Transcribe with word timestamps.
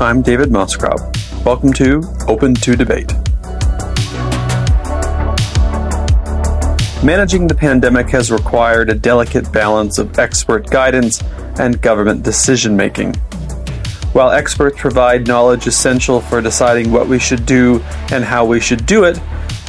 I'm 0.00 0.22
David 0.22 0.50
Moscrop. 0.50 1.44
Welcome 1.44 1.72
to 1.72 2.04
Open 2.28 2.54
to 2.54 2.76
Debate. 2.76 3.12
Managing 7.02 7.48
the 7.48 7.56
pandemic 7.58 8.08
has 8.10 8.30
required 8.30 8.90
a 8.90 8.94
delicate 8.94 9.50
balance 9.50 9.98
of 9.98 10.16
expert 10.16 10.70
guidance 10.70 11.20
and 11.58 11.82
government 11.82 12.22
decision 12.22 12.76
making. 12.76 13.14
While 14.12 14.30
experts 14.30 14.80
provide 14.80 15.26
knowledge 15.26 15.66
essential 15.66 16.20
for 16.20 16.40
deciding 16.40 16.92
what 16.92 17.08
we 17.08 17.18
should 17.18 17.44
do 17.44 17.80
and 18.12 18.24
how 18.24 18.44
we 18.44 18.60
should 18.60 18.86
do 18.86 19.02
it, 19.02 19.20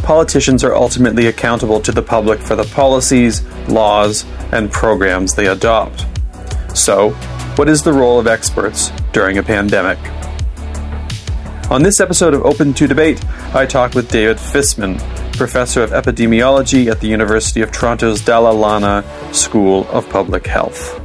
politicians 0.03 0.63
are 0.63 0.75
ultimately 0.75 1.25
accountable 1.25 1.79
to 1.79 1.91
the 1.91 2.03
public 2.03 2.39
for 2.39 2.55
the 2.55 2.65
policies, 2.65 3.43
laws, 3.67 4.25
and 4.51 4.71
programs 4.71 5.33
they 5.33 5.47
adopt. 5.47 6.05
So, 6.77 7.13
what 7.55 7.67
is 7.67 7.81
the 7.81 7.93
role 7.93 8.19
of 8.19 8.27
experts 8.27 8.91
during 9.11 9.39
a 9.39 9.43
pandemic? 9.43 9.97
On 11.69 11.83
this 11.83 11.99
episode 11.99 12.33
of 12.33 12.43
Open 12.47 12.73
to 12.73 12.87
Debate, 12.87 13.23
I 13.53 13.67
talk 13.67 13.93
with 13.93 14.09
David 14.09 14.37
Fisman, 14.37 14.97
professor 15.37 15.83
of 15.83 15.91
epidemiology 15.91 16.89
at 16.89 16.99
the 16.99 17.05
University 17.05 17.61
of 17.61 17.71
Toronto's 17.71 18.25
Dalla 18.25 18.51
Lana 18.51 19.03
School 19.35 19.87
of 19.89 20.09
Public 20.09 20.47
Health. 20.47 20.99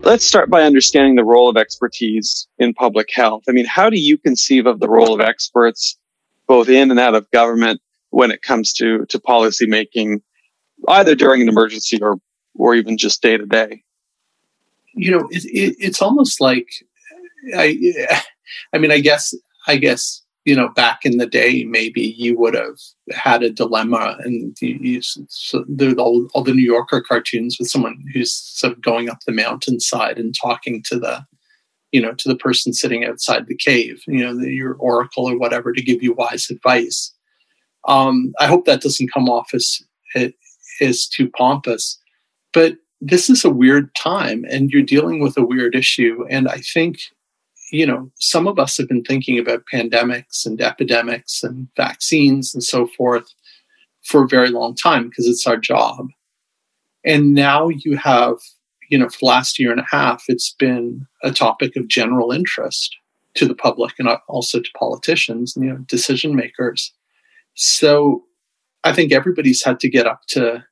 Let's 0.00 0.24
start 0.24 0.48
by 0.48 0.62
understanding 0.62 1.16
the 1.16 1.26
role 1.26 1.50
of 1.50 1.58
expertise 1.58 2.48
in 2.58 2.72
public 2.72 3.10
health. 3.12 3.42
I 3.50 3.52
mean, 3.52 3.66
how 3.66 3.90
do 3.90 4.00
you 4.00 4.16
conceive 4.16 4.64
of 4.64 4.80
the 4.80 4.88
role 4.88 5.12
of 5.12 5.20
experts 5.20 5.98
both 6.46 6.70
in 6.70 6.90
and 6.90 6.98
out 6.98 7.14
of 7.14 7.30
government 7.32 7.82
when 8.08 8.30
it 8.30 8.40
comes 8.40 8.72
to, 8.74 9.04
to 9.10 9.20
policy 9.20 9.66
making, 9.66 10.22
either 10.88 11.14
during 11.14 11.42
an 11.42 11.50
emergency 11.50 12.00
or, 12.00 12.16
or 12.54 12.74
even 12.76 12.96
just 12.96 13.20
day 13.20 13.36
to 13.36 13.44
day? 13.44 13.82
You 14.94 15.10
know, 15.10 15.28
it, 15.30 15.44
it, 15.44 15.76
it's 15.78 16.00
almost 16.00 16.40
like 16.40 16.66
I, 17.54 18.22
I 18.72 18.78
mean, 18.78 18.90
I 18.90 19.00
guess, 19.00 19.34
I 19.66 19.76
guess 19.76 20.22
you 20.46 20.54
know, 20.54 20.68
back 20.68 21.04
in 21.04 21.18
the 21.18 21.26
day, 21.26 21.64
maybe 21.64 22.14
you 22.16 22.38
would 22.38 22.54
have 22.54 22.78
had 23.10 23.42
a 23.42 23.50
dilemma, 23.50 24.16
and 24.20 24.56
you, 24.60 24.78
you 24.80 25.00
so 25.02 25.64
all, 25.98 26.28
all 26.34 26.44
the 26.44 26.54
New 26.54 26.62
Yorker 26.62 27.00
cartoons 27.02 27.56
with 27.58 27.68
someone 27.68 28.00
who's 28.14 28.32
sort 28.32 28.72
of 28.72 28.80
going 28.80 29.10
up 29.10 29.18
the 29.26 29.32
mountainside 29.32 30.18
and 30.18 30.34
talking 30.40 30.84
to 30.84 31.00
the, 31.00 31.26
you 31.90 32.00
know, 32.00 32.12
to 32.12 32.28
the 32.28 32.36
person 32.36 32.72
sitting 32.72 33.04
outside 33.04 33.48
the 33.48 33.56
cave, 33.56 34.00
you 34.06 34.24
know, 34.24 34.38
the, 34.38 34.52
your 34.52 34.74
oracle 34.74 35.28
or 35.28 35.36
whatever 35.36 35.72
to 35.72 35.82
give 35.82 36.00
you 36.00 36.14
wise 36.14 36.48
advice. 36.48 37.12
Um, 37.88 38.32
I 38.38 38.46
hope 38.46 38.66
that 38.66 38.80
doesn't 38.80 39.12
come 39.12 39.28
off 39.28 39.48
as 39.52 39.82
as 40.80 41.08
too 41.08 41.28
pompous, 41.28 41.98
but 42.52 42.76
this 43.00 43.28
is 43.28 43.44
a 43.44 43.50
weird 43.50 43.92
time, 43.96 44.44
and 44.48 44.70
you're 44.70 44.82
dealing 44.82 45.18
with 45.18 45.36
a 45.36 45.44
weird 45.44 45.74
issue, 45.74 46.24
and 46.30 46.46
I 46.48 46.58
think 46.58 47.00
you 47.70 47.86
know, 47.86 48.10
some 48.16 48.46
of 48.46 48.58
us 48.58 48.76
have 48.76 48.88
been 48.88 49.02
thinking 49.02 49.38
about 49.38 49.64
pandemics 49.72 50.46
and 50.46 50.60
epidemics 50.60 51.42
and 51.42 51.68
vaccines 51.76 52.54
and 52.54 52.62
so 52.62 52.86
forth 52.86 53.28
for 54.04 54.24
a 54.24 54.28
very 54.28 54.50
long 54.50 54.74
time 54.74 55.08
because 55.08 55.26
it's 55.26 55.46
our 55.46 55.56
job. 55.56 56.08
And 57.04 57.34
now 57.34 57.68
you 57.68 57.96
have, 57.96 58.36
you 58.88 58.98
know, 58.98 59.08
for 59.08 59.18
the 59.20 59.26
last 59.26 59.58
year 59.58 59.70
and 59.70 59.80
a 59.80 59.86
half, 59.90 60.24
it's 60.28 60.52
been 60.52 61.06
a 61.22 61.32
topic 61.32 61.76
of 61.76 61.88
general 61.88 62.32
interest 62.32 62.96
to 63.34 63.46
the 63.46 63.54
public 63.54 63.94
and 63.98 64.08
also 64.28 64.60
to 64.60 64.70
politicians, 64.78 65.54
and, 65.54 65.64
you 65.64 65.72
know, 65.72 65.78
decision 65.88 66.34
makers. 66.34 66.92
So 67.54 68.24
I 68.84 68.92
think 68.92 69.12
everybody's 69.12 69.62
had 69.62 69.80
to 69.80 69.90
get 69.90 70.06
up 70.06 70.22
to 70.28 70.64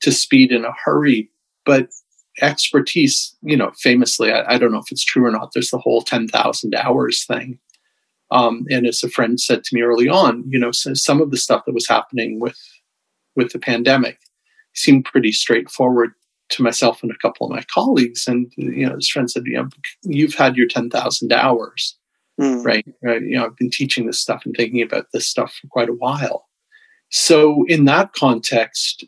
to 0.00 0.12
speed 0.12 0.50
in 0.52 0.64
a 0.64 0.72
hurry. 0.84 1.30
But 1.64 1.88
expertise, 2.42 3.34
you 3.42 3.56
know, 3.56 3.72
famously, 3.78 4.32
I, 4.32 4.54
I, 4.54 4.58
don't 4.58 4.72
know 4.72 4.78
if 4.78 4.90
it's 4.90 5.04
true 5.04 5.24
or 5.24 5.30
not, 5.30 5.50
there's 5.52 5.70
the 5.70 5.78
whole 5.78 6.02
10,000 6.02 6.74
hours 6.74 7.24
thing. 7.24 7.58
Um, 8.30 8.66
and 8.70 8.86
as 8.86 9.02
a 9.02 9.08
friend 9.08 9.40
said 9.40 9.64
to 9.64 9.74
me 9.74 9.82
early 9.82 10.08
on, 10.08 10.44
you 10.46 10.58
know, 10.58 10.70
so 10.70 10.94
some 10.94 11.20
of 11.20 11.30
the 11.30 11.36
stuff 11.36 11.64
that 11.66 11.74
was 11.74 11.88
happening 11.88 12.40
with 12.40 12.58
with 13.36 13.52
the 13.52 13.58
pandemic 13.58 14.18
seemed 14.74 15.04
pretty 15.04 15.32
straightforward 15.32 16.12
to 16.50 16.62
myself 16.62 17.02
and 17.02 17.12
a 17.12 17.18
couple 17.22 17.46
of 17.46 17.52
my 17.52 17.62
colleagues. 17.72 18.26
And 18.26 18.52
you 18.56 18.86
know, 18.86 18.96
his 18.96 19.08
friend 19.08 19.30
said, 19.30 19.44
you 19.46 19.54
know, 19.54 19.68
you've 20.02 20.34
had 20.34 20.56
your 20.56 20.66
10,000 20.66 21.32
hours, 21.32 21.96
mm. 22.40 22.64
right? 22.64 22.86
right? 23.02 23.22
You 23.22 23.36
know, 23.36 23.46
I've 23.46 23.56
been 23.56 23.70
teaching 23.70 24.06
this 24.06 24.20
stuff 24.20 24.44
and 24.44 24.54
thinking 24.54 24.82
about 24.82 25.06
this 25.12 25.28
stuff 25.28 25.54
for 25.60 25.68
quite 25.68 25.88
a 25.88 25.94
while. 25.94 26.48
So 27.10 27.64
in 27.66 27.84
that 27.86 28.12
context, 28.12 29.04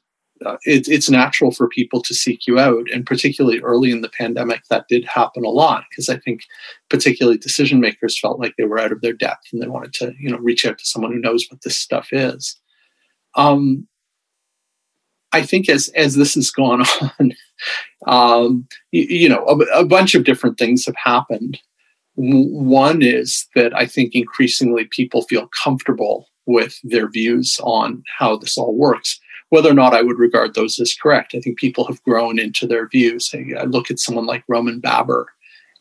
uh, 0.46 0.56
it, 0.64 0.88
it's 0.88 1.10
natural 1.10 1.50
for 1.50 1.68
people 1.68 2.02
to 2.02 2.14
seek 2.14 2.46
you 2.46 2.58
out. 2.58 2.90
And 2.90 3.06
particularly 3.06 3.60
early 3.60 3.90
in 3.90 4.00
the 4.00 4.08
pandemic, 4.08 4.62
that 4.70 4.86
did 4.88 5.04
happen 5.04 5.44
a 5.44 5.50
lot 5.50 5.84
because 5.90 6.08
I 6.08 6.18
think 6.18 6.42
particularly 6.88 7.38
decision 7.38 7.80
makers 7.80 8.18
felt 8.18 8.40
like 8.40 8.54
they 8.56 8.64
were 8.64 8.78
out 8.78 8.92
of 8.92 9.00
their 9.00 9.12
depth 9.12 9.48
and 9.52 9.62
they 9.62 9.68
wanted 9.68 9.92
to, 9.94 10.14
you 10.18 10.30
know, 10.30 10.38
reach 10.38 10.64
out 10.64 10.78
to 10.78 10.84
someone 10.84 11.12
who 11.12 11.20
knows 11.20 11.46
what 11.48 11.62
this 11.62 11.76
stuff 11.76 12.08
is. 12.12 12.58
Um, 13.34 13.86
I 15.32 15.42
think 15.42 15.68
as 15.68 15.88
as 15.96 16.16
this 16.16 16.34
has 16.34 16.50
gone 16.50 16.84
on, 17.18 17.32
um, 18.06 18.68
you, 18.90 19.02
you, 19.02 19.28
know, 19.28 19.44
a, 19.46 19.80
a 19.80 19.84
bunch 19.84 20.14
of 20.14 20.24
different 20.24 20.58
things 20.58 20.84
have 20.86 20.96
happened. 21.02 21.58
One 22.14 23.00
is 23.00 23.48
that 23.54 23.74
I 23.74 23.86
think 23.86 24.14
increasingly 24.14 24.84
people 24.84 25.22
feel 25.22 25.48
comfortable 25.48 26.28
with 26.44 26.78
their 26.82 27.08
views 27.08 27.58
on 27.62 28.02
how 28.18 28.36
this 28.36 28.58
all 28.58 28.76
works 28.76 29.18
whether 29.52 29.70
or 29.70 29.74
not 29.74 29.92
I 29.92 30.00
would 30.00 30.18
regard 30.18 30.54
those 30.54 30.80
as 30.80 30.94
correct. 30.94 31.34
I 31.34 31.40
think 31.40 31.58
people 31.58 31.84
have 31.84 32.02
grown 32.04 32.38
into 32.38 32.66
their 32.66 32.88
views. 32.88 33.34
I 33.34 33.64
look 33.64 33.90
at 33.90 33.98
someone 33.98 34.24
like 34.24 34.42
Roman 34.48 34.80
Baber 34.80 35.26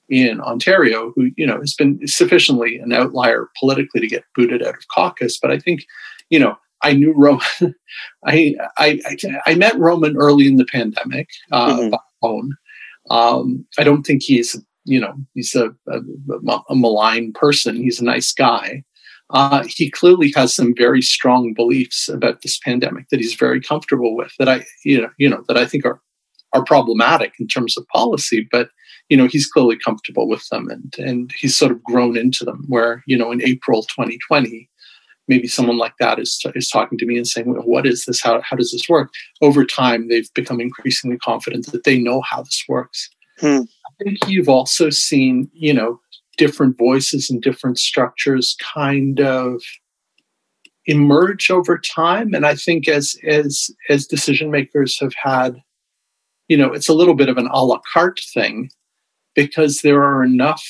in 0.10 0.42
Ontario, 0.42 1.14
who 1.16 1.32
you 1.38 1.48
know 1.48 1.58
has 1.58 1.74
been 1.74 2.06
sufficiently 2.06 2.76
an 2.80 2.92
outlier 2.92 3.48
politically 3.58 4.02
to 4.02 4.08
get 4.08 4.26
booted 4.36 4.62
out 4.62 4.76
of 4.76 4.90
caucus, 4.94 5.40
but 5.40 5.52
I 5.52 5.58
think 5.58 5.86
you 6.30 6.38
know 6.38 6.58
I 6.84 6.92
knew 6.92 7.14
Roman. 7.16 7.46
I, 8.26 8.56
I, 8.78 9.00
I 9.46 9.56
met 9.56 9.80
Roman 9.80 10.18
early 10.18 10.48
in 10.48 10.58
the 10.58 10.66
pandemic 10.66 11.30
uh, 11.54 11.78
mm-hmm. 11.78 11.90
by 11.92 11.98
phone. 12.22 12.52
Um, 13.10 13.66
I 13.80 13.86
don't 13.86 14.04
think 14.04 14.22
he's 14.22 14.62
you 14.84 15.00
know 15.00 15.14
he's 15.34 15.56
a, 15.56 15.74
a, 15.88 16.02
a 16.70 16.76
malign 16.76 17.32
person. 17.32 17.78
He's 17.78 18.02
a 18.02 18.06
nice 18.06 18.34
guy 18.34 18.84
uh, 19.32 19.64
he 19.68 19.90
clearly 19.90 20.32
has 20.36 20.54
some 20.54 20.74
very 20.76 21.02
strong 21.02 21.54
beliefs 21.54 22.10
about 22.10 22.42
this 22.42 22.60
pandemic 22.60 23.10
that 23.10 23.20
he's 23.20 23.34
very 23.34 23.62
comfortable 23.62 24.16
with 24.16 24.32
that 24.40 24.50
I, 24.50 24.66
you 24.84 25.02
know, 25.02 25.10
you 25.18 25.30
know, 25.30 25.44
that 25.48 25.58
I 25.58 25.66
think 25.66 25.86
are 25.86 26.02
are 26.54 26.64
problematic 26.64 27.34
in 27.40 27.48
terms 27.48 27.78
of 27.78 27.88
policy, 27.88 28.48
but 28.52 28.70
you 29.10 29.18
know, 29.18 29.28
he's 29.28 29.48
clearly 29.48 29.78
comfortable 29.78 30.28
with 30.28 30.48
them 30.50 30.70
and 30.70 30.94
and 30.98 31.32
he's 31.38 31.58
sort 31.58 31.72
of 31.72 31.84
grown 31.84 32.18
into 32.18 32.44
them. 32.44 32.66
Where 32.68 33.04
you 33.08 33.18
know, 33.18 33.32
in 33.32 33.42
April 33.42 33.84
2020, 33.84 34.70
maybe 35.28 35.48
someone 35.48 35.78
like 35.78 35.94
that 36.00 36.20
is 36.20 36.42
is 36.56 36.70
talking 36.70 36.98
to 36.98 37.06
me 37.06 37.18
and 37.18 37.28
saying, 37.28 37.54
well, 37.54 37.64
"What 37.64 37.86
is 37.86 38.06
this? 38.06 38.22
How 38.22 38.42
how 38.42 38.56
does 38.58 38.72
this 38.72 38.90
work?" 38.90 39.12
Over 39.42 39.66
time, 39.66 40.08
they've 40.08 40.34
become 40.34 40.60
increasingly 40.60 41.18
confident 41.18 41.72
that 41.72 41.84
they 41.84 41.98
know 42.00 42.22
how 42.22 42.44
this 42.44 42.64
works. 42.68 43.10
Hmm. 43.40 43.62
I 43.88 44.04
think 44.04 44.20
you've 44.28 44.50
also 44.50 44.90
seen, 44.90 45.50
you 45.54 45.74
know, 45.74 46.00
different 46.38 46.78
voices 46.78 47.30
and 47.30 47.42
different 47.42 47.78
structures 47.78 48.56
kind 48.74 49.20
of 49.20 49.62
emerge 50.86 51.52
over 51.52 51.78
time. 51.78 52.34
And 52.34 52.46
i 52.46 52.56
think 52.56 52.88
as 52.88 53.16
as 53.28 53.70
as 53.90 54.08
decision 54.08 54.52
makers 54.52 55.00
have 55.00 55.14
had 55.22 55.62
you 56.48 56.58
know 56.58 56.74
it's 56.74 56.90
a 56.90 56.94
little 56.94 57.16
bit 57.16 57.30
of 57.30 57.38
an 57.38 57.48
a 57.52 57.64
la 57.64 57.80
carte 57.94 58.22
thing 58.34 58.70
because 59.36 59.82
there 59.82 60.04
are 60.04 60.24
enough 60.24 60.64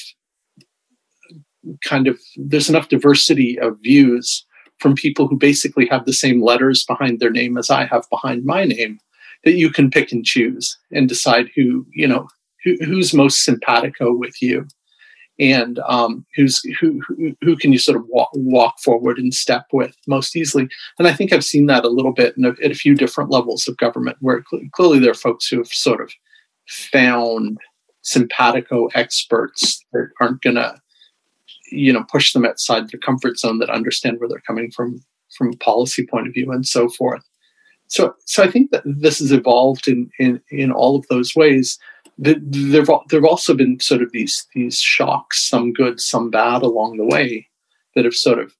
kind 1.83 2.07
of 2.07 2.19
there's 2.37 2.69
enough 2.69 2.89
diversity 2.89 3.59
of 3.59 3.77
views 3.81 4.45
from 4.79 4.95
people 4.95 5.27
who 5.27 5.37
basically 5.37 5.87
have 5.87 6.05
the 6.05 6.13
same 6.13 6.43
letters 6.43 6.83
behind 6.85 7.19
their 7.19 7.29
name 7.29 7.57
as 7.57 7.69
I 7.69 7.85
have 7.85 8.09
behind 8.09 8.45
my 8.45 8.65
name 8.65 8.99
that 9.43 9.53
you 9.53 9.69
can 9.69 9.89
pick 9.89 10.11
and 10.11 10.25
choose 10.25 10.77
and 10.91 11.07
decide 11.07 11.49
who 11.55 11.85
you 11.93 12.07
know 12.07 12.27
who, 12.63 12.75
who's 12.85 13.13
most 13.13 13.43
simpatico 13.43 14.13
with 14.13 14.41
you 14.41 14.67
and 15.39 15.79
um, 15.79 16.25
who's 16.35 16.61
who, 16.79 17.01
who, 17.41 17.55
can 17.57 17.71
you 17.71 17.79
sort 17.79 17.97
of 17.97 18.05
walk, 18.07 18.29
walk 18.33 18.79
forward 18.79 19.17
and 19.17 19.33
step 19.33 19.65
with 19.71 19.95
most 20.07 20.35
easily. 20.35 20.69
And 20.99 21.07
I 21.07 21.13
think 21.13 21.33
I've 21.33 21.43
seen 21.43 21.65
that 21.67 21.85
a 21.85 21.89
little 21.89 22.13
bit 22.13 22.35
a, 22.37 22.53
at 22.63 22.71
a 22.71 22.75
few 22.75 22.95
different 22.95 23.31
levels 23.31 23.67
of 23.67 23.77
government, 23.77 24.17
where 24.19 24.43
cl- 24.49 24.63
clearly 24.71 24.99
there 24.99 25.11
are 25.11 25.15
folks 25.15 25.47
who 25.47 25.57
have 25.57 25.67
sort 25.67 26.01
of 26.01 26.11
found 26.67 27.57
simpatico 28.03 28.87
experts 28.93 29.83
that 29.93 30.09
aren't 30.19 30.41
going 30.41 30.55
to, 30.55 30.75
you 31.71 31.91
know, 31.91 32.03
push 32.11 32.33
them 32.33 32.45
outside 32.45 32.89
their 32.89 32.99
comfort 32.99 33.39
zone, 33.39 33.59
that 33.59 33.69
understand 33.69 34.19
where 34.19 34.29
they're 34.29 34.43
coming 34.45 34.71
from 34.71 35.01
from 35.37 35.53
a 35.53 35.57
policy 35.57 36.05
point 36.05 36.27
of 36.27 36.33
view 36.33 36.51
and 36.51 36.67
so 36.67 36.89
forth. 36.89 37.23
So, 37.87 38.15
so 38.25 38.43
I 38.43 38.51
think 38.51 38.71
that 38.71 38.83
this 38.85 39.19
has 39.19 39.31
evolved 39.31 39.87
in 39.87 40.09
in 40.19 40.41
in 40.49 40.71
all 40.71 40.95
of 40.95 41.07
those 41.07 41.35
ways 41.35 41.79
there've 42.21 42.89
there've 43.09 43.25
also 43.25 43.53
been 43.55 43.79
sort 43.79 44.01
of 44.01 44.11
these 44.11 44.47
these 44.53 44.79
shocks, 44.79 45.47
some 45.49 45.73
good, 45.73 45.99
some 45.99 46.29
bad 46.29 46.61
along 46.61 46.97
the 46.97 47.05
way, 47.05 47.47
that 47.95 48.05
have 48.05 48.13
sort 48.13 48.39
of 48.39 48.53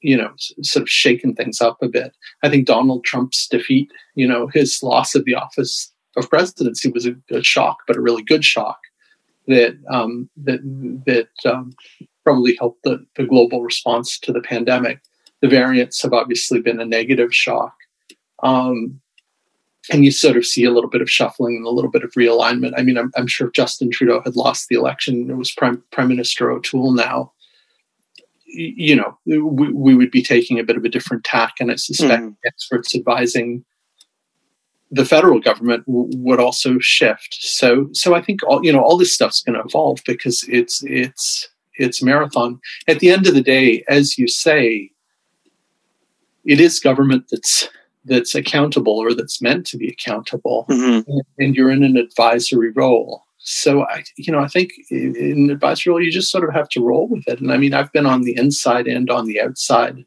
you 0.00 0.16
know 0.16 0.32
sort 0.62 0.82
of 0.82 0.88
shaken 0.88 1.34
things 1.34 1.60
up 1.60 1.78
a 1.82 1.88
bit. 1.88 2.12
I 2.42 2.48
think 2.48 2.66
Donald 2.66 3.04
Trump's 3.04 3.46
defeat, 3.46 3.90
you 4.14 4.26
know, 4.26 4.48
his 4.48 4.82
loss 4.82 5.14
of 5.14 5.24
the 5.24 5.34
office 5.34 5.92
of 6.16 6.28
presidency 6.28 6.90
was 6.90 7.06
a, 7.06 7.14
a 7.30 7.42
shock, 7.42 7.78
but 7.86 7.96
a 7.96 8.00
really 8.00 8.22
good 8.22 8.44
shock. 8.44 8.78
that 9.46 9.76
um, 9.88 10.28
that 10.36 10.60
that 11.06 11.50
um, 11.50 11.72
probably 12.24 12.56
helped 12.56 12.82
the, 12.82 13.06
the 13.16 13.24
global 13.24 13.62
response 13.62 14.18
to 14.18 14.32
the 14.32 14.40
pandemic. 14.40 15.00
The 15.42 15.48
variants 15.48 16.02
have 16.02 16.12
obviously 16.12 16.60
been 16.60 16.80
a 16.80 16.84
negative 16.84 17.32
shock. 17.32 17.74
Um, 18.42 19.00
and 19.90 20.04
you 20.04 20.10
sort 20.10 20.36
of 20.36 20.46
see 20.46 20.64
a 20.64 20.70
little 20.70 20.90
bit 20.90 21.02
of 21.02 21.10
shuffling 21.10 21.56
and 21.56 21.66
a 21.66 21.70
little 21.70 21.90
bit 21.90 22.04
of 22.04 22.10
realignment. 22.12 22.74
I 22.76 22.82
mean, 22.82 22.98
I'm, 22.98 23.12
I'm 23.16 23.26
sure 23.26 23.50
Justin 23.50 23.90
Trudeau 23.90 24.20
had 24.24 24.36
lost 24.36 24.68
the 24.68 24.76
election, 24.76 25.30
it 25.30 25.36
was 25.36 25.52
Prime, 25.52 25.82
Prime 25.92 26.08
Minister 26.08 26.50
O'Toole 26.50 26.92
now, 26.92 27.32
you 28.46 28.96
know, 28.96 29.18
we, 29.26 29.72
we, 29.72 29.94
would 29.94 30.10
be 30.10 30.22
taking 30.22 30.58
a 30.58 30.64
bit 30.64 30.76
of 30.76 30.84
a 30.84 30.88
different 30.88 31.24
tack. 31.24 31.54
And 31.60 31.70
I 31.70 31.76
suspect 31.76 32.22
mm. 32.22 32.36
experts 32.46 32.94
advising 32.94 33.64
the 34.90 35.04
federal 35.04 35.40
government 35.40 35.84
w- 35.86 36.10
would 36.16 36.40
also 36.40 36.78
shift. 36.78 37.36
So, 37.40 37.88
so 37.92 38.14
I 38.14 38.22
think 38.22 38.42
all 38.44 38.64
you 38.64 38.72
know, 38.72 38.80
all 38.80 38.96
this 38.96 39.14
stuff's 39.14 39.42
going 39.42 39.58
to 39.58 39.64
evolve 39.64 40.00
because 40.06 40.44
it's 40.48 40.82
it's 40.84 41.48
it's 41.74 42.02
marathon. 42.02 42.60
At 42.88 43.00
the 43.00 43.10
end 43.10 43.26
of 43.26 43.34
the 43.34 43.42
day, 43.42 43.84
as 43.88 44.16
you 44.16 44.28
say, 44.28 44.90
it 46.44 46.60
is 46.60 46.80
government 46.80 47.26
that's 47.30 47.68
that's 48.06 48.34
accountable 48.34 48.98
or 48.98 49.14
that's 49.14 49.42
meant 49.42 49.66
to 49.66 49.76
be 49.76 49.88
accountable, 49.88 50.66
mm-hmm. 50.70 51.10
and 51.38 51.54
you're 51.54 51.70
in 51.70 51.82
an 51.82 51.96
advisory 51.96 52.70
role. 52.70 53.24
So 53.38 53.84
I, 53.84 54.02
you 54.16 54.32
know, 54.32 54.40
I 54.40 54.48
think 54.48 54.72
in 54.90 55.14
an 55.16 55.50
advisory 55.50 55.90
role, 55.92 56.02
you 56.02 56.10
just 56.10 56.30
sort 56.30 56.48
of 56.48 56.54
have 56.54 56.68
to 56.70 56.84
roll 56.84 57.08
with 57.08 57.28
it. 57.28 57.40
And 57.40 57.52
I 57.52 57.56
mean, 57.56 57.74
I've 57.74 57.92
been 57.92 58.06
on 58.06 58.22
the 58.22 58.36
inside 58.36 58.88
and 58.88 59.08
on 59.08 59.26
the 59.26 59.40
outside, 59.40 60.04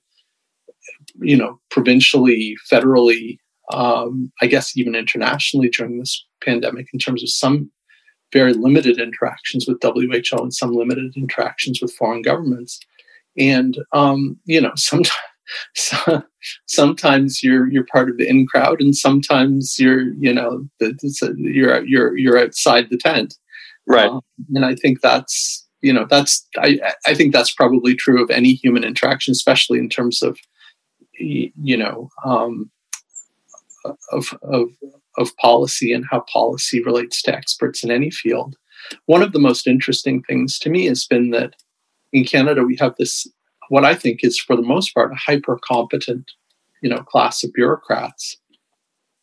you 1.21 1.37
know, 1.37 1.59
provincially, 1.69 2.57
federally, 2.71 3.37
um, 3.71 4.31
I 4.41 4.47
guess 4.47 4.75
even 4.75 4.95
internationally 4.95 5.69
during 5.69 5.99
this 5.99 6.25
pandemic, 6.43 6.87
in 6.91 6.99
terms 6.99 7.23
of 7.23 7.29
some 7.29 7.71
very 8.33 8.53
limited 8.53 8.99
interactions 8.99 9.65
with 9.67 9.81
WHO 9.81 10.37
and 10.37 10.53
some 10.53 10.73
limited 10.73 11.13
interactions 11.15 11.79
with 11.81 11.93
foreign 11.93 12.21
governments. 12.21 12.79
And 13.37 13.77
um, 13.93 14.37
you 14.45 14.59
know, 14.59 14.71
sometimes 14.75 15.15
so, 15.75 16.23
sometimes 16.65 17.43
you're 17.43 17.69
you're 17.71 17.85
part 17.85 18.09
of 18.09 18.17
the 18.17 18.27
in 18.27 18.47
crowd, 18.47 18.81
and 18.81 18.95
sometimes 18.95 19.77
you're 19.79 20.13
you 20.13 20.33
know 20.33 20.67
the, 20.79 20.95
you're 21.37 21.83
you're 21.85 22.17
you're 22.17 22.39
outside 22.39 22.87
the 22.89 22.97
tent. 22.97 23.35
Right. 23.87 24.09
Um, 24.09 24.21
and 24.53 24.65
I 24.65 24.75
think 24.75 25.01
that's 25.01 25.67
you 25.81 25.93
know 25.93 26.05
that's 26.09 26.47
I 26.57 26.79
I 27.05 27.13
think 27.13 27.33
that's 27.33 27.53
probably 27.53 27.95
true 27.95 28.21
of 28.21 28.29
any 28.29 28.53
human 28.53 28.83
interaction, 28.83 29.31
especially 29.31 29.79
in 29.79 29.89
terms 29.89 30.21
of 30.21 30.37
you 31.13 31.77
know 31.77 32.09
um, 32.25 32.69
of 34.11 34.33
of 34.43 34.69
of 35.17 35.35
policy 35.37 35.91
and 35.91 36.05
how 36.09 36.23
policy 36.31 36.81
relates 36.83 37.21
to 37.23 37.35
experts 37.35 37.83
in 37.83 37.91
any 37.91 38.11
field. 38.11 38.55
One 39.05 39.21
of 39.21 39.33
the 39.33 39.39
most 39.39 39.67
interesting 39.67 40.21
things 40.23 40.57
to 40.59 40.69
me 40.69 40.85
has 40.85 41.05
been 41.05 41.31
that 41.31 41.55
in 42.13 42.23
Canada 42.23 42.63
we 42.63 42.77
have 42.79 42.95
this 42.97 43.27
what 43.69 43.85
I 43.85 43.95
think 43.95 44.23
is 44.23 44.39
for 44.39 44.55
the 44.55 44.61
most 44.61 44.93
part 44.93 45.11
a 45.11 45.15
hyper 45.15 45.57
competent, 45.63 46.31
you 46.81 46.89
know, 46.89 46.99
class 47.03 47.43
of 47.43 47.53
bureaucrats. 47.53 48.37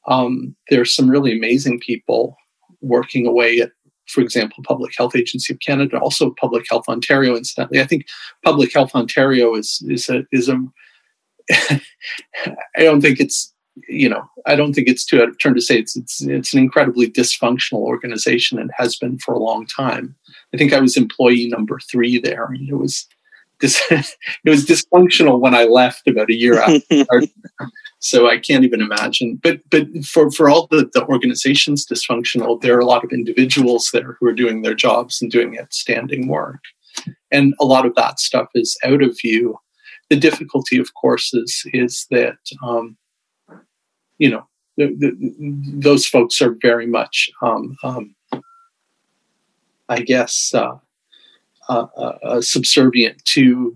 Um, 0.08 0.56
there's 0.70 0.94
some 0.94 1.10
really 1.10 1.37
amazing 1.37 1.81
people 1.81 2.37
working 2.81 3.26
away 3.26 3.60
at, 3.60 3.72
for 4.08 4.20
example, 4.20 4.62
Public 4.66 4.93
Health 4.96 5.16
Agency 5.16 5.52
of 5.52 5.60
Canada, 5.60 5.98
also 5.98 6.34
Public 6.40 6.64
Health 6.70 6.88
Ontario. 6.88 7.37
Incidentally, 7.37 7.81
I 7.81 7.87
think 7.87 8.06
Public 8.44 8.72
Health 8.72 8.94
Ontario 8.94 9.54
is 9.54 9.84
is 9.88 10.08
a 10.08 10.25
is 10.32 10.49
a. 10.49 10.58
I 11.50 11.81
don't 12.78 13.00
think 13.00 13.20
it's 13.20 13.52
you 13.88 14.08
know 14.08 14.22
I 14.46 14.54
don't 14.54 14.72
think 14.72 14.88
it's 14.88 15.04
too 15.04 15.20
out 15.20 15.28
of 15.28 15.38
turn 15.38 15.54
to 15.54 15.60
say 15.60 15.78
it's 15.78 15.96
it's 15.96 16.22
it's 16.22 16.52
an 16.52 16.60
incredibly 16.60 17.10
dysfunctional 17.10 17.81
organization 17.81 18.58
and 18.60 18.70
has 18.76 18.96
been 18.96 19.19
for 19.19 19.34
a 19.34 19.40
long 19.40 19.66
time. 19.66 20.14
I 20.54 20.56
think 20.56 20.72
I 20.72 20.81
was 20.81 20.96
employee 20.96 21.49
number 21.49 21.81
three 21.90 22.19
there. 22.20 22.46
And 22.46 22.69
it 22.69 22.75
was 22.75 23.06
it 23.61 24.17
was 24.44 24.67
dysfunctional 24.67 25.41
when 25.41 25.55
I 25.55 25.64
left 25.64 26.06
about 26.06 26.31
a 26.31 26.35
year 26.35 26.58
after. 26.61 27.23
so 27.99 28.29
I 28.29 28.38
can't 28.38 28.64
even 28.64 28.81
imagine. 28.81 29.41
But 29.43 29.61
but 29.70 29.87
for, 30.05 30.31
for 30.31 30.50
all 30.50 30.67
the, 30.70 30.88
the 30.93 31.05
organizations 31.06 31.87
dysfunctional, 31.87 32.61
there 32.61 32.76
are 32.76 32.81
a 32.81 32.87
lot 32.87 33.05
of 33.05 33.12
individuals 33.12 33.91
there 33.93 34.17
who 34.19 34.26
are 34.26 34.35
doing 34.35 34.62
their 34.62 34.75
jobs 34.75 35.23
and 35.23 35.31
doing 35.31 35.58
outstanding 35.58 36.29
work. 36.29 36.61
And 37.31 37.55
a 37.61 37.64
lot 37.64 37.87
of 37.87 37.94
that 37.94 38.20
stuff 38.20 38.49
is 38.55 38.76
out 38.85 39.03
of 39.03 39.17
view. 39.20 39.59
The 40.11 40.17
difficulty, 40.17 40.79
of 40.79 40.94
course, 40.94 41.32
is 41.35 41.62
is 41.73 42.06
that 42.11 42.38
um, 42.62 42.97
you 44.19 44.31
know 44.31 44.47
the, 44.76 44.94
the, 44.99 45.17
those 45.79 46.06
folks 46.06 46.41
are 46.41 46.55
very 46.61 46.87
much, 46.87 47.31
um, 47.43 47.76
um, 47.82 48.14
I 49.88 50.00
guess. 50.00 50.52
Uh, 50.55 50.76
uh, 51.68 51.86
uh, 51.96 52.40
subservient 52.40 53.24
to, 53.24 53.74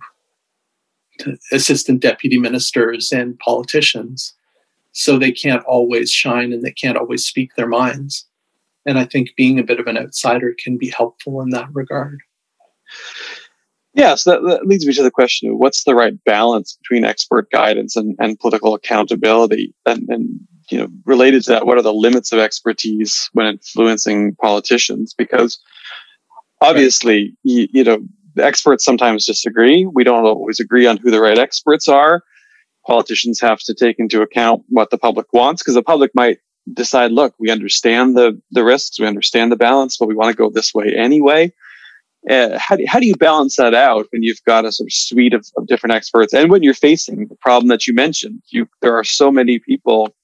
to 1.19 1.37
assistant 1.53 2.01
deputy 2.01 2.39
ministers 2.39 3.13
and 3.13 3.39
politicians. 3.39 4.35
So 4.93 5.19
they 5.19 5.33
can't 5.33 5.65
always 5.65 6.11
shine 6.11 6.53
and 6.53 6.63
they 6.63 6.73
can't 6.73 6.99
always 6.99 7.25
speak 7.25 7.55
their 7.55 7.69
minds. 7.69 8.27
And 8.87 8.99
I 8.99 9.05
think 9.05 9.31
being 9.37 9.59
a 9.59 9.65
bit 9.65 9.79
of 9.79 9.87
an 9.87 9.99
outsider 9.99 10.55
can 10.63 10.79
be 10.79 10.89
helpful 10.89 11.41
in 11.43 11.51
that 11.51 11.69
regard. 11.73 12.21
Yes, 13.95 14.25
that, 14.25 14.43
that, 14.43 14.67
leads 14.67 14.87
me 14.87 14.93
to 14.95 15.03
the 15.03 15.11
question 15.11 15.51
of 15.51 15.59
what's 15.59 15.85
the 15.85 15.95
right 15.95 16.15
balance 16.25 16.79
between 16.81 17.05
expert 17.05 17.51
guidance 17.51 17.97
and, 17.97 18.17
and 18.21 18.39
political 18.39 18.75
accountability? 18.75 19.75
And, 19.85 20.09
and, 20.09 20.41
you 20.71 20.79
know, 20.79 20.89
related 21.05 21.43
to 21.45 21.51
that, 21.51 21.67
what 21.67 21.77
are 21.77 21.83
the 21.83 21.93
limits 21.93 22.31
of 22.33 22.39
expertise 22.39 23.29
when 23.33 23.47
influencing 23.47 24.37
politicians? 24.37 25.13
Because 25.13 25.61
obviously, 26.61 27.25
right. 27.25 27.35
you, 27.43 27.69
you 27.73 27.85
know, 27.85 27.99
experts 28.39 28.85
sometimes 28.85 29.27
disagree. 29.27 29.87
We 29.87 30.05
don't 30.05 30.25
always 30.25 30.61
agree 30.61 30.87
on 30.87 30.97
who 30.97 31.11
the 31.11 31.21
right 31.21 31.39
experts 31.39 31.89
are. 31.89 32.23
Politicians 32.87 33.41
have 33.41 33.61
to 33.61 33.75
take 33.75 33.99
into 33.99 34.23
account 34.23 34.63
what 34.69 34.91
the 34.91 34.99
public 34.99 35.33
wants 35.33 35.63
because 35.63 35.75
the 35.75 35.83
public 35.83 36.11
might 36.15 36.39
decide, 36.73 37.13
look, 37.13 37.35
we 37.39 37.51
understand 37.51 38.17
the, 38.17 38.41
the 38.51 38.65
risks, 38.65 38.99
we 38.99 39.07
understand 39.07 39.51
the 39.51 39.57
balance, 39.57 39.97
but 39.97 40.09
we 40.09 40.15
want 40.15 40.31
to 40.31 40.37
go 40.37 40.51
this 40.51 40.75
way 40.75 40.95
anyway. 40.97 41.53
Uh, 42.29 42.59
how, 42.59 42.77
do, 42.77 42.85
how 42.87 43.01
do 43.01 43.07
you 43.07 43.17
balance 43.17 43.57
that 43.57 43.75
out 43.75 44.07
when 44.11 44.23
you've 44.23 44.43
got 44.45 44.67
a 44.67 44.73
sort 44.73 44.87
of 44.87 44.93
suite 44.93 45.33
of, 45.33 45.47
of 45.57 45.67
different 45.67 45.95
experts 45.95 46.35
and 46.35 46.51
when 46.51 46.63
you're 46.63 46.75
facing 46.75 47.27
the 47.29 47.37
problem 47.37 47.69
that 47.69 47.87
you 47.87 47.95
mentioned? 47.95 48.43
You, 48.49 48.69
there 48.83 48.95
are 48.95 49.05
so 49.05 49.31
many 49.31 49.59
people 49.59 50.15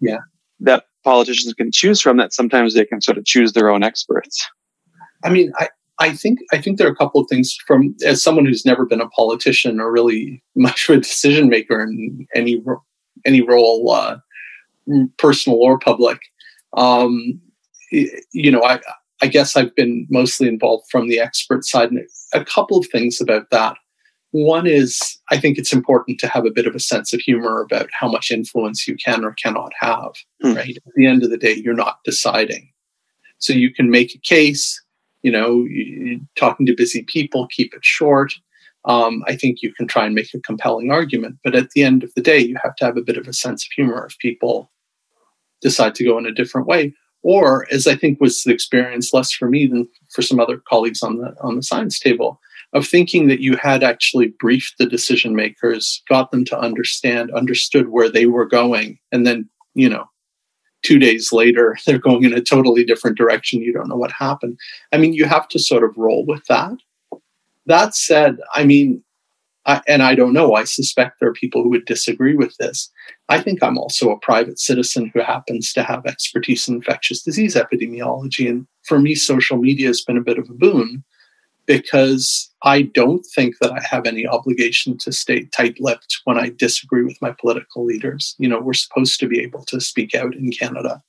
yeah. 0.00 0.18
that 0.60 0.86
politicians 1.04 1.54
can 1.54 1.70
choose 1.70 2.00
from 2.00 2.16
that 2.16 2.32
sometimes 2.32 2.74
they 2.74 2.84
can 2.84 3.00
sort 3.00 3.18
of 3.18 3.24
choose 3.24 3.52
their 3.52 3.70
own 3.70 3.84
experts. 3.84 4.48
I 5.22 5.30
mean, 5.30 5.52
I, 5.58 5.68
I 5.98 6.12
think 6.12 6.40
I 6.52 6.60
think 6.60 6.78
there 6.78 6.88
are 6.88 6.92
a 6.92 6.96
couple 6.96 7.20
of 7.20 7.28
things 7.28 7.56
from 7.66 7.94
as 8.04 8.22
someone 8.22 8.44
who's 8.44 8.64
never 8.64 8.84
been 8.84 9.00
a 9.00 9.08
politician 9.08 9.80
or 9.80 9.92
really 9.92 10.42
much 10.56 10.88
of 10.88 10.98
a 10.98 11.00
decision 11.00 11.48
maker 11.48 11.82
in 11.82 12.26
any 12.34 12.62
any 13.24 13.40
role, 13.40 13.90
uh, 13.90 14.16
personal 15.18 15.58
or 15.60 15.78
public. 15.78 16.20
Um, 16.76 17.40
you 17.90 18.50
know, 18.50 18.62
I 18.62 18.80
I 19.22 19.28
guess 19.28 19.56
I've 19.56 19.74
been 19.74 20.06
mostly 20.10 20.48
involved 20.48 20.84
from 20.90 21.08
the 21.08 21.20
expert 21.20 21.64
side, 21.64 21.90
and 21.90 22.00
a 22.32 22.44
couple 22.44 22.78
of 22.78 22.86
things 22.88 23.20
about 23.20 23.50
that. 23.50 23.76
One 24.32 24.66
is 24.66 25.16
I 25.30 25.38
think 25.38 25.58
it's 25.58 25.72
important 25.72 26.18
to 26.20 26.28
have 26.28 26.44
a 26.44 26.50
bit 26.50 26.66
of 26.66 26.74
a 26.74 26.80
sense 26.80 27.12
of 27.12 27.20
humor 27.20 27.60
about 27.60 27.88
how 27.92 28.10
much 28.10 28.32
influence 28.32 28.88
you 28.88 28.96
can 28.96 29.24
or 29.24 29.32
cannot 29.34 29.72
have. 29.78 30.10
Mm. 30.42 30.56
Right 30.56 30.76
at 30.76 30.92
the 30.96 31.06
end 31.06 31.22
of 31.22 31.30
the 31.30 31.38
day, 31.38 31.54
you're 31.54 31.72
not 31.72 31.98
deciding, 32.04 32.72
so 33.38 33.52
you 33.52 33.72
can 33.72 33.90
make 33.90 34.12
a 34.12 34.18
case 34.18 34.83
you 35.24 35.32
know, 35.32 35.66
talking 36.36 36.66
to 36.66 36.76
busy 36.76 37.02
people, 37.02 37.48
keep 37.48 37.74
it 37.74 37.84
short. 37.84 38.34
Um, 38.84 39.24
I 39.26 39.34
think 39.34 39.62
you 39.62 39.72
can 39.72 39.88
try 39.88 40.04
and 40.04 40.14
make 40.14 40.32
a 40.34 40.40
compelling 40.40 40.90
argument. 40.90 41.38
But 41.42 41.54
at 41.56 41.70
the 41.70 41.82
end 41.82 42.04
of 42.04 42.12
the 42.14 42.20
day, 42.20 42.38
you 42.38 42.56
have 42.62 42.76
to 42.76 42.84
have 42.84 42.98
a 42.98 43.02
bit 43.02 43.16
of 43.16 43.26
a 43.26 43.32
sense 43.32 43.64
of 43.64 43.72
humor 43.72 44.06
if 44.08 44.18
people 44.18 44.70
decide 45.62 45.94
to 45.94 46.04
go 46.04 46.18
in 46.18 46.26
a 46.26 46.32
different 46.32 46.66
way. 46.66 46.94
Or, 47.22 47.66
as 47.72 47.86
I 47.86 47.96
think 47.96 48.20
was 48.20 48.42
the 48.42 48.52
experience 48.52 49.14
less 49.14 49.32
for 49.32 49.48
me 49.48 49.66
than 49.66 49.88
for 50.14 50.20
some 50.20 50.38
other 50.38 50.60
colleagues 50.68 51.02
on 51.02 51.16
the 51.16 51.34
on 51.40 51.56
the 51.56 51.62
science 51.62 51.98
table, 51.98 52.38
of 52.74 52.86
thinking 52.86 53.28
that 53.28 53.40
you 53.40 53.56
had 53.56 53.82
actually 53.82 54.34
briefed 54.38 54.74
the 54.78 54.84
decision 54.84 55.34
makers, 55.34 56.02
got 56.06 56.30
them 56.30 56.44
to 56.44 56.58
understand, 56.58 57.30
understood 57.30 57.88
where 57.88 58.10
they 58.10 58.26
were 58.26 58.44
going, 58.44 58.98
and 59.10 59.26
then 59.26 59.48
you 59.74 59.88
know 59.88 60.04
two 60.84 60.98
days 60.98 61.32
later 61.32 61.76
they're 61.86 61.98
going 61.98 62.24
in 62.24 62.32
a 62.32 62.40
totally 62.40 62.84
different 62.84 63.18
direction. 63.18 63.62
You 63.62 63.72
don't 63.72 63.88
know 63.88 63.96
what 63.96 64.12
happened. 64.12 64.58
I 64.92 64.98
mean 64.98 65.12
you 65.12 65.24
have 65.24 65.48
to 65.48 65.58
sort 65.58 65.84
of 65.84 65.96
roll 65.96 66.24
with 66.24 66.44
that. 66.46 66.76
That 67.66 67.94
said 67.94 68.36
i 68.54 68.64
mean 68.64 69.02
I, 69.66 69.80
and 69.88 70.02
i 70.02 70.14
don't 70.14 70.34
know 70.34 70.52
i 70.52 70.64
suspect 70.64 71.18
there 71.18 71.30
are 71.30 71.32
people 71.32 71.62
who 71.62 71.70
would 71.70 71.86
disagree 71.86 72.36
with 72.36 72.54
this. 72.58 72.90
I 73.30 73.40
think 73.40 73.62
i'm 73.62 73.78
also 73.78 74.10
a 74.10 74.18
private 74.18 74.58
citizen 74.58 75.10
who 75.12 75.20
happens 75.20 75.72
to 75.72 75.82
have 75.82 76.04
expertise 76.04 76.68
in 76.68 76.74
infectious 76.74 77.22
disease 77.22 77.54
epidemiology 77.54 78.48
and 78.48 78.66
for 78.82 78.98
me 78.98 79.14
social 79.14 79.56
media 79.56 79.86
has 79.86 80.02
been 80.02 80.18
a 80.18 80.28
bit 80.28 80.38
of 80.38 80.50
a 80.50 80.54
boon 80.54 81.02
because 81.66 82.50
I 82.62 82.82
don't 82.82 83.24
think 83.34 83.56
that 83.60 83.72
I 83.72 83.80
have 83.88 84.06
any 84.06 84.26
obligation 84.26 84.98
to 84.98 85.12
stay 85.12 85.44
tight 85.46 85.76
lipped 85.80 86.20
when 86.24 86.38
I 86.38 86.50
disagree 86.50 87.02
with 87.02 87.20
my 87.20 87.32
political 87.32 87.84
leaders. 87.84 88.34
You 88.38 88.48
know, 88.48 88.60
we're 88.60 88.74
supposed 88.74 89.20
to 89.20 89.28
be 89.28 89.40
able 89.40 89.64
to 89.66 89.80
speak 89.80 90.14
out 90.14 90.34
in 90.34 90.50
Canada. 90.50 91.02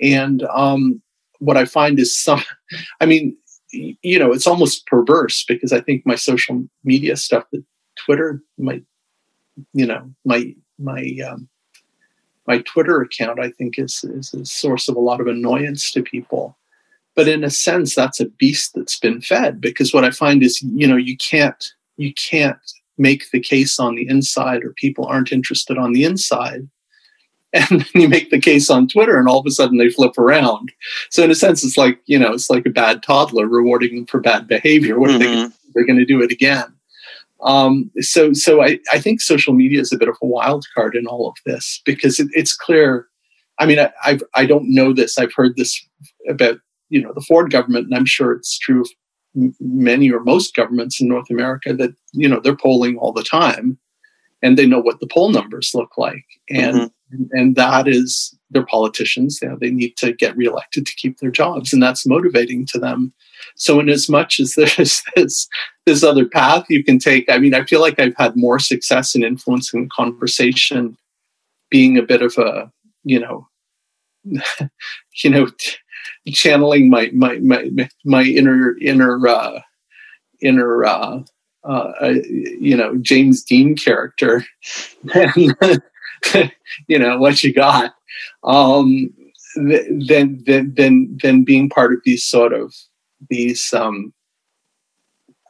And 0.00 0.42
um, 0.54 1.00
what 1.38 1.56
I 1.56 1.64
find 1.64 1.98
is 1.98 2.18
some, 2.18 2.42
I 3.00 3.06
mean, 3.06 3.36
you 3.72 4.18
know, 4.18 4.32
it's 4.32 4.46
almost 4.46 4.86
perverse 4.86 5.44
because 5.44 5.72
I 5.72 5.80
think 5.80 6.04
my 6.04 6.14
social 6.14 6.64
media 6.84 7.16
stuff, 7.16 7.44
that 7.52 7.64
Twitter, 8.04 8.42
my, 8.58 8.82
you 9.72 9.86
know, 9.86 10.10
my 10.24 10.54
my 10.78 11.16
um, 11.26 11.48
my 12.46 12.58
Twitter 12.62 13.00
account, 13.00 13.40
I 13.40 13.50
think 13.50 13.78
is 13.78 14.04
is 14.04 14.34
a 14.34 14.44
source 14.44 14.88
of 14.88 14.96
a 14.96 15.00
lot 15.00 15.20
of 15.20 15.26
annoyance 15.26 15.90
to 15.92 16.02
people. 16.02 16.56
But 17.14 17.28
in 17.28 17.44
a 17.44 17.50
sense, 17.50 17.94
that's 17.94 18.20
a 18.20 18.26
beast 18.26 18.72
that's 18.74 18.98
been 18.98 19.20
fed 19.20 19.60
because 19.60 19.92
what 19.92 20.04
I 20.04 20.10
find 20.10 20.42
is, 20.42 20.62
you 20.62 20.86
know, 20.86 20.96
you 20.96 21.16
can't 21.16 21.64
you 21.96 22.12
can't 22.14 22.58
make 22.98 23.30
the 23.30 23.40
case 23.40 23.78
on 23.78 23.94
the 23.94 24.08
inside 24.08 24.64
or 24.64 24.72
people 24.74 25.06
aren't 25.06 25.32
interested 25.32 25.76
on 25.76 25.92
the 25.92 26.04
inside 26.04 26.68
and 27.70 27.82
then 27.82 28.02
you 28.02 28.08
make 28.08 28.30
the 28.30 28.40
case 28.40 28.70
on 28.70 28.88
Twitter, 28.88 29.18
and 29.18 29.28
all 29.28 29.40
of 29.40 29.46
a 29.46 29.50
sudden 29.50 29.76
they 29.76 29.90
flip 29.90 30.16
around. 30.16 30.72
So 31.10 31.22
in 31.22 31.30
a 31.30 31.34
sense, 31.34 31.62
it's 31.62 31.76
like 31.76 32.00
you 32.06 32.18
know, 32.18 32.32
it's 32.32 32.48
like 32.48 32.64
a 32.64 32.70
bad 32.70 33.02
toddler 33.02 33.46
rewarding 33.46 33.94
them 33.94 34.06
for 34.06 34.20
bad 34.20 34.48
behavior. 34.48 34.98
What 34.98 35.10
mm-hmm. 35.10 35.44
are 35.44 35.48
they? 35.48 35.54
They're 35.74 35.86
going 35.86 35.98
to 35.98 36.06
do 36.06 36.22
it 36.22 36.32
again. 36.32 36.72
Um, 37.42 37.90
so, 38.00 38.32
so 38.32 38.62
I, 38.62 38.78
I 38.92 39.00
think 39.00 39.20
social 39.20 39.52
media 39.52 39.80
is 39.80 39.92
a 39.92 39.98
bit 39.98 40.08
of 40.08 40.16
a 40.22 40.26
wild 40.26 40.64
card 40.74 40.94
in 40.94 41.06
all 41.06 41.28
of 41.28 41.34
this 41.44 41.82
because 41.84 42.20
it, 42.20 42.28
it's 42.32 42.54
clear. 42.54 43.08
I 43.58 43.66
mean, 43.66 43.78
I, 43.78 43.90
I've, 44.04 44.22
I 44.34 44.46
don't 44.46 44.72
know 44.72 44.92
this. 44.92 45.18
I've 45.18 45.34
heard 45.34 45.56
this 45.56 45.84
about 46.28 46.58
you 46.92 47.02
know 47.02 47.12
the 47.12 47.22
Ford 47.22 47.50
government, 47.50 47.86
and 47.86 47.94
I'm 47.94 48.06
sure 48.06 48.32
it's 48.32 48.58
true 48.58 48.82
of 48.82 48.90
many 49.60 50.10
or 50.10 50.20
most 50.20 50.54
governments 50.54 51.00
in 51.00 51.08
North 51.08 51.30
America 51.30 51.72
that 51.74 51.94
you 52.12 52.28
know 52.28 52.40
they're 52.40 52.56
polling 52.56 52.96
all 52.98 53.12
the 53.12 53.22
time, 53.22 53.78
and 54.42 54.56
they 54.56 54.66
know 54.66 54.80
what 54.80 55.00
the 55.00 55.08
poll 55.08 55.30
numbers 55.30 55.72
look 55.74 55.96
like, 55.96 56.24
and 56.50 56.76
mm-hmm 56.76 56.86
and 57.30 57.56
that 57.56 57.88
is 57.88 58.36
their 58.50 58.64
politicians. 58.64 59.38
You 59.42 59.50
know, 59.50 59.56
they 59.60 59.70
need 59.70 59.96
to 59.98 60.12
get 60.12 60.36
reelected 60.36 60.86
to 60.86 60.94
keep 60.94 61.18
their 61.18 61.30
jobs, 61.30 61.72
and 61.72 61.82
that's 61.82 62.06
motivating 62.06 62.66
to 62.66 62.78
them. 62.78 63.12
So, 63.56 63.80
in 63.80 63.88
as 63.88 64.08
much 64.08 64.40
as 64.40 64.54
there's 64.56 65.02
this 65.16 65.48
this 65.86 66.02
other 66.02 66.26
path 66.26 66.66
you 66.68 66.84
can 66.84 66.98
take, 66.98 67.28
I 67.28 67.38
mean, 67.38 67.54
I 67.54 67.64
feel 67.64 67.80
like 67.80 67.98
I've 67.98 68.16
had 68.16 68.36
more 68.36 68.58
success 68.58 69.14
in 69.14 69.22
influencing 69.22 69.88
conversation, 69.94 70.96
being 71.70 71.98
a 71.98 72.02
bit 72.02 72.22
of 72.22 72.36
a 72.38 72.70
you 73.04 73.20
know, 73.20 73.48
you 74.24 75.30
know, 75.30 75.48
channeling 76.28 76.90
my 76.90 77.10
my 77.12 77.38
my 77.38 77.70
my 78.04 78.22
inner 78.22 78.76
inner 78.78 79.26
uh, 79.26 79.60
inner. 80.40 80.84
Uh, 80.84 81.22
uh, 81.64 82.14
you 82.60 82.76
know 82.76 82.96
James 82.96 83.44
Dean 83.44 83.76
character, 83.76 84.44
you 85.36 86.98
know 86.98 87.18
what 87.18 87.44
you 87.44 87.52
got. 87.52 87.94
Um, 88.42 89.10
then 89.54 90.42
then 90.44 90.72
then 90.76 91.18
then 91.22 91.44
being 91.44 91.68
part 91.68 91.92
of 91.92 92.00
these 92.04 92.24
sort 92.24 92.52
of 92.52 92.74
these 93.30 93.72
um, 93.72 94.12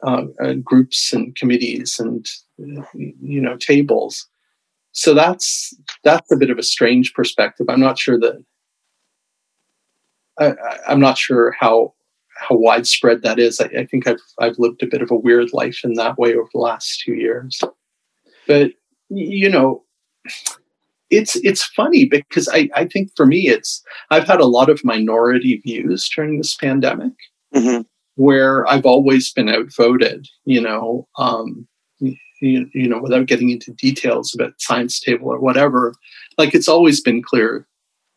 uh, 0.05 0.25
uh, 0.43 0.53
groups 0.53 1.13
and 1.13 1.35
committees 1.35 1.99
and 1.99 2.27
you 2.57 3.41
know 3.41 3.57
tables. 3.57 4.27
So 4.91 5.13
that's 5.13 5.73
that's 6.03 6.31
a 6.31 6.37
bit 6.37 6.49
of 6.49 6.59
a 6.59 6.63
strange 6.63 7.13
perspective. 7.13 7.67
I'm 7.69 7.79
not 7.79 7.97
sure 7.97 8.19
that 8.19 8.43
I, 10.39 10.53
i'm 10.87 10.99
not 10.99 11.17
sure 11.17 11.55
how 11.59 11.93
how 12.35 12.55
widespread 12.55 13.21
that 13.21 13.39
is 13.39 13.59
I, 13.59 13.65
I 13.65 13.85
think 13.85 14.07
i've 14.07 14.21
i've 14.39 14.57
lived 14.57 14.83
a 14.83 14.87
bit 14.87 15.01
of 15.01 15.11
a 15.11 15.15
weird 15.15 15.53
life 15.53 15.81
in 15.83 15.93
that 15.93 16.17
way 16.17 16.33
over 16.33 16.49
the 16.53 16.59
last 16.59 17.01
two 17.01 17.13
years 17.13 17.61
but 18.47 18.71
you 19.09 19.49
know 19.49 19.83
it's 21.13 21.35
it's 21.37 21.63
funny 21.63 22.05
because 22.05 22.49
I, 22.51 22.69
I 22.75 22.85
think 22.85 23.11
for 23.15 23.25
me 23.25 23.47
it's 23.47 23.83
I've 24.09 24.27
had 24.27 24.39
a 24.39 24.45
lot 24.45 24.69
of 24.69 24.83
minority 24.83 25.61
views 25.63 26.09
during 26.09 26.37
this 26.37 26.55
pandemic 26.55 27.13
mm-hmm. 27.53 27.81
where 28.15 28.67
I've 28.67 28.85
always 28.85 29.31
been 29.31 29.49
outvoted, 29.49 30.27
you 30.45 30.61
know, 30.61 31.07
um, 31.17 31.67
you, 31.99 32.67
you 32.73 32.89
know, 32.89 32.99
without 32.99 33.27
getting 33.27 33.49
into 33.49 33.71
details 33.73 34.33
about 34.33 34.59
science 34.59 34.99
table 34.99 35.27
or 35.29 35.39
whatever. 35.39 35.93
Like 36.37 36.53
it's 36.53 36.67
always 36.67 36.99
been 36.99 37.21
clear, 37.21 37.67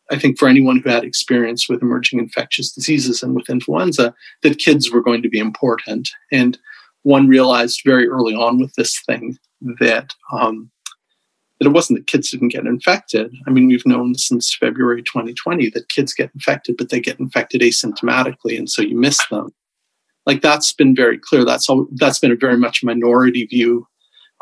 I 0.09 0.17
think 0.17 0.37
for 0.37 0.47
anyone 0.47 0.79
who 0.79 0.89
had 0.89 1.03
experience 1.03 1.67
with 1.67 1.81
emerging 1.81 2.19
infectious 2.19 2.71
diseases 2.71 3.21
and 3.21 3.35
with 3.35 3.49
influenza, 3.49 4.13
that 4.41 4.59
kids 4.59 4.91
were 4.91 5.01
going 5.01 5.21
to 5.21 5.29
be 5.29 5.39
important. 5.39 6.09
And 6.31 6.57
one 7.03 7.27
realized 7.27 7.81
very 7.85 8.07
early 8.07 8.33
on 8.33 8.59
with 8.59 8.73
this 8.75 9.01
thing 9.05 9.37
that 9.79 10.13
um, 10.31 10.69
that 11.59 11.67
it 11.67 11.71
wasn't 11.71 11.99
that 11.99 12.07
kids 12.07 12.31
didn't 12.31 12.49
get 12.49 12.65
infected. 12.65 13.33
I 13.47 13.49
mean, 13.49 13.67
we've 13.67 13.85
known 13.85 14.15
since 14.15 14.55
February 14.55 15.01
2020 15.01 15.69
that 15.71 15.89
kids 15.89 16.13
get 16.13 16.31
infected, 16.33 16.77
but 16.77 16.89
they 16.89 16.99
get 16.99 17.19
infected 17.19 17.61
asymptomatically, 17.61 18.57
and 18.57 18.69
so 18.69 18.81
you 18.81 18.95
miss 18.95 19.25
them. 19.27 19.49
Like 20.25 20.41
that's 20.41 20.73
been 20.73 20.95
very 20.95 21.17
clear. 21.17 21.45
That's 21.45 21.69
all. 21.69 21.87
That's 21.95 22.19
been 22.19 22.31
a 22.31 22.35
very 22.35 22.57
much 22.57 22.83
minority 22.83 23.45
view. 23.45 23.87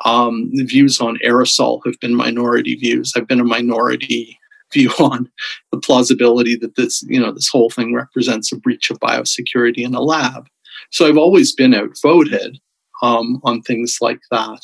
Um, 0.03 0.49
the 0.53 0.65
views 0.65 0.99
on 0.99 1.17
aerosol 1.25 1.79
have 1.85 1.99
been 2.01 2.15
minority 2.15 2.75
views. 2.75 3.13
I've 3.15 3.27
been 3.27 3.39
a 3.39 3.45
minority 3.45 4.37
view 4.75 4.91
on 4.99 5.27
the 5.71 5.79
plausibility 5.79 6.55
that 6.57 6.75
this, 6.75 7.01
you 7.03 7.19
know, 7.19 7.31
this 7.31 7.49
whole 7.49 7.71
thing 7.71 7.95
represents 7.95 8.51
a 8.51 8.57
breach 8.57 8.91
of 8.91 8.99
biosecurity 8.99 9.79
in 9.79 9.95
a 9.95 10.01
lab. 10.01 10.47
So 10.91 11.07
I've 11.07 11.17
always 11.17 11.55
been 11.55 11.73
outvoted 11.73 12.59
um, 13.01 13.41
on 13.43 13.61
things 13.61 13.97
like 14.01 14.21
that. 14.29 14.61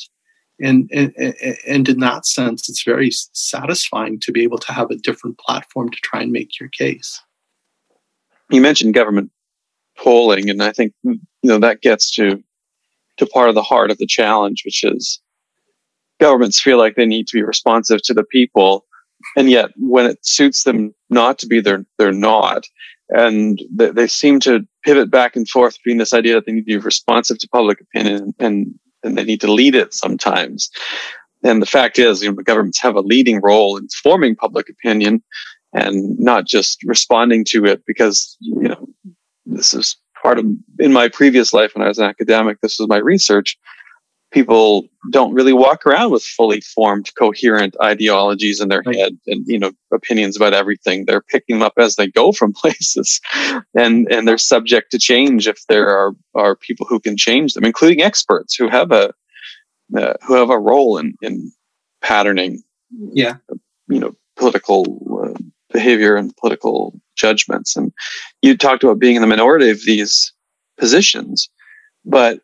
And, 0.60 0.88
and 0.94 1.12
and 1.66 1.88
in 1.88 1.98
that 2.00 2.24
sense 2.24 2.68
it's 2.68 2.84
very 2.84 3.10
satisfying 3.10 4.20
to 4.20 4.30
be 4.30 4.44
able 4.44 4.58
to 4.58 4.72
have 4.72 4.92
a 4.92 4.96
different 4.96 5.38
platform 5.38 5.90
to 5.90 5.98
try 6.02 6.22
and 6.22 6.30
make 6.30 6.60
your 6.60 6.68
case. 6.68 7.20
You 8.48 8.60
mentioned 8.60 8.94
government 8.94 9.32
polling 9.96 10.48
and 10.48 10.62
i 10.62 10.72
think 10.72 10.92
you 11.02 11.18
know 11.42 11.58
that 11.58 11.82
gets 11.82 12.10
to 12.10 12.42
to 13.16 13.26
part 13.26 13.48
of 13.48 13.54
the 13.54 13.62
heart 13.62 13.90
of 13.90 13.98
the 13.98 14.06
challenge 14.06 14.62
which 14.64 14.82
is 14.84 15.20
governments 16.20 16.60
feel 16.60 16.78
like 16.78 16.94
they 16.94 17.06
need 17.06 17.26
to 17.26 17.36
be 17.36 17.42
responsive 17.42 18.02
to 18.02 18.14
the 18.14 18.24
people 18.24 18.86
and 19.36 19.50
yet 19.50 19.70
when 19.76 20.06
it 20.06 20.24
suits 20.24 20.64
them 20.64 20.94
not 21.10 21.38
to 21.38 21.46
be 21.46 21.60
they're 21.60 21.84
they're 21.98 22.12
not 22.12 22.64
and 23.08 23.60
they, 23.70 23.90
they 23.90 24.06
seem 24.06 24.40
to 24.40 24.66
pivot 24.84 25.10
back 25.10 25.36
and 25.36 25.48
forth 25.48 25.76
between 25.78 25.98
this 25.98 26.14
idea 26.14 26.34
that 26.34 26.46
they 26.46 26.52
need 26.52 26.62
to 26.62 26.66
be 26.66 26.76
responsive 26.78 27.38
to 27.38 27.48
public 27.48 27.80
opinion 27.80 28.34
and 28.38 28.74
and 29.02 29.16
they 29.16 29.24
need 29.24 29.40
to 29.40 29.52
lead 29.52 29.74
it 29.74 29.94
sometimes. 29.94 30.70
And 31.42 31.60
the 31.60 31.66
fact 31.66 31.98
is, 31.98 32.22
you 32.22 32.30
know, 32.30 32.36
governments 32.42 32.80
have 32.80 32.94
a 32.94 33.00
leading 33.00 33.40
role 33.40 33.76
in 33.76 33.88
forming 34.02 34.36
public 34.36 34.68
opinion 34.68 35.22
and 35.72 36.18
not 36.18 36.46
just 36.46 36.82
responding 36.84 37.44
to 37.48 37.64
it 37.64 37.82
because, 37.86 38.36
you 38.40 38.68
know, 38.68 38.86
this 39.46 39.74
is 39.74 39.96
part 40.22 40.38
of, 40.38 40.46
in 40.78 40.92
my 40.92 41.08
previous 41.08 41.52
life 41.52 41.74
when 41.74 41.84
I 41.84 41.88
was 41.88 41.98
an 41.98 42.04
academic, 42.04 42.60
this 42.60 42.78
was 42.78 42.88
my 42.88 42.98
research. 42.98 43.58
People 44.32 44.88
don't 45.10 45.34
really 45.34 45.52
walk 45.52 45.86
around 45.86 46.10
with 46.10 46.24
fully 46.24 46.60
formed, 46.60 47.10
coherent 47.18 47.76
ideologies 47.82 48.60
in 48.60 48.68
their 48.68 48.82
right. 48.86 48.96
head 48.96 49.18
and, 49.26 49.44
you 49.46 49.58
know, 49.58 49.72
opinions 49.92 50.36
about 50.36 50.54
everything. 50.54 51.04
They're 51.04 51.20
picking 51.20 51.58
them 51.58 51.66
up 51.66 51.74
as 51.76 51.96
they 51.96 52.08
go 52.08 52.32
from 52.32 52.52
places 52.56 53.20
and, 53.74 54.10
and 54.10 54.26
they're 54.26 54.38
subject 54.38 54.90
to 54.92 54.98
change 54.98 55.46
if 55.46 55.66
there 55.68 55.88
are, 55.88 56.12
are 56.34 56.56
people 56.56 56.86
who 56.88 56.98
can 56.98 57.16
change 57.16 57.54
them, 57.54 57.64
including 57.64 58.02
experts 58.02 58.54
who 58.54 58.68
have 58.68 58.90
a, 58.90 59.12
uh, 59.96 60.14
who 60.26 60.34
have 60.34 60.50
a 60.50 60.58
role 60.58 60.98
in, 60.98 61.14
in 61.20 61.52
patterning, 62.00 62.62
yeah, 63.12 63.36
you 63.88 63.98
know, 63.98 64.14
political 64.36 64.84
uh, 65.24 65.38
behavior 65.72 66.16
and 66.16 66.36
political 66.36 66.98
judgments. 67.16 67.76
And 67.76 67.92
you 68.40 68.56
talked 68.56 68.84
about 68.84 68.98
being 68.98 69.16
in 69.16 69.22
the 69.22 69.28
minority 69.28 69.70
of 69.70 69.84
these 69.84 70.32
positions, 70.78 71.48
but 72.04 72.40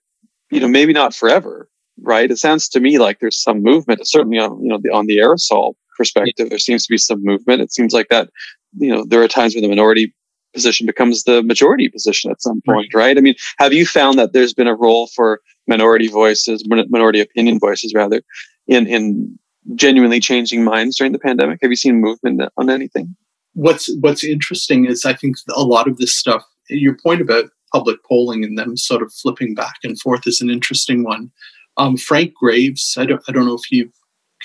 you 0.51 0.61
know, 0.61 0.69
maybe 0.69 0.93
not 0.93 1.15
forever, 1.15 1.69
right? 2.03 2.31
It 2.31 2.39
sounds 2.39 2.69
to 2.71 2.81
me 2.81 2.99
like 2.99 3.21
there's 3.21 3.41
some 3.41 3.63
movement, 3.63 4.07
certainly 4.07 4.39
on 4.39 4.63
you 4.63 4.69
know 4.69 4.79
the, 4.83 4.91
on 4.91 5.07
the 5.07 5.19
aerosol 5.19 5.75
perspective. 5.97 6.49
There 6.49 6.59
seems 6.59 6.87
to 6.87 6.93
be 6.93 6.99
some 6.99 7.23
movement. 7.23 7.61
It 7.61 7.73
seems 7.73 7.93
like 7.93 8.09
that, 8.09 8.31
you 8.79 8.95
know, 8.95 9.05
there 9.05 9.23
are 9.23 9.29
times 9.29 9.55
when 9.55 9.63
the 9.63 9.69
minority 9.69 10.15
position 10.55 10.87
becomes 10.87 11.25
the 11.25 11.43
majority 11.43 11.89
position 11.89 12.31
at 12.31 12.41
some 12.41 12.63
point, 12.65 12.95
right? 12.95 13.09
right? 13.09 13.19
I 13.19 13.21
mean, 13.21 13.35
have 13.59 13.73
you 13.73 13.85
found 13.85 14.19
that 14.19 14.33
there's 14.33 14.55
been 14.55 14.67
a 14.67 14.75
role 14.75 15.09
for 15.15 15.41
minority 15.67 16.09
voices, 16.09 16.65
minority 16.67 17.21
opinion 17.21 17.59
voices 17.59 17.93
rather, 17.95 18.23
in 18.67 18.87
in 18.87 19.39
genuinely 19.75 20.21
changing 20.21 20.65
minds 20.65 20.97
during 20.97 21.13
the 21.13 21.19
pandemic? 21.19 21.59
Have 21.63 21.71
you 21.71 21.77
seen 21.77 22.01
movement 22.01 22.43
on 22.57 22.71
anything? 22.71 23.15
What's 23.55 23.95
What's 24.01 24.25
interesting 24.25 24.87
is 24.87 25.05
I 25.05 25.15
think 25.15 25.37
a 25.55 25.63
lot 25.63 25.89
of 25.89 25.99
this 25.99 26.15
stuff. 26.15 26.45
Your 26.71 26.97
point 27.03 27.21
about 27.21 27.47
public 27.73 27.99
polling 28.05 28.45
and 28.45 28.59
them 28.59 28.77
sort 28.77 29.03
of 29.03 29.13
flipping 29.13 29.55
back 29.55 29.77
and 29.85 30.01
forth 30.01 30.27
is 30.27 30.41
an 30.41 30.51
interesting 30.51 31.05
one. 31.05 31.31
Um, 31.79 31.97
Frank 31.97 32.35
Graves, 32.35 32.97
I 32.99 33.07
don't 33.07 33.23
I 33.29 33.33
don't 33.33 33.47
know 33.47 33.55
if 33.55 33.71
you've 33.71 33.93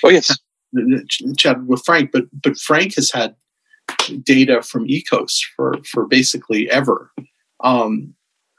oh 0.04 0.10
yes 0.10 0.36
chatted 1.36 1.68
with 1.68 1.84
Frank, 1.84 2.10
but 2.12 2.24
but 2.42 2.58
Frank 2.58 2.94
has 2.94 3.10
had 3.10 3.34
data 4.22 4.62
from 4.62 4.86
EKOS 4.88 5.40
for 5.56 5.76
for 5.90 6.06
basically 6.06 6.70
ever. 6.70 7.12
Um, 7.62 8.14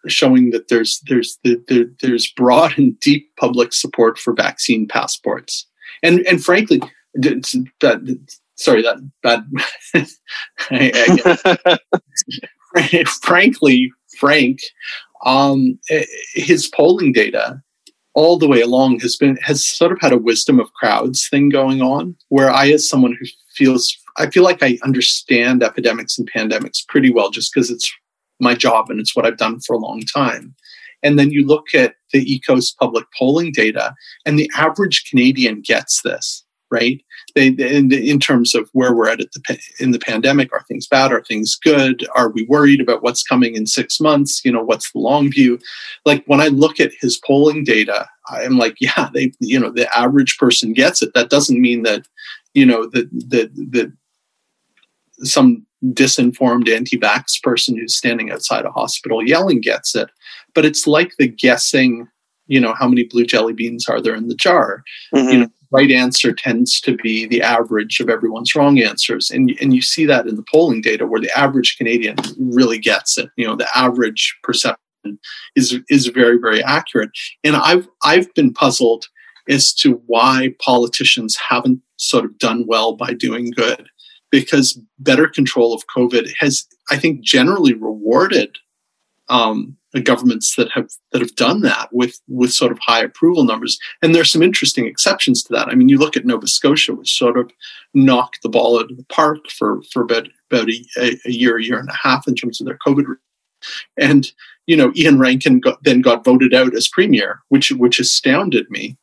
showing 0.08 0.52
that 0.52 0.68
there's 0.68 1.02
there's 1.08 1.40
there, 1.44 1.86
there's 2.02 2.32
broad 2.32 2.78
and 2.78 3.00
deep 3.00 3.30
public 3.38 3.74
support 3.74 4.18
for 4.18 4.34
vaccine 4.34 4.88
passports, 4.88 5.68
and 6.04 6.20
and 6.28 6.44
frankly, 6.44 6.82
that 7.16 8.20
sorry 8.56 8.82
that 8.82 8.98
bad. 9.24 9.46
I, 10.72 11.80
I 12.76 13.04
frankly, 13.22 13.92
Frank 14.18 14.60
Um, 15.26 15.80
his 16.34 16.68
polling 16.68 17.12
data 17.12 17.62
all 18.16 18.38
the 18.38 18.48
way 18.48 18.62
along 18.62 19.00
has 19.00 19.16
been 19.16 19.36
has 19.38 19.68
sort 19.68 19.92
of 19.92 20.00
had 20.02 20.14
a 20.14 20.18
wisdom 20.18 20.60
of 20.60 20.74
crowds 20.74 21.28
thing 21.30 21.50
going 21.50 21.82
on 21.82 22.16
where 22.30 22.50
i 22.50 22.70
as 22.70 22.88
someone 22.90 23.16
who 23.20 23.26
feels 23.56 23.96
i 24.18 24.30
feel 24.30 24.44
like 24.44 24.64
i 24.64 24.78
understand 24.84 25.62
epidemics 25.62 26.18
and 26.18 26.32
pandemics 26.32 26.86
pretty 26.88 27.12
well 27.12 27.30
just 27.30 27.54
because 27.54 27.70
it's 27.70 27.92
my 28.40 28.56
job 28.56 28.90
and 28.90 29.00
it's 29.00 29.16
what 29.16 29.26
i've 29.26 29.38
done 29.38 29.60
for 29.60 29.74
a 29.74 29.80
long 29.80 30.02
time. 30.02 30.56
And 31.04 31.20
then 31.20 31.30
you 31.30 31.46
look 31.46 31.76
at 31.76 31.96
the 32.14 32.26
EKOS 32.26 32.76
public 32.80 33.06
polling 33.16 33.52
data 33.52 33.94
and 34.26 34.40
the 34.40 34.50
average 34.58 35.08
canadian 35.10 35.62
gets 35.62 36.02
this 36.02 36.45
right? 36.72 37.02
They, 37.36 37.48
in, 37.48 37.92
in, 37.92 38.20
terms 38.20 38.56
of 38.56 38.70
where 38.74 38.94
we're 38.94 39.10
at, 39.10 39.22
at 39.22 39.32
the, 39.32 39.60
in 39.80 39.92
the 39.92 40.00
pandemic 40.00 40.52
are 40.52 40.64
things 40.68 40.88
bad? 40.88 41.12
Are 41.12 41.24
things 41.24 41.56
good? 41.56 42.06
Are 42.16 42.30
we 42.30 42.46
worried 42.46 42.82
about 42.82 43.04
what's 43.04 43.24
coming 43.24 43.56
in 43.56 43.68
six 43.68 44.00
months? 44.00 44.44
You 44.44 44.52
know 44.52 44.64
what's 44.64 44.92
the 44.92 45.00
long 45.00 45.30
view? 45.30 45.60
Like 46.06 46.24
when 46.26 46.42
i 46.42 46.48
look 46.48 46.80
at 46.80 46.92
his 47.00 47.18
polling 47.18 47.64
data 47.64 48.08
i'm 48.30 48.58
like 48.58 48.76
yeah 48.80 49.10
they 49.14 49.32
you 49.40 49.60
know 49.60 49.72
the 49.72 49.94
average 49.98 50.38
person 50.38 50.74
gets 50.74 51.02
it. 51.02 51.14
That 51.14 51.30
doesn't 51.30 51.60
mean 51.60 51.84
that 51.84 52.08
you 52.54 52.66
know 52.66 52.88
that 52.88 53.10
that 53.30 53.54
that 53.72 53.92
some 55.20 55.66
disinformed 55.94 56.74
anti-vax 56.74 57.42
person 57.44 57.78
who's 57.78 57.96
standing 57.96 58.32
outside 58.32 58.66
a 58.66 58.72
hospital 58.72 59.26
yelling 59.26 59.62
gets 59.62 59.96
it. 59.96 60.10
But 60.54 60.66
it's 60.66 60.88
like 60.88 61.12
the 61.18 61.28
guessing 61.28 62.08
you 62.48 62.60
know 62.60 62.74
how 62.74 62.88
many 62.88 63.04
blue 63.04 63.26
jelly 63.26 63.54
beans 63.54 63.88
are 63.88 64.02
there 64.02 64.16
in 64.16 64.28
the 64.28 64.36
jar? 64.36 64.84
Mm-hmm. 65.14 65.30
you 65.30 65.40
know 65.40 65.50
right 65.76 65.92
answer 65.92 66.34
tends 66.34 66.80
to 66.82 66.96
be 66.96 67.26
the 67.26 67.42
average 67.42 68.00
of 68.00 68.10
everyone's 68.10 68.56
wrong 68.56 68.80
answers. 68.80 69.30
And, 69.30 69.52
and 69.62 69.74
you 69.74 69.82
see 69.82 70.06
that 70.06 70.28
in 70.28 70.36
the 70.36 70.46
polling 70.52 70.82
data 70.82 71.06
where 71.06 71.22
the 71.22 71.38
average 71.38 71.78
Canadian 71.78 72.16
really 72.40 72.80
gets 72.80 73.18
it. 73.18 73.30
You 73.36 73.48
know, 73.48 73.56
the 73.56 73.68
average 73.78 74.38
perception 74.44 74.80
is 75.56 75.80
is 75.90 76.08
very, 76.08 76.38
very 76.38 76.64
accurate. 76.64 77.12
And 77.44 77.56
I've 77.56 77.88
I've 78.04 78.34
been 78.34 78.54
puzzled 78.54 79.06
as 79.48 79.74
to 79.76 80.02
why 80.08 80.56
politicians 80.60 81.38
haven't 81.50 81.82
sort 81.98 82.26
of 82.26 82.38
done 82.40 82.66
well 82.68 82.96
by 82.96 83.14
doing 83.14 83.52
good. 83.52 83.88
Because 84.32 84.80
better 85.00 85.28
control 85.28 85.74
of 85.74 85.84
COVID 85.96 86.34
has, 86.40 86.66
I 86.90 86.98
think, 86.98 87.22
generally 87.22 87.74
rewarded 87.74 88.58
um, 89.30 89.78
governments 90.02 90.56
that 90.56 90.70
have 90.72 90.90
that 91.12 91.22
have 91.22 91.36
done 91.36 91.62
that 91.62 91.90
with 91.92 92.20
with 92.28 92.52
sort 92.52 92.72
of 92.72 92.80
high 92.80 93.02
approval 93.02 93.44
numbers. 93.44 93.80
And 94.02 94.14
there's 94.14 94.32
some 94.32 94.44
interesting 94.44 94.86
exceptions 94.86 95.44
to 95.44 95.54
that. 95.54 95.68
I 95.68 95.76
mean, 95.76 95.90
you 95.90 95.98
look 95.98 96.18
at 96.18 96.26
Nova 96.26 96.48
Scotia, 96.48 96.94
which 96.94 97.18
sort 97.18 97.38
of 97.38 97.52
knocked 97.94 98.40
the 98.44 98.50
ball 98.50 98.80
out 98.80 98.92
of 98.92 98.98
the 98.98 99.06
park 99.06 99.50
for 99.50 99.82
for 99.92 100.04
about 100.04 100.28
about 100.52 100.70
a, 100.98 101.18
a 101.26 101.32
year, 101.32 101.58
year 101.60 101.80
and 101.80 101.90
a 101.90 101.96
half 102.02 102.28
in 102.28 102.36
terms 102.36 102.60
of 102.60 102.66
their 102.66 102.78
COVID. 102.86 103.06
And 103.98 104.32
you 104.68 104.76
know, 104.76 104.92
Iain 104.98 105.20
Rankin 105.20 105.60
got, 105.60 105.84
then 105.84 106.02
got 106.02 106.26
voted 106.26 106.54
out 106.54 106.76
as 106.76 106.90
premier, 106.90 107.42
which 107.50 107.72
which 107.72 108.00
astounded 108.00 108.70
me. 108.70 108.98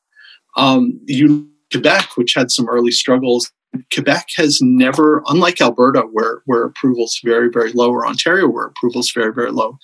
Um, 0.56 1.00
you 1.06 1.48
Quebec, 1.70 2.16
which 2.16 2.34
had 2.34 2.50
some 2.50 2.68
early 2.68 2.90
struggles. 2.90 3.50
Quebec 3.90 4.26
has 4.36 4.60
never, 4.60 5.22
unlike 5.28 5.60
Alberta, 5.60 6.02
where 6.12 6.42
where 6.44 6.64
approval's 6.64 7.18
very 7.24 7.48
very 7.48 7.72
low, 7.72 7.90
or 7.90 8.06
Ontario, 8.06 8.46
where 8.46 8.66
approval's 8.66 9.10
very 9.12 9.32
very 9.32 9.50
low 9.50 9.78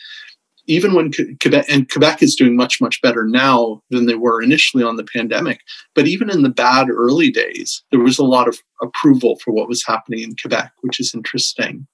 even 0.68 0.92
when 0.94 1.10
Quebec 1.40 1.64
and 1.68 1.90
Quebec 1.90 2.22
is 2.22 2.36
doing 2.36 2.54
much 2.54 2.80
much 2.80 3.00
better 3.02 3.24
now 3.26 3.82
than 3.90 4.06
they 4.06 4.14
were 4.14 4.40
initially 4.40 4.84
on 4.84 4.96
the 4.96 5.04
pandemic, 5.04 5.60
but 5.94 6.06
even 6.06 6.30
in 6.30 6.42
the 6.42 6.50
bad 6.50 6.88
early 6.90 7.30
days, 7.30 7.82
there 7.90 8.00
was 8.00 8.18
a 8.18 8.24
lot 8.24 8.46
of 8.46 8.58
approval 8.82 9.38
for 9.42 9.52
what 9.52 9.68
was 9.68 9.84
happening 9.84 10.20
in 10.20 10.36
Quebec, 10.36 10.70
which 10.82 11.00
is 11.00 11.14
interesting. 11.14 11.86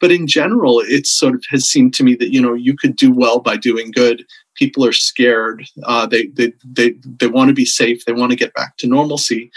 But 0.00 0.10
in 0.10 0.26
general, 0.26 0.80
it 0.80 1.06
sort 1.06 1.34
of 1.34 1.44
has 1.50 1.68
seemed 1.68 1.94
to 1.94 2.04
me 2.04 2.16
that 2.16 2.32
you 2.32 2.40
know 2.40 2.54
you 2.54 2.74
could 2.74 2.96
do 2.96 3.12
well 3.12 3.38
by 3.38 3.56
doing 3.56 3.90
good. 3.90 4.24
People 4.56 4.84
are 4.84 4.92
scared. 4.92 5.64
Uh, 5.84 6.06
they 6.06 6.26
they 6.28 6.52
they 6.64 6.94
they 7.20 7.26
want 7.26 7.48
to 7.48 7.54
be 7.54 7.66
safe. 7.66 8.04
They 8.04 8.12
want 8.12 8.30
to 8.30 8.36
get 8.36 8.54
back 8.54 8.78
to 8.78 8.88
normalcy 8.88 9.52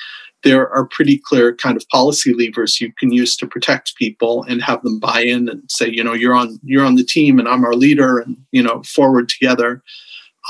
there 0.46 0.70
are 0.70 0.86
pretty 0.86 1.20
clear 1.26 1.56
kind 1.56 1.76
of 1.76 1.88
policy 1.90 2.32
levers 2.34 2.80
you 2.80 2.94
can 2.94 3.12
use 3.12 3.36
to 3.36 3.48
protect 3.48 3.96
people 3.96 4.44
and 4.44 4.62
have 4.62 4.82
them 4.84 5.00
buy 5.00 5.22
in 5.22 5.50
and 5.50 5.64
say, 5.70 5.90
you 5.90 6.04
know, 6.04 6.14
you're 6.14 6.36
on 6.36 6.60
you're 6.64 6.86
on 6.86 6.96
the 6.96 7.04
team 7.04 7.40
and 7.40 7.50
I'm 7.50 7.66
our 7.66 7.74
leader 7.74 8.20
and 8.20 8.38
you 8.52 8.62
know 8.64 8.84
forward 8.84 9.28
together 9.28 9.82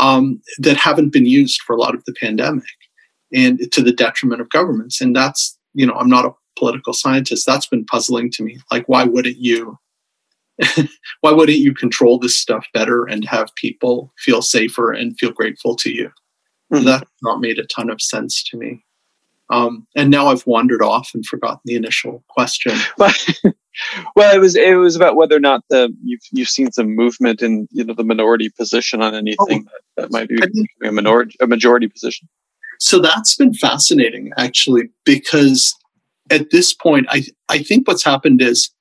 um, 0.01 0.41
that 0.59 0.75
haven't 0.75 1.13
been 1.13 1.25
used 1.25 1.61
for 1.61 1.73
a 1.73 1.79
lot 1.79 1.95
of 1.95 2.03
the 2.03 2.13
pandemic 2.13 2.65
and 3.33 3.71
to 3.71 3.81
the 3.81 3.93
detriment 3.93 4.41
of 4.41 4.49
governments. 4.49 4.99
And 5.01 5.15
that's 5.15 5.57
you 5.73 5.87
know 5.87 5.93
I'm 5.93 6.09
not 6.09 6.25
a 6.25 6.31
political 6.59 6.93
scientist. 6.93 7.45
That's 7.47 7.67
been 7.67 7.85
puzzling 7.85 8.29
to 8.31 8.43
me. 8.43 8.59
Like, 8.71 8.87
why 8.87 9.05
wouldn't 9.05 9.37
you? 9.37 9.79
why 11.21 11.31
wouldn't 11.31 11.57
you 11.57 11.73
control 11.73 12.19
this 12.19 12.39
stuff 12.39 12.65
better 12.73 13.05
and 13.05 13.25
have 13.25 13.53
people 13.55 14.13
feel 14.17 14.41
safer 14.41 14.91
and 14.91 15.17
feel 15.17 15.31
grateful 15.31 15.75
to 15.77 15.89
you? 15.89 16.11
Mm-hmm. 16.73 16.85
That's 16.85 17.11
not 17.23 17.41
made 17.41 17.59
a 17.59 17.65
ton 17.65 17.89
of 17.89 18.01
sense 18.01 18.43
to 18.49 18.57
me. 18.57 18.84
Um, 19.49 19.85
and 19.95 20.09
now 20.09 20.27
I've 20.27 20.45
wandered 20.47 20.81
off 20.81 21.11
and 21.13 21.25
forgotten 21.25 21.61
the 21.65 21.75
initial 21.75 22.23
question. 22.29 22.73
well, 24.15 24.35
it 24.35 24.39
was 24.39 24.55
it 24.55 24.75
was 24.75 24.95
about 24.95 25.15
whether 25.15 25.35
or 25.35 25.39
not 25.39 25.63
the 25.69 25.93
you've 26.03 26.21
you've 26.31 26.49
seen 26.49 26.71
some 26.71 26.95
movement 26.95 27.41
in 27.41 27.67
you 27.71 27.83
know 27.83 27.93
the 27.93 28.03
minority 28.03 28.49
position 28.49 29.01
on 29.01 29.13
anything 29.13 29.67
oh, 29.67 29.77
that, 29.97 30.03
that, 30.03 30.11
might 30.11 30.29
be 30.29 30.39
a 30.83 30.91
minority 30.91 31.35
a 31.39 31.47
majority 31.47 31.87
position. 31.87 32.27
So 32.79 32.99
that's 32.99 33.35
been 33.35 33.53
fascinating 33.53 34.31
actually 34.37 34.89
because 35.03 35.75
at 36.31 36.49
this 36.49 36.73
point 36.73 37.05
I 37.09 37.23
I 37.47 37.59
think 37.59 37.87
what's 37.87 38.03
happened 38.03 38.41
is 38.41 38.71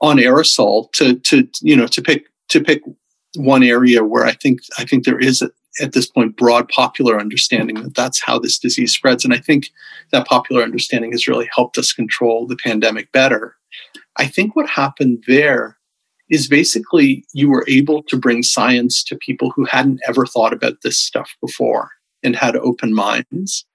on 0.00 0.16
aerosol 0.18 0.92
to 0.92 1.18
to 1.20 1.48
you 1.60 1.74
know 1.74 1.86
to 1.88 2.00
pick 2.00 2.26
to 2.50 2.62
pick 2.62 2.82
one 3.36 3.62
area 3.62 4.04
where 4.04 4.24
I 4.24 4.32
think 4.32 4.60
I 4.78 4.84
think 4.84 5.04
there 5.04 5.18
is 5.18 5.42
a, 5.42 5.50
at 5.80 5.92
this 5.92 6.06
point 6.06 6.36
broad 6.36 6.68
popular 6.68 7.18
understanding 7.18 7.82
that 7.82 7.94
that's 7.94 8.22
how 8.22 8.38
this 8.38 8.58
disease 8.58 8.92
spreads. 8.92 9.24
And 9.24 9.32
I 9.32 9.38
think 9.38 9.70
that 10.10 10.26
popular 10.26 10.62
understanding 10.62 11.12
has 11.12 11.26
really 11.26 11.48
helped 11.54 11.78
us 11.78 11.92
control 11.92 12.46
the 12.46 12.56
pandemic 12.56 13.10
better. 13.12 13.56
I 14.16 14.26
think 14.26 14.54
what 14.54 14.68
happened 14.68 15.24
there 15.26 15.78
is 16.28 16.48
basically 16.48 17.24
you 17.32 17.50
were 17.50 17.64
able 17.68 18.02
to 18.04 18.16
bring 18.16 18.42
science 18.42 19.02
to 19.04 19.16
people 19.16 19.50
who 19.50 19.64
hadn't 19.64 20.00
ever 20.08 20.26
thought 20.26 20.52
about 20.52 20.82
this 20.82 20.98
stuff 20.98 21.34
before 21.40 21.90
and 22.22 22.36
had 22.36 22.56
open 22.56 22.94
minds. 22.94 23.66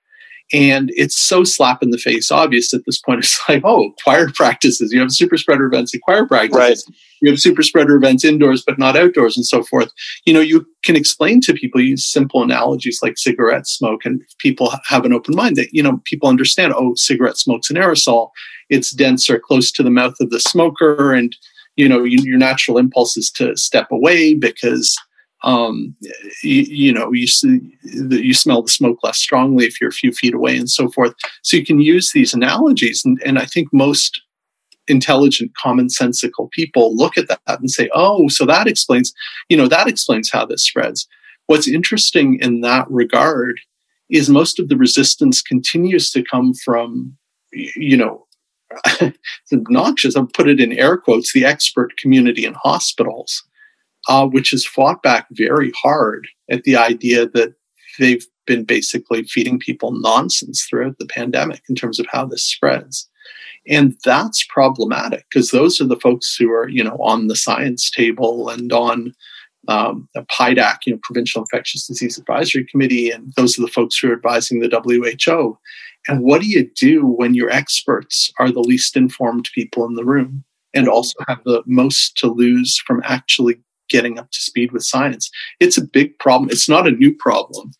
And 0.53 0.91
it's 0.95 1.19
so 1.21 1.43
slap 1.43 1.83
in 1.83 1.89
the 1.91 1.97
face 1.97 2.31
obvious 2.31 2.73
at 2.73 2.85
this 2.85 2.99
point. 2.99 3.19
It's 3.27 3.39
like, 3.49 3.63
oh, 3.65 3.93
choir 4.03 4.29
practices. 4.33 4.93
You 4.93 4.99
have 5.01 5.11
super 5.11 5.37
spreader 5.37 5.65
events 5.65 5.93
and 5.93 6.01
choir 6.01 6.25
practices. 6.25 6.85
Right. 6.87 6.95
You 7.21 7.31
have 7.31 7.39
super 7.39 7.63
spreader 7.63 7.95
events 7.95 8.23
indoors, 8.23 8.63
but 8.65 8.77
not 8.77 8.95
outdoors 8.95 9.35
and 9.35 9.45
so 9.45 9.63
forth. 9.63 9.91
You 10.25 10.33
know, 10.33 10.39
you 10.39 10.65
can 10.83 10.95
explain 10.95 11.41
to 11.41 11.53
people, 11.53 11.81
use 11.81 12.05
simple 12.05 12.43
analogies 12.43 12.99
like 13.01 13.17
cigarette 13.17 13.67
smoke, 13.67 14.05
and 14.05 14.21
people 14.37 14.73
have 14.85 15.03
an 15.03 15.13
open 15.13 15.35
mind 15.35 15.55
that, 15.57 15.73
you 15.73 15.83
know, 15.83 15.99
people 16.05 16.29
understand, 16.29 16.73
oh, 16.75 16.93
cigarette 16.95 17.37
smoke's 17.37 17.69
an 17.69 17.75
aerosol. 17.75 18.29
It's 18.69 18.91
denser 18.91 19.39
close 19.39 19.71
to 19.73 19.83
the 19.83 19.89
mouth 19.89 20.15
of 20.21 20.29
the 20.29 20.39
smoker. 20.39 21.13
And, 21.13 21.35
you 21.75 21.89
know, 21.89 22.03
you, 22.03 22.21
your 22.23 22.37
natural 22.37 22.77
impulse 22.77 23.17
is 23.17 23.31
to 23.31 23.57
step 23.57 23.87
away 23.91 24.35
because 24.35 24.95
um, 25.43 25.95
you, 26.43 26.61
you, 26.63 26.93
know 26.93 27.11
you 27.11 27.27
see, 27.27 27.59
you 27.83 28.33
smell 28.33 28.63
the 28.63 28.69
smoke 28.69 28.99
less 29.03 29.19
strongly 29.19 29.65
if 29.65 29.79
you're 29.79 29.89
a 29.89 29.93
few 29.93 30.11
feet 30.11 30.33
away 30.33 30.57
and 30.57 30.69
so 30.69 30.89
forth. 30.89 31.13
So 31.43 31.57
you 31.57 31.65
can 31.65 31.79
use 31.79 32.11
these 32.11 32.33
analogies 32.33 33.03
and, 33.05 33.21
and 33.25 33.37
i 33.39 33.45
think 33.45 33.69
most 33.71 34.21
intelligent 34.87 35.51
commonsensical 35.61 36.49
people 36.51 36.95
look 36.95 37.17
at 37.17 37.27
that 37.27 37.59
and 37.59 37.69
say 37.69 37.89
oh 37.93 38.27
so 38.29 38.45
that 38.45 38.67
explains 38.67 39.13
you 39.49 39.57
know 39.57 39.67
that 39.67 39.87
explains 39.87 40.31
how 40.31 40.45
this 40.45 40.63
spreads. 40.63 41.07
What's 41.47 41.67
interesting 41.67 42.39
in 42.41 42.59
that 42.61 42.85
regard 42.89 43.61
is 44.09 44.29
most 44.29 44.59
of 44.59 44.67
the 44.67 44.75
resistance 44.75 45.41
continues 45.41 46.11
to 46.11 46.23
come 46.23 46.53
from 46.53 47.17
you 47.51 47.97
know 47.97 48.25
it's 49.01 49.53
obnoxious 49.53 50.15
i'll 50.15 50.27
put 50.27 50.49
it 50.49 50.59
in 50.59 50.73
air 50.73 50.97
quotes 50.97 51.33
the 51.33 51.45
expert 51.45 51.95
community 51.97 52.45
in 52.45 52.53
hospitals 52.53 53.43
uh, 54.07 54.27
which 54.27 54.51
has 54.51 54.65
fought 54.65 55.03
back 55.03 55.27
very 55.31 55.71
hard 55.71 56.27
at 56.49 56.63
the 56.63 56.75
idea 56.75 57.27
that 57.27 57.53
they've 57.99 58.25
been 58.45 58.63
basically 58.63 59.23
feeding 59.23 59.59
people 59.59 59.91
nonsense 59.91 60.63
throughout 60.63 60.97
the 60.99 61.05
pandemic 61.05 61.61
in 61.69 61.75
terms 61.75 61.99
of 61.99 62.05
how 62.09 62.25
this 62.25 62.43
spreads. 62.43 63.09
And 63.67 63.97
that's 64.05 64.45
problematic 64.47 65.25
because 65.29 65.51
those 65.51 65.81
are 65.81 65.87
the 65.87 65.99
folks 65.99 66.35
who 66.35 66.49
are, 66.51 66.69
you 66.69 66.83
know, 66.83 66.97
on 67.01 67.27
the 67.27 67.35
science 67.35 67.91
table 67.91 68.49
and 68.49 68.71
on 68.71 69.13
um, 69.67 70.07
the 70.13 70.21
PIDAC, 70.21 70.77
you 70.85 70.93
know, 70.93 70.99
Provincial 71.03 71.41
Infectious 71.41 71.87
Disease 71.87 72.17
Advisory 72.17 72.65
Committee, 72.65 73.11
and 73.11 73.33
those 73.35 73.59
are 73.59 73.61
the 73.61 73.67
folks 73.67 73.97
who 73.97 74.09
are 74.09 74.13
advising 74.13 74.61
the 74.61 74.69
WHO. 74.69 75.57
And 76.07 76.23
what 76.23 76.41
do 76.41 76.47
you 76.47 76.69
do 76.73 77.05
when 77.05 77.33
your 77.33 77.49
experts 77.49 78.31
are 78.39 78.49
the 78.49 78.61
least 78.61 78.95
informed 78.95 79.49
people 79.53 79.85
in 79.85 79.95
the 79.95 80.05
room 80.05 80.45
and 80.73 80.87
also 80.87 81.19
have 81.27 81.43
the 81.43 81.63
most 81.65 82.17
to 82.19 82.27
lose 82.27 82.77
from 82.77 83.01
actually 83.03 83.59
getting 83.89 84.19
up 84.19 84.31
to 84.31 84.39
speed 84.39 84.71
with 84.71 84.83
science. 84.83 85.29
It's 85.59 85.77
a 85.77 85.85
big 85.85 86.17
problem. 86.19 86.49
It's 86.49 86.69
not 86.69 86.87
a 86.87 86.91
new 86.91 87.13
problem. 87.13 87.71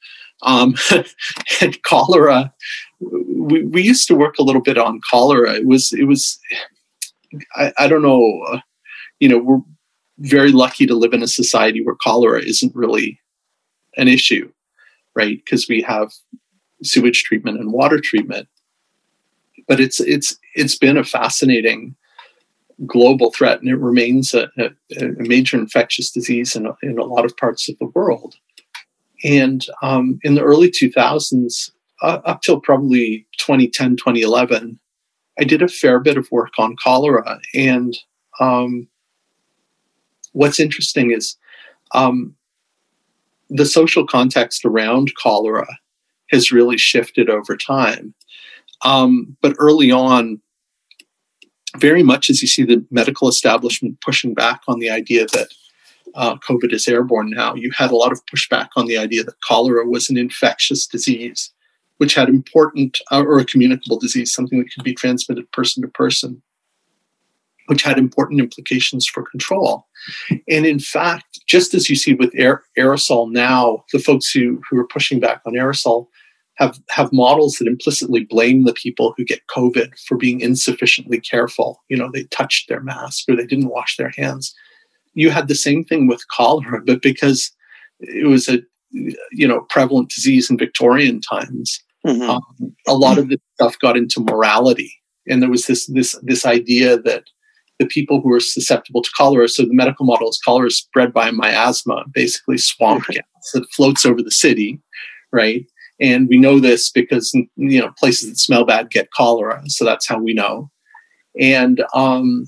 Um, 0.44 0.76
and 1.62 1.82
cholera, 1.84 2.54
we, 3.00 3.64
we 3.64 3.82
used 3.82 4.08
to 4.08 4.16
work 4.16 4.36
a 4.38 4.44
little 4.44 4.62
bit 4.62 4.78
on 4.78 5.02
cholera. 5.10 5.54
It 5.54 5.66
was, 5.66 5.92
it 5.94 6.06
was, 6.06 6.40
I, 7.56 7.74
I 7.78 7.88
don't 7.88 8.04
know, 8.04 8.42
uh, 8.52 8.60
you 9.20 9.30
know, 9.30 9.40
we're, 9.40 9.62
very 10.20 10.52
lucky 10.52 10.86
to 10.86 10.96
live 10.96 11.14
in 11.14 11.24
a 11.24 11.28
society 11.28 11.84
where 11.84 11.96
cholera 11.96 12.42
isn't 12.42 12.76
really 12.76 13.20
an 13.98 14.08
issue, 14.08 14.52
right? 15.16 15.38
Because 15.38 15.68
we 15.68 15.82
have 15.82 16.12
sewage 16.84 17.24
treatment 17.24 17.60
and 17.60 17.72
water 17.72 18.00
treatment. 18.00 18.48
But 19.68 19.80
it's 19.80 20.00
it's 20.00 20.38
it's 20.56 20.78
been 20.78 20.98
a 20.98 21.04
fascinating 21.04 21.96
global 22.86 23.32
threat, 23.32 23.60
and 23.60 23.70
it 23.70 23.78
remains 23.78 24.34
a, 24.34 24.50
a, 24.58 24.70
a 25.00 25.08
major 25.18 25.58
infectious 25.58 26.12
disease 26.12 26.56
in 26.56 26.66
a, 26.68 26.76
in 26.84 26.98
a 27.00 27.04
lot 27.04 27.26
of 27.26 27.36
parts 27.38 27.68
of 27.70 27.78
the 27.80 27.88
world. 27.88 28.36
And 29.24 29.66
um, 29.82 30.20
in 30.24 30.36
the 30.36 30.44
early 30.44 30.70
2000s, 30.70 31.72
uh, 32.02 32.20
up 32.26 32.42
till 32.42 32.60
probably 32.60 33.26
2010, 33.40 33.98
2011, 33.98 34.80
I 35.40 35.44
did 35.44 35.62
a 35.62 35.68
fair 35.68 36.00
bit 36.00 36.18
of 36.18 36.32
work 36.32 36.54
on 36.58 36.76
cholera. 36.84 37.40
And 37.54 37.98
um, 38.40 38.88
what's 40.34 40.60
interesting 40.60 41.12
is 41.12 41.36
um, 41.94 42.36
the 43.50 43.66
social 43.66 44.06
context 44.06 44.66
around 44.66 45.14
cholera 45.16 45.68
has 46.30 46.52
really 46.52 46.78
shifted 46.78 47.30
over 47.30 47.56
time. 47.56 48.14
Um, 48.86 49.36
but 49.42 49.56
early 49.58 49.92
on, 49.92 50.42
very 51.76 52.04
much 52.04 52.30
as 52.30 52.42
you 52.42 52.48
see 52.48 52.64
the 52.64 52.86
medical 52.92 53.28
establishment 53.28 54.00
pushing 54.02 54.34
back 54.34 54.62
on 54.68 54.80
the 54.80 54.90
idea 54.90 55.26
that 55.28 55.50
uh, 56.16 56.36
COVID 56.38 56.74
is 56.74 56.88
airborne 56.88 57.30
now, 57.30 57.54
you 57.54 57.72
had 57.76 57.92
a 57.92 57.96
lot 57.96 58.12
of 58.12 58.26
pushback 58.26 58.70
on 58.76 58.88
the 58.88 58.98
idea 58.98 59.24
that 59.24 59.40
cholera 59.42 59.86
was 59.86 60.10
an 60.10 60.18
infectious 60.18 60.88
disease, 60.88 61.52
which 61.98 62.16
had 62.16 62.30
important, 62.30 63.00
uh, 63.12 63.24
or 63.24 63.40
a 63.40 63.46
communicable 63.46 64.00
disease, 64.00 64.34
something 64.34 64.60
that 64.60 64.74
could 64.74 64.84
be 64.84 64.94
transmitted 64.94 65.52
person 65.52 65.84
to 65.84 65.90
person, 65.90 66.42
which 67.68 67.84
had 67.84 68.00
important 68.00 68.40
implications 68.40 69.06
for 69.06 69.24
control. 69.30 69.86
And 70.48 70.66
in 70.66 70.80
fact, 70.80 71.40
just 71.48 71.74
as 71.74 71.90
you 71.90 71.96
see 71.96 72.14
with 72.14 72.32
aer- 72.34 72.64
aerosol 72.78 73.32
now, 73.32 73.84
the 73.92 74.00
folks 74.00 74.32
who, 74.32 74.62
who 74.70 74.80
are 74.80 74.88
pushing 74.88 75.20
back 75.20 75.42
on 75.46 75.54
aerosol 75.54 76.08
have, 76.58 76.80
have 76.90 77.14
models 77.14 77.58
that 77.58 77.68
implicitly 77.68 78.26
blame 78.26 78.66
the 78.66 78.74
people 78.74 79.14
who 79.16 79.24
get 79.24 79.48
COVID 79.48 79.98
for 80.08 80.18
being 80.18 80.42
insufficiently 80.42 81.20
careful. 81.20 81.84
You 81.88 81.98
know, 81.98 82.10
they 82.12 82.24
touched 82.26 82.68
their 82.68 82.82
mask 82.82 83.30
or 83.30 83.36
they 83.36 83.46
didn't 83.46 83.70
wash 83.70 83.96
their 83.98 84.12
hands. 84.18 84.54
You 85.14 85.30
had 85.30 85.48
the 85.48 85.56
same 85.56 85.84
thing 85.84 86.08
with 86.08 86.28
cholera, 86.30 86.82
but 86.86 87.02
because 87.02 87.52
it 88.00 88.28
was 88.28 88.48
a 88.48 88.60
you 88.92 89.48
know 89.48 89.62
prevalent 89.70 90.10
disease 90.10 90.50
in 90.50 90.58
Victorian 90.58 91.22
times, 91.22 91.84
mm-hmm. 92.06 92.30
um, 92.30 92.76
a 92.88 92.94
lot 92.94 93.18
of 93.18 93.30
this 93.30 93.40
stuff 93.56 93.78
got 93.80 93.98
into 93.98 94.22
morality, 94.22 94.94
and 95.28 95.42
there 95.42 95.50
was 95.50 95.66
this 95.66 95.88
this 95.88 96.16
this 96.22 96.46
idea 96.46 97.00
that 97.00 97.26
the 97.80 97.86
people 97.86 98.22
who 98.22 98.32
are 98.32 98.40
susceptible 98.40 99.02
to 99.02 99.10
cholera. 99.16 99.48
So 99.48 99.64
the 99.64 99.74
medical 99.74 100.06
model 100.06 100.30
is 100.30 100.40
cholera 100.44 100.68
is 100.68 100.78
spread 100.78 101.14
by 101.14 101.32
miasma, 101.32 102.06
basically 102.14 102.58
swamp 102.58 103.06
gas 103.08 103.52
that 103.54 103.70
floats 103.76 104.06
over 104.06 104.22
the 104.22 104.32
city, 104.32 104.80
right? 105.32 105.66
And 106.00 106.28
we 106.28 106.38
know 106.38 106.60
this 106.60 106.92
because 106.92 107.34
you 107.34 107.82
know 107.82 107.92
places 107.98 108.30
that 108.30 108.38
smell 108.38 108.66
bad 108.66 108.92
get 108.92 109.12
cholera, 109.12 109.62
so 109.68 109.84
that's 109.84 110.08
how 110.08 110.20
we 110.20 110.34
know. 110.34 110.70
And 111.40 111.84
um, 111.94 112.48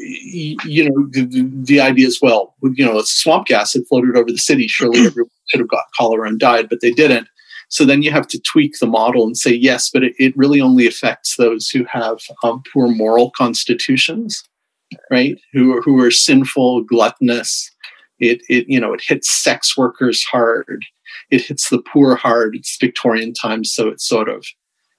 you 0.00 0.88
know 0.88 1.08
the, 1.10 1.48
the 1.64 1.80
idea 1.80 2.06
is 2.06 2.20
well, 2.20 2.54
you 2.62 2.84
know, 2.84 2.98
it's 2.98 3.10
swamp 3.10 3.46
gas 3.46 3.72
that 3.72 3.86
floated 3.88 4.16
over 4.16 4.30
the 4.30 4.38
city. 4.38 4.68
Surely 4.68 5.00
everyone 5.06 5.30
should 5.48 5.60
have 5.60 5.68
got 5.68 5.84
cholera 5.96 6.28
and 6.28 6.38
died, 6.38 6.68
but 6.68 6.80
they 6.80 6.90
didn't. 6.90 7.28
So 7.70 7.84
then 7.84 8.02
you 8.02 8.10
have 8.10 8.26
to 8.28 8.40
tweak 8.40 8.78
the 8.78 8.86
model 8.86 9.24
and 9.24 9.36
say 9.36 9.52
yes, 9.52 9.90
but 9.90 10.02
it, 10.02 10.14
it 10.18 10.36
really 10.36 10.60
only 10.60 10.86
affects 10.86 11.36
those 11.36 11.68
who 11.68 11.84
have 11.84 12.18
um, 12.42 12.62
poor 12.72 12.88
moral 12.88 13.30
constitutions, 13.32 14.42
right? 15.10 15.38
Who 15.52 15.76
are 15.76 15.82
who 15.82 16.00
are 16.02 16.10
sinful, 16.10 16.84
gluttonous. 16.84 17.70
It 18.18 18.42
it 18.48 18.66
you 18.68 18.80
know 18.80 18.92
it 18.92 19.02
hits 19.06 19.30
sex 19.30 19.76
workers 19.76 20.24
hard 20.24 20.84
it 21.30 21.42
hits 21.42 21.68
the 21.68 21.82
poor 21.82 22.16
hard. 22.16 22.54
It's 22.56 22.76
Victorian 22.80 23.32
times, 23.32 23.72
so 23.72 23.88
it's 23.88 24.06
sort 24.06 24.28
of, 24.28 24.46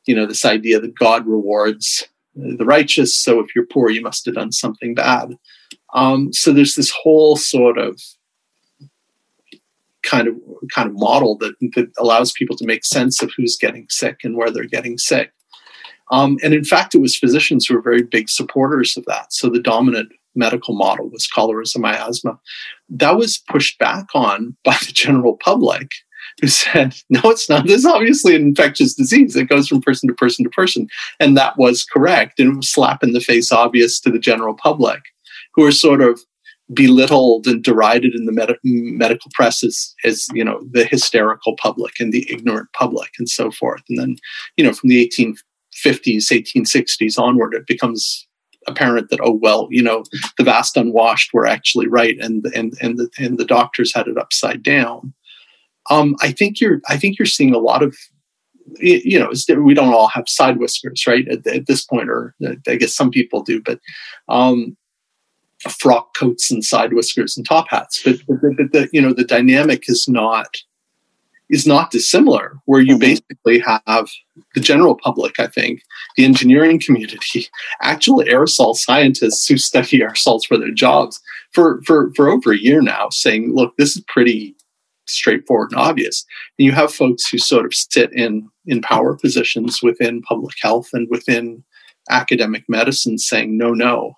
you 0.05 0.15
know, 0.15 0.25
this 0.25 0.45
idea 0.45 0.79
that 0.79 0.97
God 0.97 1.27
rewards 1.27 2.07
the 2.35 2.65
righteous. 2.65 3.17
So 3.19 3.39
if 3.39 3.55
you're 3.55 3.65
poor, 3.65 3.89
you 3.89 4.01
must 4.01 4.25
have 4.25 4.35
done 4.35 4.51
something 4.51 4.93
bad. 4.93 5.35
Um, 5.93 6.31
so 6.31 6.51
there's 6.51 6.75
this 6.75 6.91
whole 6.91 7.35
sort 7.35 7.77
of 7.77 7.99
kind 10.03 10.27
of 10.27 10.35
kind 10.73 10.87
of 10.87 10.95
model 10.95 11.37
that, 11.37 11.53
that 11.75 11.91
allows 11.97 12.31
people 12.31 12.55
to 12.57 12.65
make 12.65 12.85
sense 12.85 13.21
of 13.21 13.31
who's 13.35 13.57
getting 13.57 13.85
sick 13.89 14.19
and 14.23 14.37
where 14.37 14.51
they're 14.51 14.63
getting 14.65 14.97
sick. 14.97 15.31
Um, 16.11 16.37
and 16.43 16.53
in 16.53 16.63
fact, 16.63 16.95
it 16.95 17.01
was 17.01 17.15
physicians 17.15 17.65
who 17.65 17.75
were 17.75 17.81
very 17.81 18.01
big 18.01 18.29
supporters 18.29 18.97
of 18.97 19.05
that. 19.05 19.31
So 19.31 19.49
the 19.49 19.61
dominant 19.61 20.11
medical 20.35 20.75
model 20.75 21.09
was 21.09 21.27
cholera 21.27 21.63
and 21.75 21.81
miasma. 21.81 22.39
That 22.89 23.17
was 23.17 23.37
pushed 23.37 23.77
back 23.77 24.07
on 24.13 24.55
by 24.63 24.77
the 24.85 24.91
general 24.91 25.37
public 25.37 25.89
who 26.41 26.47
said, 26.47 26.95
no, 27.09 27.21
it's 27.25 27.49
not. 27.49 27.65
This 27.65 27.79
is 27.79 27.85
obviously 27.85 28.35
an 28.35 28.43
infectious 28.43 28.93
disease. 28.93 29.35
It 29.35 29.49
goes 29.49 29.67
from 29.67 29.81
person 29.81 30.07
to 30.09 30.15
person 30.15 30.43
to 30.43 30.49
person. 30.49 30.87
And 31.19 31.35
that 31.37 31.57
was 31.57 31.83
correct. 31.85 32.39
And 32.39 32.53
it 32.53 32.55
was 32.57 32.69
slap 32.69 33.03
in 33.03 33.13
the 33.13 33.21
face 33.21 33.51
obvious 33.51 33.99
to 34.01 34.09
the 34.09 34.19
general 34.19 34.53
public 34.53 35.01
who 35.55 35.65
are 35.65 35.71
sort 35.71 36.01
of 36.01 36.19
belittled 36.73 37.47
and 37.47 37.63
derided 37.63 38.13
in 38.13 38.25
the 38.25 38.31
med- 38.31 38.57
medical 38.63 39.31
press 39.33 39.63
as, 39.63 39.93
as, 40.03 40.27
you 40.33 40.43
know, 40.43 40.61
the 40.71 40.85
hysterical 40.85 41.55
public 41.55 41.99
and 41.99 42.13
the 42.13 42.31
ignorant 42.31 42.69
public 42.73 43.09
and 43.17 43.27
so 43.27 43.49
forth. 43.49 43.81
And 43.89 43.97
then, 43.97 44.15
you 44.55 44.63
know, 44.63 44.73
from 44.73 44.89
the 44.89 45.07
1850s, 45.07 45.35
1860s 45.85 47.17
onward, 47.17 47.55
it 47.55 47.65
becomes 47.65 48.27
apparent 48.67 49.09
that, 49.09 49.19
oh, 49.23 49.33
well, 49.41 49.67
you 49.71 49.81
know, 49.81 50.03
the 50.37 50.43
vast 50.43 50.77
unwashed 50.77 51.33
were 51.33 51.47
actually 51.47 51.87
right 51.87 52.17
and, 52.19 52.45
and, 52.53 52.73
and, 52.81 52.97
the, 52.97 53.09
and 53.17 53.37
the 53.37 53.45
doctors 53.45 53.93
had 53.93 54.07
it 54.07 54.17
upside 54.17 54.61
down. 54.61 55.13
Um, 55.89 56.15
I 56.21 56.31
think 56.31 56.59
you're 56.59 56.81
I 56.87 56.97
think 56.97 57.17
you're 57.17 57.25
seeing 57.25 57.53
a 57.53 57.59
lot 57.59 57.83
of 57.83 57.95
you 58.77 59.19
know 59.19 59.31
we 59.61 59.73
don't 59.73 59.93
all 59.93 60.07
have 60.09 60.27
side 60.27 60.57
whiskers 60.57 61.05
right 61.07 61.27
at, 61.27 61.45
at 61.47 61.67
this 61.67 61.85
point 61.85 62.09
or 62.09 62.35
I 62.67 62.75
guess 62.75 62.93
some 62.93 63.11
people 63.11 63.41
do 63.41 63.61
but 63.61 63.79
um, 64.27 64.77
frock 65.69 66.15
coats 66.15 66.51
and 66.51 66.63
side 66.63 66.93
whiskers 66.93 67.35
and 67.35 67.45
top 67.45 67.67
hats 67.69 68.01
but, 68.03 68.17
but, 68.27 68.41
but 68.41 68.71
the 68.71 68.89
you 68.93 69.01
know 69.01 69.13
the 69.13 69.23
dynamic 69.23 69.89
is 69.89 70.07
not 70.07 70.57
is 71.49 71.65
not 71.65 71.91
dissimilar 71.91 72.57
where 72.65 72.79
you 72.79 72.93
mm-hmm. 72.93 72.99
basically 72.99 73.59
have 73.59 74.09
the 74.55 74.61
general 74.61 74.95
public 74.95 75.39
i 75.39 75.47
think 75.47 75.81
the 76.15 76.23
engineering 76.23 76.79
community 76.79 77.47
actual 77.81 78.23
aerosol 78.23 78.75
scientists 78.75 79.47
who 79.47 79.57
study 79.57 79.99
aerosols 79.99 80.45
for 80.47 80.57
their 80.57 80.71
jobs 80.71 81.19
for 81.51 81.81
for 81.85 82.11
for 82.15 82.29
over 82.29 82.53
a 82.53 82.57
year 82.57 82.81
now 82.81 83.09
saying 83.09 83.53
look 83.53 83.75
this 83.77 83.97
is 83.97 84.03
pretty 84.07 84.55
straightforward 85.10 85.72
and 85.72 85.80
obvious. 85.80 86.26
And 86.58 86.65
you 86.65 86.72
have 86.72 86.93
folks 86.93 87.28
who 87.30 87.38
sort 87.38 87.65
of 87.65 87.74
sit 87.74 88.12
in 88.13 88.50
in 88.65 88.82
power 88.82 89.15
positions 89.15 89.82
within 89.82 90.22
public 90.22 90.56
health 90.62 90.89
and 90.93 91.08
within 91.10 91.63
academic 92.10 92.63
medicine 92.67 93.17
saying, 93.17 93.58
no, 93.58 93.72
no, 93.72 94.13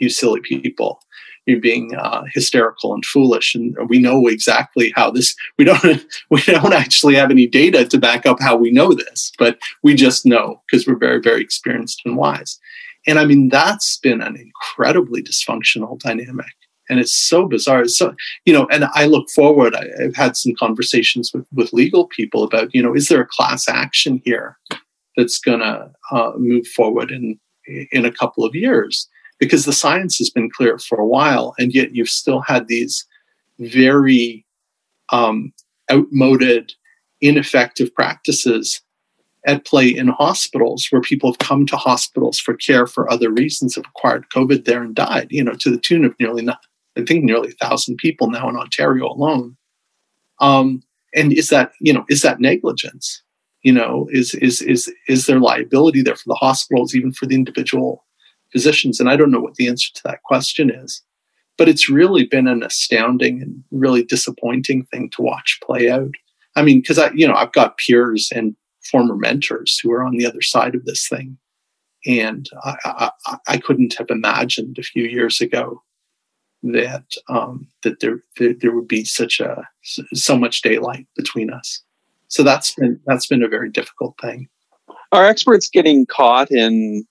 you 0.00 0.08
silly 0.08 0.40
people. 0.40 1.00
You're 1.46 1.60
being 1.60 1.94
uh, 1.94 2.24
hysterical 2.34 2.92
and 2.92 3.04
foolish, 3.06 3.54
and 3.54 3.74
we 3.88 3.98
know 3.98 4.26
exactly 4.26 4.92
how 4.94 5.10
this. 5.10 5.34
We 5.56 5.64
don't. 5.64 6.04
We 6.30 6.42
don't 6.42 6.74
actually 6.74 7.14
have 7.14 7.30
any 7.30 7.46
data 7.46 7.86
to 7.86 7.98
back 7.98 8.26
up 8.26 8.38
how 8.38 8.54
we 8.56 8.70
know 8.70 8.92
this, 8.92 9.32
but 9.38 9.58
we 9.82 9.94
just 9.94 10.26
know 10.26 10.60
because 10.70 10.86
we're 10.86 10.98
very, 10.98 11.20
very 11.20 11.40
experienced 11.40 12.02
and 12.04 12.18
wise. 12.18 12.60
And 13.06 13.18
I 13.18 13.24
mean, 13.24 13.48
that's 13.48 13.96
been 13.96 14.20
an 14.20 14.36
incredibly 14.36 15.22
dysfunctional 15.22 15.98
dynamic 15.98 16.52
and 16.88 16.98
it's 16.98 17.14
so 17.14 17.46
bizarre. 17.46 17.86
so 17.86 18.14
you 18.44 18.52
know, 18.52 18.66
and 18.70 18.86
I 18.94 19.06
look 19.06 19.28
forward. 19.30 19.74
I, 19.74 19.86
have 20.02 20.16
had 20.16 20.36
some 20.36 20.54
conversations 20.58 21.32
with 21.32 21.46
with 21.52 21.72
legal 21.72 22.06
people 22.06 22.42
about 22.44 22.74
you 22.74 22.82
know, 22.82 22.94
is 22.94 23.08
there 23.08 23.20
a 23.20 23.26
class 23.26 23.68
action 23.68 24.22
here 24.24 24.58
that's 25.16 25.38
going 25.38 25.60
to 25.60 25.90
uh, 26.12 26.32
move 26.36 26.66
forward 26.66 27.10
in 27.10 27.38
in 27.92 28.04
a 28.04 28.12
couple 28.12 28.44
of 28.44 28.54
years? 28.54 29.08
Because 29.38 29.64
the 29.64 29.72
science 29.72 30.18
has 30.18 30.30
been 30.30 30.50
clear 30.50 30.78
for 30.78 30.98
a 30.98 31.06
while, 31.06 31.54
and 31.58 31.72
yet 31.72 31.94
you've 31.94 32.08
still 32.08 32.40
had 32.40 32.66
these 32.66 33.06
very 33.58 34.44
um, 35.10 35.52
outmoded, 35.90 36.72
ineffective 37.20 37.94
practices 37.94 38.80
at 39.46 39.64
play 39.64 39.88
in 39.88 40.08
hospitals 40.08 40.88
where 40.90 41.00
people 41.00 41.30
have 41.30 41.38
come 41.38 41.64
to 41.66 41.76
hospitals 41.76 42.38
for 42.38 42.54
care 42.54 42.86
for 42.86 43.10
other 43.10 43.30
reasons 43.30 43.74
have 43.74 43.86
acquired 43.86 44.28
covid 44.34 44.64
there 44.64 44.82
and 44.82 44.94
died 44.94 45.28
you 45.30 45.42
know 45.42 45.54
to 45.54 45.70
the 45.70 45.78
tune 45.78 46.04
of 46.04 46.14
nearly 46.18 46.42
I 46.98 47.04
think 47.04 47.24
nearly 47.24 47.50
a 47.50 47.64
thousand 47.66 47.96
people 47.96 48.30
now 48.30 48.48
in 48.48 48.56
Ontario 48.56 49.06
alone. 49.06 49.56
Um, 50.40 50.82
and 51.14 51.32
is 51.32 51.48
that 51.48 51.72
you 51.80 51.92
know 51.92 52.04
is 52.08 52.22
that 52.22 52.40
negligence? 52.40 53.22
You 53.62 53.72
know, 53.72 54.08
is 54.10 54.34
is 54.34 54.62
is 54.62 54.92
is 55.06 55.26
there 55.26 55.40
liability 55.40 56.02
there 56.02 56.16
for 56.16 56.28
the 56.28 56.34
hospitals, 56.34 56.94
even 56.94 57.12
for 57.12 57.26
the 57.26 57.34
individual 57.34 58.04
physicians? 58.52 59.00
And 59.00 59.08
I 59.08 59.16
don't 59.16 59.30
know 59.30 59.40
what 59.40 59.54
the 59.54 59.68
answer 59.68 59.88
to 59.94 60.02
that 60.04 60.22
question 60.24 60.70
is, 60.70 61.02
but 61.56 61.68
it's 61.68 61.88
really 61.88 62.24
been 62.26 62.46
an 62.46 62.62
astounding 62.62 63.42
and 63.42 63.62
really 63.70 64.04
disappointing 64.04 64.84
thing 64.86 65.10
to 65.10 65.22
watch 65.22 65.58
play 65.64 65.88
out. 65.90 66.12
I 66.56 66.62
mean, 66.62 66.80
because 66.80 66.98
I 66.98 67.10
you 67.14 67.26
know 67.26 67.34
I've 67.34 67.52
got 67.52 67.78
peers 67.78 68.30
and 68.34 68.54
former 68.90 69.16
mentors 69.16 69.78
who 69.82 69.90
are 69.92 70.04
on 70.04 70.16
the 70.16 70.26
other 70.26 70.42
side 70.42 70.74
of 70.74 70.84
this 70.84 71.08
thing, 71.08 71.38
and 72.06 72.48
I, 72.64 73.10
I, 73.26 73.38
I 73.48 73.56
couldn't 73.58 73.94
have 73.94 74.10
imagined 74.10 74.78
a 74.78 74.82
few 74.82 75.04
years 75.04 75.40
ago 75.40 75.82
that 76.62 77.04
um, 77.28 77.68
that 77.82 78.00
there, 78.00 78.20
there 78.38 78.54
there 78.54 78.74
would 78.74 78.88
be 78.88 79.04
such 79.04 79.40
a 79.40 79.66
so 80.14 80.36
much 80.36 80.62
daylight 80.62 81.06
between 81.16 81.50
us. 81.50 81.82
So 82.28 82.42
that's 82.42 82.74
been 82.74 83.00
that's 83.06 83.26
been 83.26 83.42
a 83.42 83.48
very 83.48 83.70
difficult 83.70 84.16
thing. 84.20 84.48
Are 85.12 85.24
experts 85.24 85.68
getting 85.68 86.06
caught 86.06 86.50
in 86.50 87.06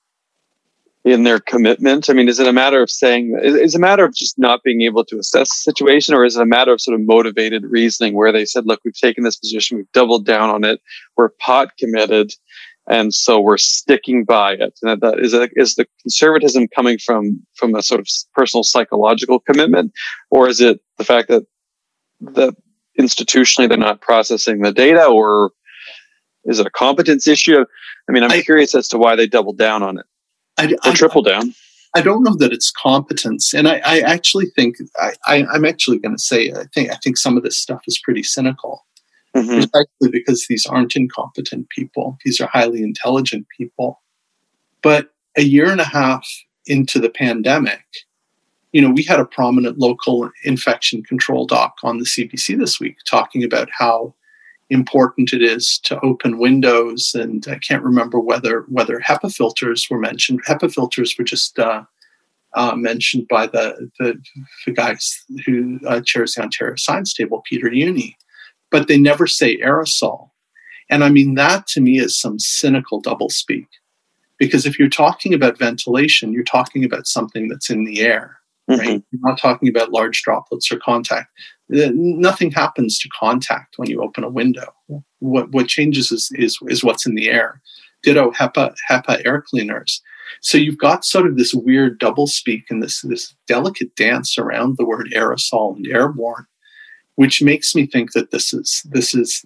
in 1.03 1.23
their 1.23 1.39
commitment? 1.39 2.09
I 2.09 2.13
mean, 2.13 2.27
is 2.27 2.39
it 2.39 2.47
a 2.47 2.53
matter 2.53 2.81
of 2.81 2.91
saying 2.91 3.39
is, 3.41 3.55
is 3.55 3.75
it 3.75 3.77
a 3.77 3.81
matter 3.81 4.05
of 4.05 4.13
just 4.13 4.37
not 4.37 4.63
being 4.63 4.81
able 4.81 5.05
to 5.05 5.17
assess 5.17 5.49
the 5.49 5.71
situation, 5.71 6.13
or 6.13 6.25
is 6.25 6.35
it 6.35 6.41
a 6.41 6.45
matter 6.45 6.73
of 6.73 6.81
sort 6.81 6.99
of 6.99 7.05
motivated 7.05 7.63
reasoning 7.65 8.13
where 8.13 8.31
they 8.31 8.45
said, 8.45 8.65
"Look, 8.65 8.81
we've 8.83 8.93
taken 8.93 9.23
this 9.23 9.37
position, 9.37 9.77
we've 9.77 9.91
doubled 9.93 10.25
down 10.25 10.49
on 10.49 10.63
it, 10.63 10.81
we're 11.15 11.29
pot 11.29 11.69
committed." 11.79 12.33
And 12.87 13.13
so 13.13 13.39
we're 13.39 13.57
sticking 13.57 14.23
by 14.23 14.53
it. 14.53 14.79
And 14.81 15.01
that 15.01 15.19
is, 15.19 15.33
a, 15.33 15.49
is 15.55 15.75
the 15.75 15.85
conservatism 16.01 16.67
coming 16.69 16.97
from 16.97 17.45
from 17.55 17.75
a 17.75 17.83
sort 17.83 17.99
of 17.99 18.07
personal 18.33 18.63
psychological 18.63 19.39
commitment, 19.39 19.91
or 20.31 20.47
is 20.47 20.61
it 20.61 20.79
the 20.97 21.03
fact 21.03 21.27
that 21.27 21.43
that 22.21 22.55
institutionally 22.99 23.67
they're 23.67 23.77
not 23.77 24.01
processing 24.01 24.61
the 24.61 24.71
data, 24.71 25.05
or 25.05 25.51
is 26.45 26.59
it 26.59 26.65
a 26.65 26.71
competence 26.71 27.27
issue? 27.27 27.65
I 28.09 28.11
mean, 28.11 28.23
I'm 28.23 28.31
I, 28.31 28.41
curious 28.41 28.73
as 28.73 28.87
to 28.89 28.97
why 28.97 29.15
they 29.15 29.27
doubled 29.27 29.57
down 29.57 29.83
on 29.83 29.99
it 29.99 30.05
I, 30.57 30.65
or 30.67 30.91
I, 30.91 30.93
triple 30.93 31.21
down. 31.21 31.53
I 31.93 32.01
don't 32.01 32.23
know 32.23 32.35
that 32.37 32.53
it's 32.53 32.71
competence, 32.71 33.53
and 33.53 33.67
I, 33.67 33.81
I 33.83 33.99
actually 33.99 34.47
think 34.55 34.77
I, 35.27 35.45
am 35.53 35.65
actually 35.65 35.99
going 35.99 36.15
to 36.15 36.21
say 36.21 36.51
I 36.51 36.63
think 36.73 36.91
I 36.91 36.95
think 37.03 37.17
some 37.17 37.35
of 37.35 37.43
this 37.43 37.57
stuff 37.57 37.81
is 37.85 37.99
pretty 38.01 38.23
cynical 38.23 38.86
mm-hmm. 39.37 39.53
precisely 39.53 40.09
because 40.11 40.47
these 40.47 40.65
aren't 40.65 40.95
incompetent 40.95 41.69
people. 41.69 42.17
These 42.25 42.41
are 42.41 42.47
highly 42.47 42.81
intelligent 42.81 43.47
people. 43.55 44.01
But 44.81 45.11
a 45.37 45.43
year 45.43 45.69
and 45.69 45.81
a 45.81 45.85
half 45.85 46.27
into 46.65 46.99
the 46.99 47.09
pandemic, 47.09 47.85
you 48.71 48.81
know, 48.81 48.89
we 48.89 49.03
had 49.03 49.19
a 49.19 49.25
prominent 49.25 49.79
local 49.79 50.29
infection 50.43 51.03
control 51.03 51.45
doc 51.45 51.75
on 51.83 51.97
the 51.97 52.05
CBC 52.05 52.57
this 52.57 52.79
week 52.79 52.97
talking 53.05 53.43
about 53.43 53.69
how 53.71 54.13
important 54.69 55.31
it 55.31 55.41
is 55.41 55.79
to 55.79 55.99
open 56.01 56.37
windows. 56.37 57.15
And 57.15 57.45
I 57.47 57.57
can't 57.59 57.83
remember 57.83 58.19
whether 58.19 58.65
whether 58.67 58.99
HEPA 58.99 59.33
filters 59.33 59.87
were 59.89 59.99
mentioned. 59.99 60.43
HEPA 60.45 60.73
filters 60.73 61.15
were 61.17 61.23
just 61.23 61.57
uh, 61.57 61.83
uh, 62.53 62.75
mentioned 62.75 63.27
by 63.29 63.47
the 63.47 63.89
the, 63.99 64.21
the 64.65 64.73
guys 64.73 65.23
who 65.45 65.79
uh, 65.87 66.01
chairs 66.01 66.33
the 66.33 66.43
Ontario 66.43 66.75
Science 66.77 67.13
Table, 67.13 67.43
Peter 67.49 67.69
Jüni 67.69 68.15
but 68.71 68.87
they 68.87 68.97
never 68.97 69.27
say 69.27 69.57
aerosol. 69.57 70.29
And 70.89 71.03
I 71.03 71.09
mean, 71.09 71.35
that 71.35 71.67
to 71.67 71.81
me 71.81 71.99
is 71.99 72.19
some 72.19 72.39
cynical 72.39 73.01
doublespeak. 73.01 73.67
Because 74.37 74.65
if 74.65 74.77
you're 74.77 74.89
talking 74.89 75.33
about 75.33 75.57
ventilation, 75.57 76.31
you're 76.31 76.43
talking 76.43 76.83
about 76.83 77.07
something 77.07 77.47
that's 77.47 77.69
in 77.69 77.85
the 77.85 78.01
air, 78.01 78.37
mm-hmm. 78.69 78.79
right? 78.79 79.03
You're 79.11 79.21
not 79.21 79.39
talking 79.39 79.67
about 79.67 79.91
large 79.91 80.21
droplets 80.21 80.71
or 80.71 80.77
contact. 80.77 81.31
Nothing 81.69 82.51
happens 82.51 82.99
to 82.99 83.09
contact 83.19 83.77
when 83.77 83.89
you 83.89 84.01
open 84.01 84.23
a 84.23 84.29
window. 84.29 84.73
What, 85.19 85.51
what 85.51 85.67
changes 85.67 86.11
is, 86.11 86.31
is, 86.35 86.57
is 86.67 86.83
what's 86.83 87.05
in 87.05 87.15
the 87.15 87.29
air. 87.29 87.61
Ditto 88.03 88.31
HEPA, 88.31 88.75
HEPA 88.89 89.25
air 89.25 89.41
cleaners. 89.41 90.01
So 90.41 90.57
you've 90.57 90.77
got 90.77 91.03
sort 91.03 91.25
of 91.25 91.35
this 91.35 91.53
weird 91.53 91.99
doublespeak 91.99 92.65
and 92.69 92.83
this, 92.83 93.01
this 93.01 93.33
delicate 93.47 93.95
dance 93.95 94.37
around 94.37 94.77
the 94.77 94.85
word 94.85 95.09
aerosol 95.15 95.75
and 95.75 95.87
airborne 95.87 96.45
which 97.17 97.41
makes 97.41 97.73
me 97.75 97.85
think 97.85 98.13
that 98.13 98.31
this 98.31 98.53
is 98.53 98.83
this 98.85 99.13
is 99.13 99.45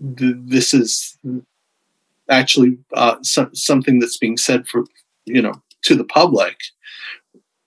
this 0.00 0.72
is 0.72 1.18
actually 2.28 2.78
uh, 2.94 3.16
so, 3.22 3.48
something 3.52 3.98
that's 3.98 4.18
being 4.18 4.36
said 4.36 4.66
for 4.66 4.84
you 5.26 5.42
know 5.42 5.60
to 5.82 5.94
the 5.94 6.04
public. 6.04 6.56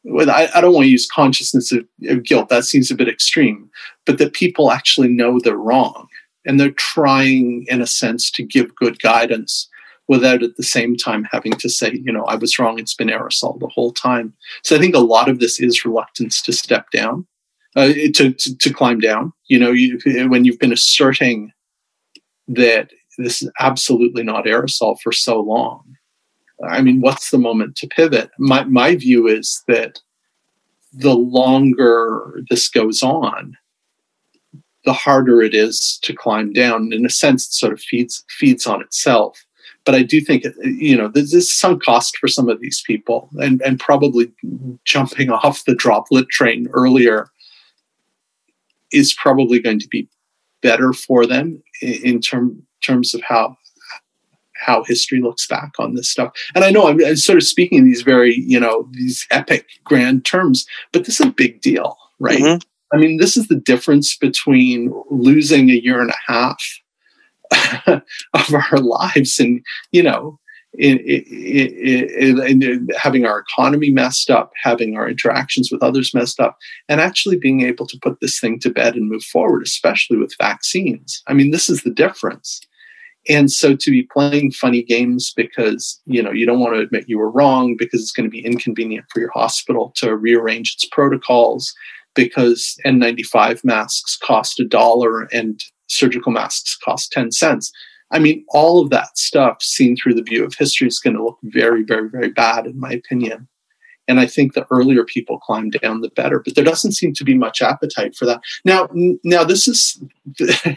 I, 0.07 0.49
I 0.55 0.61
don't 0.61 0.73
want 0.73 0.85
to 0.85 0.91
use 0.91 1.07
consciousness 1.07 1.71
of, 1.73 1.85
of 2.07 2.23
guilt. 2.23 2.47
That 2.47 2.63
seems 2.63 2.89
a 2.89 2.95
bit 2.95 3.09
extreme, 3.09 3.69
but 4.05 4.17
that 4.17 4.33
people 4.33 4.71
actually 4.71 5.09
know 5.09 5.39
they're 5.39 5.57
wrong 5.57 6.07
and 6.45 6.57
they're 6.57 6.71
trying, 6.71 7.65
in 7.67 7.81
a 7.81 7.85
sense, 7.85 8.31
to 8.31 8.43
give 8.43 8.75
good 8.75 9.01
guidance 9.01 9.69
without 10.07 10.41
at 10.41 10.55
the 10.55 10.63
same 10.63 10.95
time 10.95 11.27
having 11.29 11.51
to 11.51 11.69
say, 11.69 11.91
you 12.01 12.13
know, 12.13 12.23
I 12.23 12.35
was 12.35 12.57
wrong. 12.57 12.79
It's 12.79 12.95
been 12.95 13.09
aerosol 13.09 13.59
the 13.59 13.67
whole 13.67 13.91
time. 13.91 14.33
So 14.63 14.77
I 14.77 14.79
think 14.79 14.95
a 14.95 14.99
lot 14.99 15.27
of 15.27 15.39
this 15.39 15.59
is 15.59 15.83
reluctance 15.83 16.41
to 16.43 16.53
step 16.53 16.89
down 16.91 17.27
uh, 17.75 17.87
to, 18.13 18.33
to, 18.33 18.57
to 18.57 18.73
climb 18.73 18.99
down. 18.99 19.33
You 19.47 19.59
know, 19.59 19.71
you, 19.71 19.99
when 20.29 20.45
you've 20.45 20.59
been 20.59 20.73
asserting 20.73 21.51
that 22.47 22.89
this 23.17 23.41
is 23.41 23.51
absolutely 23.59 24.23
not 24.23 24.45
aerosol 24.45 24.99
for 25.01 25.11
so 25.11 25.39
long. 25.39 25.83
I 26.67 26.81
mean, 26.81 27.01
what's 27.01 27.29
the 27.29 27.37
moment 27.37 27.75
to 27.77 27.87
pivot? 27.87 28.31
My 28.37 28.63
my 28.65 28.95
view 28.95 29.27
is 29.27 29.63
that 29.67 29.99
the 30.91 31.15
longer 31.15 32.41
this 32.49 32.67
goes 32.67 33.01
on, 33.03 33.55
the 34.83 34.93
harder 34.93 35.41
it 35.41 35.53
is 35.53 35.99
to 36.03 36.13
climb 36.13 36.51
down. 36.51 36.91
In 36.91 37.05
a 37.05 37.09
sense, 37.09 37.47
it 37.47 37.53
sort 37.53 37.73
of 37.73 37.81
feeds 37.81 38.25
feeds 38.29 38.67
on 38.67 38.81
itself. 38.81 39.45
But 39.85 39.95
I 39.95 40.03
do 40.03 40.19
think 40.19 40.43
you 40.63 40.97
know 40.97 41.07
there's 41.07 41.51
some 41.51 41.79
cost 41.79 42.17
for 42.17 42.27
some 42.27 42.49
of 42.49 42.59
these 42.59 42.83
people, 42.85 43.29
and 43.37 43.61
and 43.61 43.79
probably 43.79 44.31
jumping 44.83 45.29
off 45.43 45.65
the 45.65 45.75
droplet 45.75 46.29
train 46.29 46.67
earlier 46.73 47.29
is 48.91 49.13
probably 49.13 49.59
going 49.59 49.79
to 49.79 49.87
be 49.87 50.07
better 50.61 50.93
for 50.93 51.25
them 51.25 51.61
in 51.81 52.19
term, 52.19 52.61
terms 52.81 53.13
of 53.13 53.21
how 53.21 53.55
how 54.59 54.83
history 54.83 55.21
looks 55.21 55.47
back 55.47 55.71
on 55.79 55.95
this 55.95 56.09
stuff. 56.09 56.33
And 56.53 56.65
I 56.65 56.69
know 56.69 56.87
I'm, 56.87 57.03
I'm, 57.05 57.15
sort 57.15 57.37
of 57.37 57.43
speaking 57.43 57.77
in 57.77 57.85
these 57.85 58.01
very, 58.01 58.35
you 58.35 58.59
know, 58.59 58.89
these 58.91 59.25
epic 59.31 59.65
grand 59.85 60.25
terms, 60.25 60.65
but 60.91 61.05
this 61.05 61.19
is 61.19 61.27
a 61.27 61.31
big 61.31 61.61
deal, 61.61 61.97
right? 62.19 62.39
Mm-hmm. 62.39 62.57
I 62.93 62.97
mean, 62.99 63.17
this 63.17 63.37
is 63.37 63.47
the 63.47 63.55
difference 63.55 64.17
between 64.17 64.93
losing 65.09 65.69
a 65.69 65.75
year 65.75 66.01
and 66.01 66.11
a 66.11 66.31
half 66.31 66.61
of 68.33 68.53
our 68.53 68.79
lives 68.79 69.39
and, 69.39 69.63
you 69.91 70.03
know, 70.03 70.39
in, 70.77 70.99
in, 70.99 72.63
in, 72.63 72.87
having 72.97 73.25
our 73.25 73.39
economy 73.39 73.91
messed 73.91 74.29
up, 74.29 74.51
having 74.61 74.95
our 74.95 75.09
interactions 75.09 75.71
with 75.71 75.81
others 75.81 76.13
messed 76.13 76.39
up, 76.39 76.57
and 76.87 77.01
actually 77.01 77.37
being 77.37 77.61
able 77.61 77.87
to 77.87 77.99
put 78.01 78.19
this 78.19 78.39
thing 78.39 78.59
to 78.59 78.69
bed 78.69 78.95
and 78.95 79.09
move 79.09 79.23
forward, 79.23 79.63
especially 79.63 80.17
with 80.17 80.35
vaccines. 80.39 81.23
I 81.27 81.33
mean, 81.33 81.51
this 81.51 81.69
is 81.69 81.83
the 81.83 81.89
difference. 81.89 82.61
And 83.27 83.51
so 83.51 83.75
to 83.75 83.91
be 83.91 84.03
playing 84.03 84.51
funny 84.51 84.81
games 84.81 85.33
because 85.35 85.99
you 86.05 86.23
know 86.23 86.31
you 86.31 86.45
don't 86.45 86.59
want 86.59 86.75
to 86.75 86.81
admit 86.81 87.09
you 87.09 87.17
were 87.17 87.31
wrong 87.31 87.75
because 87.77 88.01
it's 88.01 88.11
going 88.11 88.25
to 88.25 88.31
be 88.31 88.45
inconvenient 88.45 89.05
for 89.11 89.19
your 89.19 89.31
hospital 89.31 89.91
to 89.97 90.15
rearrange 90.15 90.75
its 90.75 90.85
protocols 90.85 91.73
because 92.15 92.77
N95 92.85 93.63
masks 93.63 94.17
cost 94.17 94.59
a 94.59 94.65
dollar 94.65 95.23
and 95.33 95.61
surgical 95.87 96.31
masks 96.31 96.77
cost 96.83 97.11
10 97.11 97.31
cents 97.31 97.71
I 98.11 98.19
mean, 98.19 98.43
all 98.49 98.81
of 98.81 98.89
that 98.89 99.17
stuff 99.17 99.61
seen 99.61 99.95
through 99.95 100.15
the 100.15 100.23
view 100.23 100.43
of 100.43 100.55
history 100.57 100.87
is 100.87 100.99
going 100.99 101.15
to 101.15 101.23
look 101.23 101.37
very, 101.43 101.83
very, 101.83 102.09
very 102.09 102.29
bad, 102.29 102.65
in 102.65 102.79
my 102.79 102.91
opinion. 102.91 103.47
And 104.07 104.19
I 104.19 104.25
think 104.25 104.53
the 104.53 104.65
earlier 104.71 105.03
people 105.05 105.37
climb 105.37 105.69
down, 105.69 106.01
the 106.01 106.09
better. 106.09 106.39
But 106.39 106.55
there 106.55 106.63
doesn't 106.63 106.93
seem 106.93 107.13
to 107.13 107.23
be 107.23 107.35
much 107.35 107.61
appetite 107.61 108.15
for 108.15 108.25
that. 108.25 108.41
Now, 108.65 108.89
now 109.23 109.43
this 109.43 109.67
is 109.67 110.01
this 110.39 110.75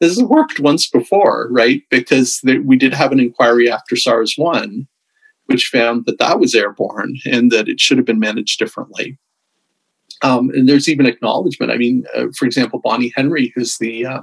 has 0.00 0.22
worked 0.22 0.58
once 0.58 0.88
before, 0.88 1.48
right? 1.50 1.82
Because 1.90 2.40
we 2.64 2.78
did 2.78 2.94
have 2.94 3.12
an 3.12 3.20
inquiry 3.20 3.70
after 3.70 3.94
SARS 3.94 4.36
one, 4.38 4.88
which 5.46 5.66
found 5.66 6.06
that 6.06 6.18
that 6.18 6.40
was 6.40 6.54
airborne 6.54 7.16
and 7.26 7.52
that 7.52 7.68
it 7.68 7.78
should 7.78 7.98
have 7.98 8.06
been 8.06 8.18
managed 8.20 8.58
differently. 8.58 9.18
Um, 10.22 10.48
and 10.50 10.66
there's 10.66 10.88
even 10.88 11.04
acknowledgement. 11.04 11.70
I 11.70 11.76
mean, 11.76 12.06
uh, 12.16 12.28
for 12.38 12.46
example, 12.46 12.80
Bonnie 12.82 13.12
Henry, 13.14 13.52
who's 13.54 13.76
the 13.76 14.06
uh, 14.06 14.22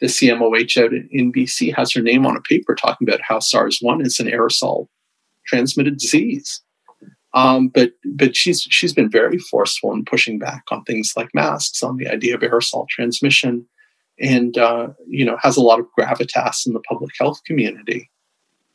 the 0.00 0.06
CMOH 0.06 0.82
out 0.82 0.92
in 1.10 1.32
BC 1.32 1.74
has 1.74 1.92
her 1.92 2.02
name 2.02 2.26
on 2.26 2.36
a 2.36 2.40
paper 2.40 2.74
talking 2.74 3.08
about 3.08 3.20
how 3.22 3.38
SARS 3.38 3.78
one 3.80 4.00
is 4.00 4.18
an 4.20 4.26
aerosol 4.26 4.88
transmitted 5.46 5.98
disease. 5.98 6.62
Um, 7.34 7.68
but 7.68 7.92
but 8.04 8.36
she's 8.36 8.62
she's 8.62 8.92
been 8.92 9.10
very 9.10 9.38
forceful 9.38 9.92
in 9.92 10.04
pushing 10.04 10.38
back 10.38 10.62
on 10.70 10.84
things 10.84 11.14
like 11.16 11.34
masks, 11.34 11.82
on 11.82 11.96
the 11.96 12.08
idea 12.08 12.34
of 12.34 12.42
aerosol 12.42 12.88
transmission, 12.88 13.66
and 14.20 14.56
uh, 14.56 14.88
you 15.08 15.24
know 15.24 15.36
has 15.42 15.56
a 15.56 15.62
lot 15.62 15.80
of 15.80 15.86
gravitas 15.98 16.64
in 16.66 16.74
the 16.74 16.80
public 16.80 17.12
health 17.18 17.42
community. 17.44 18.08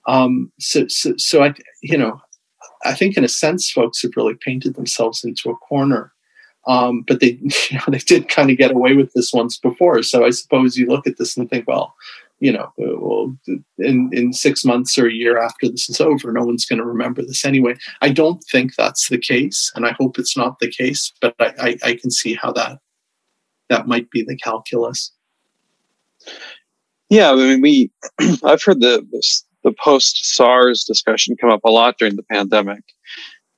Um, 0.07 0.51
so, 0.59 0.87
so 0.89 1.13
so 1.17 1.43
I 1.43 1.53
you 1.81 1.97
know 1.97 2.19
I 2.83 2.93
think 2.93 3.15
in 3.15 3.23
a 3.23 3.29
sense 3.29 3.71
folks 3.71 4.01
have 4.01 4.11
really 4.17 4.35
painted 4.35 4.75
themselves 4.75 5.23
into 5.23 5.49
a 5.49 5.55
corner 5.55 6.11
um, 6.69 7.03
but 7.07 7.19
they, 7.19 7.39
you 7.41 7.77
know, 7.77 7.83
they 7.89 7.97
did 7.97 8.29
kind 8.29 8.49
of 8.49 8.57
get 8.57 8.71
away 8.71 8.93
with 8.93 9.11
this 9.13 9.33
once 9.33 9.57
before. 9.57 10.01
So 10.03 10.23
I 10.23 10.29
suppose 10.29 10.77
you 10.77 10.87
look 10.87 11.07
at 11.07 11.17
this 11.17 11.35
and 11.35 11.49
think, 11.49 11.67
well, 11.67 11.95
you 12.39 12.53
know, 12.53 12.71
well, 12.77 13.35
in 13.79 14.09
in 14.13 14.31
six 14.31 14.63
months 14.63 14.97
or 14.97 15.07
a 15.07 15.11
year 15.11 15.37
after 15.37 15.67
this 15.67 15.89
is 15.89 15.99
over, 15.99 16.31
no 16.31 16.45
one's 16.45 16.65
going 16.65 16.79
to 16.79 16.85
remember 16.85 17.21
this 17.21 17.43
anyway. 17.43 17.75
I 18.01 18.09
don't 18.09 18.41
think 18.49 18.75
that's 18.75 19.09
the 19.09 19.17
case, 19.17 19.73
and 19.75 19.85
I 19.85 19.93
hope 19.99 20.17
it's 20.17 20.37
not 20.37 20.59
the 20.59 20.71
case. 20.71 21.11
But 21.19 21.35
I, 21.39 21.53
I, 21.59 21.77
I 21.83 21.93
can 21.95 22.11
see 22.11 22.35
how 22.35 22.53
that 22.53 22.79
that 23.67 23.87
might 23.87 24.09
be 24.09 24.23
the 24.23 24.37
calculus. 24.37 25.11
Yeah, 27.09 27.31
I 27.31 27.35
mean, 27.35 27.61
we 27.61 27.91
I've 28.45 28.63
heard 28.63 28.79
the 28.79 29.05
the 29.65 29.73
post 29.73 30.33
SARS 30.33 30.85
discussion 30.85 31.35
come 31.35 31.49
up 31.49 31.65
a 31.65 31.69
lot 31.69 31.97
during 31.97 32.15
the 32.15 32.23
pandemic, 32.23 32.83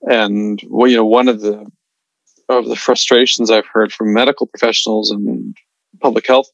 and 0.10 0.60
well, 0.70 0.90
you 0.90 0.98
know, 0.98 1.06
one 1.06 1.28
of 1.28 1.42
the 1.42 1.72
of 2.58 2.68
the 2.68 2.76
frustrations 2.76 3.52
I've 3.52 3.68
heard 3.68 3.92
from 3.92 4.14
medical 4.14 4.48
professionals 4.48 5.12
and 5.12 5.56
public 6.02 6.28
health 6.28 6.50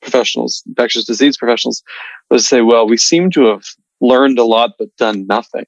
professionals, 0.00 0.62
infectious 0.66 1.04
disease 1.04 1.36
professionals, 1.36 1.82
was 2.30 2.46
say, 2.46 2.62
well, 2.62 2.86
we 2.86 2.96
seem 2.96 3.30
to 3.30 3.46
have 3.46 3.64
learned 4.00 4.38
a 4.38 4.44
lot 4.44 4.72
but 4.78 4.94
done 4.96 5.26
nothing. 5.26 5.66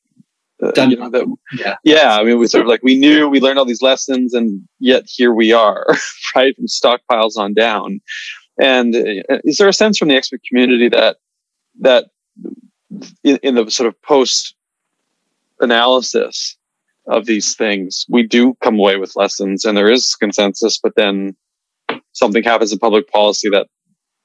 Uh, 0.62 0.70
done 0.70 0.90
you 0.90 0.96
know, 0.96 1.10
that, 1.10 1.26
yeah. 1.54 1.74
yeah, 1.82 2.16
I 2.16 2.22
mean, 2.22 2.38
we 2.38 2.46
sort 2.46 2.62
of 2.62 2.68
like 2.68 2.82
we 2.82 2.96
knew 2.96 3.28
we 3.28 3.40
learned 3.40 3.58
all 3.58 3.64
these 3.64 3.82
lessons, 3.82 4.32
and 4.32 4.62
yet 4.78 5.04
here 5.08 5.32
we 5.32 5.52
are, 5.52 5.86
right 6.36 6.54
from 6.54 6.66
stockpiles 6.66 7.36
on 7.36 7.52
down. 7.52 8.00
And 8.60 8.94
uh, 8.94 9.38
is 9.44 9.56
there 9.56 9.68
a 9.68 9.72
sense 9.72 9.98
from 9.98 10.08
the 10.08 10.14
expert 10.14 10.40
community 10.48 10.88
that 10.90 11.16
that 11.80 12.06
in, 13.24 13.38
in 13.42 13.54
the 13.56 13.70
sort 13.70 13.88
of 13.88 14.00
post 14.02 14.54
analysis 15.60 16.56
of 17.06 17.26
these 17.26 17.54
things, 17.54 18.06
we 18.08 18.22
do 18.22 18.54
come 18.62 18.78
away 18.78 18.96
with 18.96 19.16
lessons, 19.16 19.64
and 19.64 19.76
there 19.76 19.90
is 19.90 20.14
consensus, 20.14 20.78
but 20.82 20.94
then 20.96 21.36
something 22.12 22.42
happens 22.42 22.72
in 22.72 22.78
public 22.78 23.08
policy 23.10 23.48
that 23.50 23.66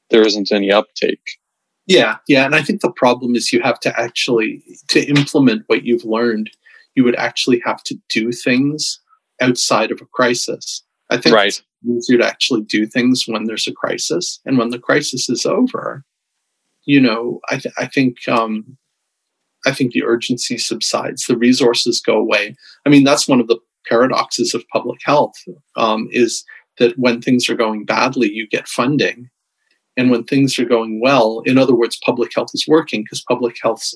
there 0.09 0.25
isn't 0.25 0.51
any 0.51 0.71
uptake. 0.71 1.37
Yeah, 1.85 2.17
yeah, 2.27 2.45
and 2.45 2.53
I 2.53 2.61
think 2.61 2.81
the 2.81 2.91
problem 2.91 3.35
is 3.35 3.53
you 3.53 3.61
have 3.61 3.79
to 3.81 3.99
actually 3.99 4.63
to 4.89 5.05
implement 5.05 5.63
what 5.67 5.83
you've 5.83 6.03
learned, 6.03 6.49
you 6.95 7.03
would 7.03 7.15
actually 7.15 7.61
have 7.65 7.81
to 7.83 7.95
do 8.09 8.31
things 8.31 8.99
outside 9.41 9.91
of 9.91 10.01
a 10.01 10.05
crisis. 10.05 10.83
I 11.09 11.17
think 11.17 11.35
right. 11.35 11.47
it's 11.47 11.63
easier 11.89 12.17
to 12.17 12.27
actually 12.27 12.63
do 12.63 12.85
things 12.85 13.23
when 13.27 13.45
there's 13.45 13.67
a 13.67 13.73
crisis, 13.73 14.39
and 14.45 14.57
when 14.57 14.69
the 14.69 14.79
crisis 14.79 15.29
is 15.29 15.45
over, 15.45 16.03
you 16.85 16.99
know, 16.99 17.39
I, 17.49 17.57
th- 17.57 17.75
I 17.77 17.85
think 17.85 18.27
um, 18.27 18.77
I 19.67 19.73
think 19.73 19.91
the 19.91 20.03
urgency 20.03 20.57
subsides, 20.57 21.25
the 21.25 21.37
resources 21.37 21.99
go 21.99 22.17
away. 22.17 22.55
I 22.85 22.89
mean, 22.89 23.03
that's 23.03 23.27
one 23.27 23.41
of 23.41 23.47
the 23.47 23.59
paradoxes 23.89 24.53
of 24.53 24.67
public 24.69 24.99
health 25.03 25.35
um, 25.75 26.07
is 26.11 26.45
that 26.79 26.97
when 26.97 27.21
things 27.21 27.49
are 27.49 27.55
going 27.55 27.83
badly, 27.83 28.31
you 28.31 28.47
get 28.47 28.67
funding, 28.67 29.29
and 29.97 30.09
when 30.09 30.23
things 30.23 30.57
are 30.57 30.65
going 30.65 31.01
well, 31.01 31.41
in 31.45 31.57
other 31.57 31.75
words, 31.75 31.99
public 32.05 32.31
health 32.33 32.51
is 32.53 32.65
working 32.65 33.03
because 33.03 33.23
public 33.27 33.57
health's 33.61 33.93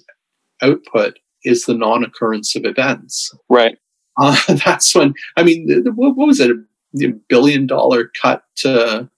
output 0.61 1.19
is 1.45 1.65
the 1.65 1.73
non-occurrence 1.73 2.53
of 2.55 2.65
events. 2.65 3.33
Right. 3.47 3.77
Uh, 4.19 4.35
that's 4.65 4.93
when 4.93 5.13
I 5.37 5.43
mean, 5.43 5.67
the, 5.67 5.81
the, 5.81 5.91
what, 5.91 6.17
was 6.17 6.41
it? 6.41 6.51
A 6.51 7.07
billion 7.29 7.67
dollar 7.67 8.11
cut 8.21 8.43
to 8.57 9.09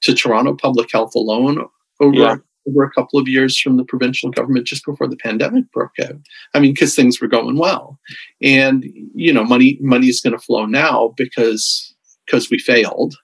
to 0.00 0.14
Toronto 0.14 0.54
public 0.54 0.90
health 0.90 1.14
alone 1.14 1.66
over 2.00 2.16
yeah. 2.16 2.36
Over 2.68 2.84
a 2.84 2.90
couple 2.90 3.18
of 3.18 3.28
years 3.28 3.58
from 3.58 3.76
the 3.76 3.84
provincial 3.84 4.30
government 4.30 4.66
just 4.66 4.84
before 4.84 5.08
the 5.08 5.16
pandemic 5.16 5.70
broke 5.72 5.98
out. 6.02 6.16
I 6.54 6.60
mean, 6.60 6.72
because 6.72 6.94
things 6.94 7.20
were 7.20 7.28
going 7.28 7.58
well, 7.58 7.98
and 8.42 8.84
you 9.14 9.32
know, 9.32 9.44
money 9.44 9.78
money 9.80 10.08
is 10.08 10.20
going 10.20 10.36
to 10.36 10.44
flow 10.44 10.66
now 10.66 11.14
because 11.16 11.94
because 12.26 12.50
we 12.50 12.58
failed 12.58 13.16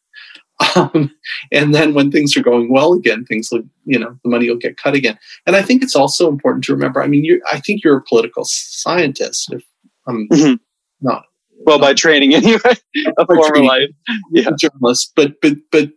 um, 0.76 1.10
and 1.52 1.74
then 1.74 1.94
when 1.94 2.10
things 2.10 2.36
are 2.36 2.42
going 2.42 2.70
well 2.70 2.92
again, 2.92 3.24
things 3.24 3.48
will, 3.50 3.62
you 3.84 3.98
know, 3.98 4.16
the 4.22 4.30
money 4.30 4.48
will 4.48 4.58
get 4.58 4.76
cut 4.76 4.94
again. 4.94 5.18
And 5.46 5.56
I 5.56 5.62
think 5.62 5.82
it's 5.82 5.96
also 5.96 6.28
important 6.28 6.64
to 6.64 6.72
remember. 6.72 7.02
I 7.02 7.06
mean, 7.06 7.24
you 7.24 7.40
I 7.50 7.60
think 7.60 7.82
you're 7.82 7.96
a 7.96 8.02
political 8.02 8.44
scientist. 8.44 9.52
If 9.52 9.62
I'm 10.06 10.28
mm-hmm. 10.28 10.54
not 11.00 11.24
well 11.66 11.78
not, 11.78 11.86
by 11.86 11.94
training 11.94 12.34
anyway, 12.34 12.60
a 13.18 13.26
former 13.26 13.64
life, 13.64 13.88
yeah, 14.32 14.50
journalist. 14.58 15.12
But 15.16 15.40
but 15.40 15.54
but 15.72 15.90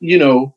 you 0.00 0.18
know, 0.18 0.54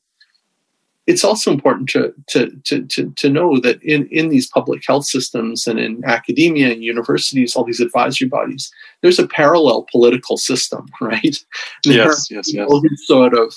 it's 1.08 1.24
also 1.24 1.52
important 1.52 1.90
to, 1.90 2.14
to, 2.28 2.52
to, 2.64 2.86
to, 2.86 3.12
to 3.12 3.30
know 3.30 3.60
that 3.60 3.82
in, 3.84 4.08
in 4.08 4.30
these 4.30 4.48
public 4.48 4.84
health 4.86 5.06
systems 5.06 5.66
and 5.66 5.80
in 5.80 6.04
academia 6.06 6.72
and 6.72 6.84
universities, 6.84 7.56
all 7.56 7.64
these 7.64 7.80
advisory 7.80 8.28
bodies, 8.28 8.72
there's 9.02 9.20
a 9.20 9.28
parallel 9.28 9.88
political 9.92 10.38
system, 10.38 10.86
right? 11.02 11.38
Yes, 11.84 12.30
yes, 12.30 12.54
yes. 12.54 12.68
Who 12.70 12.96
sort 13.06 13.34
of 13.34 13.54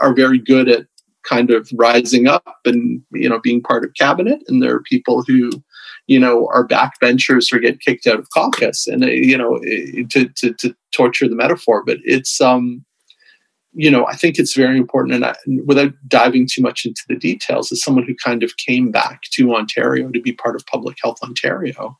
are 0.00 0.14
very 0.14 0.38
good 0.38 0.68
at 0.68 0.86
kind 1.28 1.50
of 1.50 1.68
rising 1.74 2.26
up 2.26 2.58
and 2.64 3.02
you 3.12 3.28
know 3.28 3.40
being 3.40 3.62
part 3.62 3.84
of 3.84 3.94
cabinet, 3.94 4.42
and 4.48 4.62
there 4.62 4.74
are 4.74 4.82
people 4.82 5.22
who 5.26 5.50
you 6.06 6.18
know 6.18 6.48
are 6.52 6.66
backbenchers 6.66 7.52
or 7.52 7.58
get 7.58 7.80
kicked 7.80 8.06
out 8.06 8.18
of 8.18 8.30
caucus, 8.30 8.86
and 8.86 9.04
uh, 9.04 9.08
you 9.08 9.36
know 9.36 9.58
to, 10.10 10.28
to 10.28 10.52
to 10.54 10.74
torture 10.92 11.28
the 11.28 11.34
metaphor, 11.34 11.82
but 11.84 11.98
it's 12.04 12.40
um 12.40 12.84
you 13.78 13.92
know, 13.92 14.04
I 14.06 14.16
think 14.16 14.40
it's 14.40 14.56
very 14.56 14.76
important, 14.76 15.14
and 15.14 15.24
I, 15.24 15.36
without 15.64 15.92
diving 16.08 16.48
too 16.50 16.60
much 16.60 16.84
into 16.84 17.02
the 17.08 17.14
details, 17.14 17.70
as 17.70 17.80
someone 17.80 18.02
who 18.02 18.14
kind 18.16 18.42
of 18.42 18.56
came 18.56 18.90
back 18.90 19.22
to 19.34 19.54
Ontario 19.54 20.10
to 20.10 20.20
be 20.20 20.32
part 20.32 20.56
of 20.56 20.66
Public 20.66 20.96
Health 21.00 21.18
Ontario, 21.22 21.96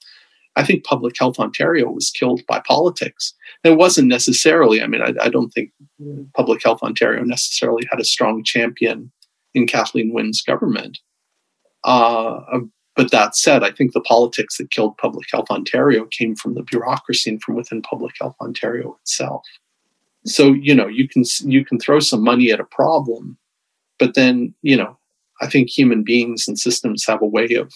I 0.56 0.64
think 0.64 0.82
Public 0.82 1.14
Health 1.16 1.38
Ontario 1.38 1.88
was 1.88 2.10
killed 2.10 2.42
by 2.48 2.60
politics. 2.66 3.32
And 3.62 3.72
it 3.72 3.76
wasn't 3.76 4.08
necessarily, 4.08 4.82
I 4.82 4.88
mean, 4.88 5.02
I, 5.02 5.14
I, 5.22 5.28
don't 5.28 5.50
think 5.50 5.70
Public 6.34 6.64
Health 6.64 6.82
Ontario 6.82 7.22
necessarily 7.22 7.86
had 7.88 8.00
a 8.00 8.04
strong 8.04 8.42
champion 8.42 9.12
in 9.54 9.68
Kathleen 9.68 10.12
Wynne's 10.12 10.42
government. 10.42 10.98
Uh, 11.84 12.40
but 12.96 13.12
that 13.12 13.36
said, 13.36 13.62
I 13.62 13.70
think 13.70 13.92
the 13.92 14.00
politics 14.00 14.58
that 14.58 14.72
killed 14.72 14.98
Public 14.98 15.28
Health 15.30 15.48
Ontario 15.48 16.06
came 16.06 16.34
from 16.34 16.54
the 16.54 16.64
bureaucracy 16.64 17.30
and 17.30 17.40
from 17.40 17.54
within 17.54 17.82
Public 17.82 18.14
Health 18.20 18.34
Ontario 18.40 18.98
itself 19.00 19.44
so 20.30 20.52
you 20.52 20.74
know 20.74 20.86
you 20.86 21.08
can 21.08 21.24
you 21.44 21.64
can 21.64 21.78
throw 21.78 22.00
some 22.00 22.22
money 22.22 22.50
at 22.50 22.60
a 22.60 22.64
problem 22.64 23.36
but 23.98 24.14
then 24.14 24.54
you 24.62 24.76
know 24.76 24.96
i 25.40 25.46
think 25.46 25.68
human 25.68 26.02
beings 26.02 26.46
and 26.46 26.58
systems 26.58 27.04
have 27.06 27.22
a 27.22 27.26
way 27.26 27.48
of 27.54 27.72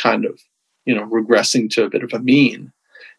kind 0.00 0.24
of 0.24 0.40
you 0.84 0.94
know 0.94 1.06
regressing 1.06 1.68
to 1.70 1.84
a 1.84 1.90
bit 1.90 2.02
of 2.02 2.12
a 2.12 2.18
mean. 2.18 2.72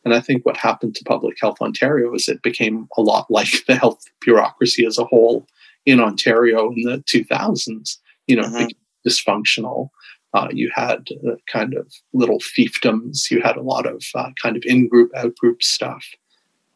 And 0.05 0.13
i 0.13 0.19
think 0.19 0.45
what 0.45 0.57
happened 0.57 0.95
to 0.95 1.03
public 1.03 1.37
health 1.41 1.61
ontario 1.61 2.13
is 2.13 2.27
it 2.27 2.41
became 2.41 2.87
a 2.97 3.01
lot 3.01 3.27
like 3.31 3.65
the 3.67 3.75
health 3.75 4.03
bureaucracy 4.21 4.85
as 4.85 4.97
a 4.97 5.05
whole 5.05 5.47
in 5.85 5.99
ontario 5.99 6.71
in 6.71 6.83
the 6.83 7.03
2000s 7.03 7.97
you 8.27 8.35
know 8.35 8.43
mm-hmm. 8.43 8.67
dysfunctional. 9.07 9.89
Uh, 10.33 10.49
you 10.51 10.69
had 10.75 11.07
uh, 11.25 11.35
kind 11.51 11.73
of 11.73 11.91
little 12.13 12.39
fiefdoms. 12.39 13.31
You 13.31 13.41
had 13.41 13.55
a 13.55 13.61
lot 13.61 13.87
of 13.87 14.03
uh, 14.13 14.29
kind 14.43 14.57
of 14.57 14.63
in-group 14.65 15.09
out-group 15.15 15.63
stuff 15.63 16.05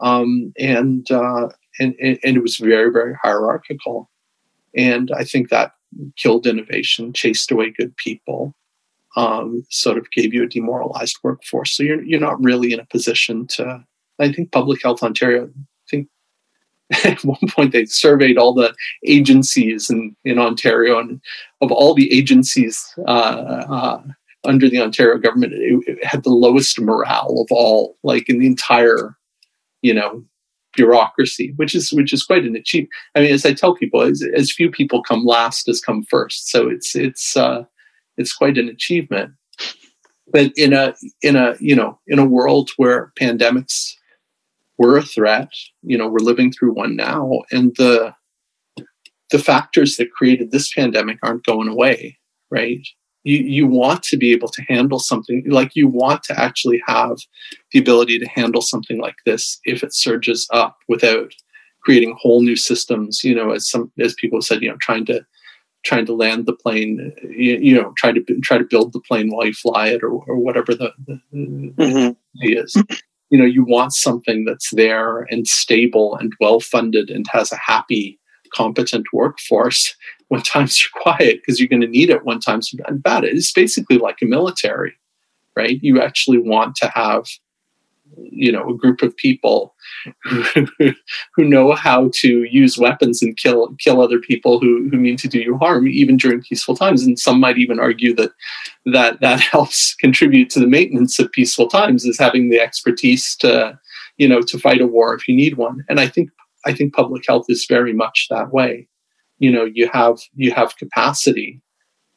um, 0.02 0.54
and, 0.60 1.10
uh, 1.12 1.50
and, 1.80 1.96
and 2.00 2.38
it 2.38 2.42
was 2.42 2.58
very 2.58 2.92
very 2.92 3.16
hierarchical, 3.22 4.10
and 4.76 5.12
I 5.12 5.24
think 5.24 5.50
that 5.50 5.74
killed 6.18 6.48
innovation, 6.48 7.14
chased 7.14 7.52
away 7.52 7.72
good 7.72 7.96
people, 7.98 8.56
um, 9.16 9.64
sort 9.70 9.98
of 9.98 10.10
gave 10.12 10.34
you 10.34 10.44
a 10.44 10.48
demoralized 10.48 11.18
workforce. 11.24 11.76
So 11.76 11.84
you're 11.84 12.04
you're 12.04 12.20
not 12.20 12.42
really 12.42 12.74
in 12.74 12.80
a 12.80 12.86
position 12.86 13.48
to. 13.48 13.84
I 14.20 14.32
think 14.32 14.52
Public 14.52 14.84
Health 14.84 15.02
Ontario. 15.02 15.46
I 15.48 15.90
think 15.90 16.08
at 17.06 17.24
one 17.24 17.40
point 17.50 17.72
they 17.72 17.86
surveyed 17.86 18.38
all 18.38 18.54
the 18.54 18.74
agencies 19.06 19.90
in, 19.90 20.16
in 20.26 20.38
Ontario, 20.38 21.00
and 21.00 21.22
of 21.62 21.72
all 21.72 21.94
the 21.94 22.12
agencies 22.14 22.94
uh, 23.08 23.66
uh, 23.70 24.02
under 24.44 24.70
the 24.70 24.82
Ontario 24.82 25.18
government, 25.18 25.54
it, 25.54 25.84
it, 25.88 26.06
had 26.06 26.24
the 26.24 26.30
lowest 26.30 26.80
morale 26.80 27.42
of 27.42 27.48
all, 27.52 27.98
like 28.04 28.30
in 28.30 28.40
the 28.40 28.48
entire 28.48 29.16
you 29.82 29.94
know 29.94 30.24
bureaucracy 30.74 31.54
which 31.58 31.76
is 31.76 31.92
which 31.92 32.14
is 32.14 32.24
quite 32.24 32.46
an 32.46 32.56
achievement 32.56 32.90
i 33.16 33.20
mean 33.20 33.34
as 33.34 33.46
i 33.46 33.54
tell 33.54 33.76
people 33.76 34.02
as, 34.02 34.24
as 34.36 34.52
few 34.52 34.72
people 34.72 35.04
come 35.04 35.26
last 35.26 35.68
as 35.68 35.82
come 35.82 36.04
first. 36.04 36.50
So 36.50 36.70
it's 36.70 36.96
it's 36.96 37.36
uh 37.36 37.64
it's 38.18 38.34
quite 38.34 38.58
an 38.58 38.70
achievement. 38.70 39.34
But 40.32 40.52
in 40.56 40.74
a 40.74 40.96
in 41.22 41.36
a 41.36 41.56
you 41.60 41.76
know 41.76 42.00
in 42.08 42.20
a 42.20 42.26
world 42.26 42.70
where 42.78 43.12
pandemics 43.20 43.94
were 44.78 44.98
a 44.98 45.04
threat 45.04 45.50
you 45.84 45.98
know 45.98 46.08
we're 46.08 46.20
living 46.20 46.52
through 46.52 46.74
one 46.74 46.96
now 46.96 47.42
and 47.52 47.76
the 47.78 48.14
the 49.30 49.40
factors 49.40 49.98
that 49.98 50.12
created 50.12 50.52
this 50.52 50.74
pandemic 50.74 51.20
aren't 51.22 51.46
going 51.46 51.68
away 51.68 52.18
right 52.50 52.88
you, 53.24 53.38
you 53.38 53.68
want 53.68 54.04
to 54.04 54.18
be 54.18 54.32
able 54.32 54.50
to 54.50 54.62
handle 54.64 55.00
something 55.00 55.44
like 55.48 55.76
you 55.76 55.88
want 55.88 56.24
to 56.24 56.40
actually 56.40 56.82
have 56.88 57.18
the 57.72 57.80
ability 57.80 58.20
to 58.20 58.28
handle 58.28 58.62
something 58.62 59.00
like 59.00 59.16
this 59.26 59.60
if 59.66 59.84
it 59.84 59.94
surges 59.94 60.48
up 60.52 60.78
without 60.88 61.34
creating 61.84 62.16
whole 62.20 62.42
new 62.42 62.56
systems 62.56 63.24
you 63.24 63.36
know 63.36 63.52
as 63.52 63.70
some 63.70 63.92
as 64.00 64.14
people 64.16 64.42
said 64.42 64.62
you 64.62 64.70
know 64.70 64.78
trying 64.82 65.06
to 65.06 65.26
trying 65.84 66.06
to 66.06 66.14
land 66.14 66.46
the 66.46 66.54
plane 66.54 67.12
you, 67.24 67.58
you 67.58 67.74
know 67.74 67.94
try 67.98 68.12
to 68.12 68.24
try 68.42 68.58
to 68.58 68.64
build 68.64 68.94
the 68.94 69.02
plane 69.02 69.30
while 69.30 69.46
you 69.46 69.54
fly 69.54 69.88
it 69.88 70.04
or, 70.04 70.12
or 70.12 70.38
whatever 70.38 70.76
the, 70.76 70.92
the, 71.08 71.20
mm-hmm. 71.34 72.12
is 72.42 72.76
you 73.30 73.38
know 73.38 73.46
you 73.46 73.64
want 73.64 73.94
something 73.94 74.46
that's 74.46 74.72
there 74.72 75.22
and 75.32 75.48
stable 75.48 76.16
and 76.18 76.34
well 76.40 76.60
funded 76.60 77.10
and 77.10 77.26
has 77.32 77.52
a 77.52 77.58
happy 77.58 78.20
competent 78.54 79.06
workforce 79.14 79.96
when 80.32 80.42
times 80.42 80.82
are 80.82 81.02
quiet 81.02 81.42
because 81.42 81.60
you're 81.60 81.68
going 81.68 81.82
to 81.82 81.88
need 81.88 82.10
it 82.10 82.24
when 82.24 82.40
times 82.40 82.74
are 82.88 82.94
bad. 82.94 83.26
It's 83.26 83.52
basically 83.52 83.98
like 83.98 84.22
a 84.22 84.26
military, 84.26 84.94
right? 85.58 85.78
You 85.84 86.02
actually 86.02 86.38
want 86.38 86.78
to 86.78 86.88
have, 86.88 87.26
you 88.16 88.50
know, 88.50 88.70
a 88.70 88.78
group 88.78 89.02
of 89.02 89.14
people 89.18 89.76
who, 90.24 90.94
know 91.38 91.74
how 91.74 92.12
to 92.14 92.46
use 92.46 92.78
weapons 92.78 93.22
and 93.22 93.36
kill 93.36 93.76
kill 93.78 94.00
other 94.00 94.20
people 94.20 94.62
who, 94.62 94.88
who 94.90 94.98
mean 94.98 95.18
to 95.18 95.28
do 95.28 95.40
you 95.40 95.58
harm, 95.58 95.86
even 95.86 96.16
during 96.16 96.42
peaceful 96.42 96.78
times. 96.78 97.04
And 97.04 97.20
some 97.20 97.42
might 97.42 97.58
even 97.58 97.78
argue 97.78 98.16
that 98.16 98.32
that 98.86 99.20
that 99.20 99.40
helps 99.52 99.96
contribute 99.96 100.50
to 100.52 100.62
the 100.62 100.68
maintenance 100.68 101.20
of 101.20 101.30
peaceful 101.34 101.68
times 101.68 102.06
is 102.06 102.18
having 102.18 102.50
the 102.50 102.62
expertise 102.62 103.36
to 103.38 103.78
you 104.18 104.30
know, 104.30 104.42
to 104.42 104.60
fight 104.60 104.80
a 104.80 104.88
war 104.88 105.14
if 105.14 105.28
you 105.28 105.36
need 105.36 105.58
one. 105.58 105.84
And 105.90 106.00
I 106.00 106.08
think 106.08 106.30
I 106.66 106.74
think 106.74 106.94
public 106.94 107.24
health 107.28 107.48
is 107.50 107.66
very 107.68 107.92
much 107.92 108.28
that 108.30 108.54
way. 108.54 108.88
You 109.42 109.52
know, 109.52 109.66
you 109.66 109.90
have 109.92 110.20
you 110.36 110.52
have 110.52 110.78
capacity 110.78 111.60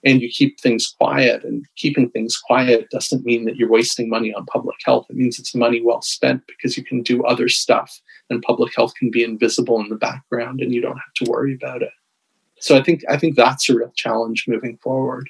and 0.04 0.20
you 0.20 0.28
keep 0.28 0.60
things 0.60 0.86
quiet 0.86 1.42
and 1.42 1.64
keeping 1.76 2.10
things 2.10 2.36
quiet 2.36 2.90
doesn't 2.90 3.24
mean 3.24 3.46
that 3.46 3.56
you're 3.56 3.70
wasting 3.70 4.10
money 4.10 4.34
on 4.34 4.44
public 4.44 4.76
health. 4.84 5.06
It 5.08 5.16
means 5.16 5.38
it's 5.38 5.54
money 5.54 5.80
well 5.82 6.02
spent 6.02 6.42
because 6.46 6.76
you 6.76 6.84
can 6.84 7.02
do 7.02 7.24
other 7.24 7.48
stuff 7.48 7.90
and 8.28 8.42
public 8.42 8.76
health 8.76 8.92
can 8.98 9.10
be 9.10 9.24
invisible 9.24 9.80
in 9.80 9.88
the 9.88 9.96
background 9.96 10.60
and 10.60 10.74
you 10.74 10.82
don't 10.82 10.98
have 10.98 11.14
to 11.24 11.30
worry 11.30 11.54
about 11.54 11.80
it. 11.80 11.92
So 12.60 12.76
I 12.76 12.82
think 12.82 13.02
I 13.08 13.16
think 13.16 13.36
that's 13.36 13.70
a 13.70 13.74
real 13.74 13.92
challenge 13.96 14.44
moving 14.46 14.76
forward. 14.82 15.28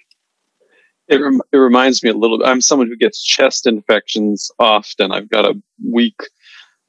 It, 1.07 1.17
rem- 1.17 1.43
it 1.53 1.59
reminds 1.59 2.03
me 2.03 2.11
a 2.11 2.15
little 2.15 2.39
bit. 2.39 2.49
I'm 2.49 2.61
someone 2.61 2.89
who 2.89 2.97
gets 2.97 3.23
chest 3.23 3.67
infections 3.67 4.51
often. 4.59 5.13
I've 5.13 5.29
got 5.29 5.45
a 5.45 5.55
weak 5.87 6.19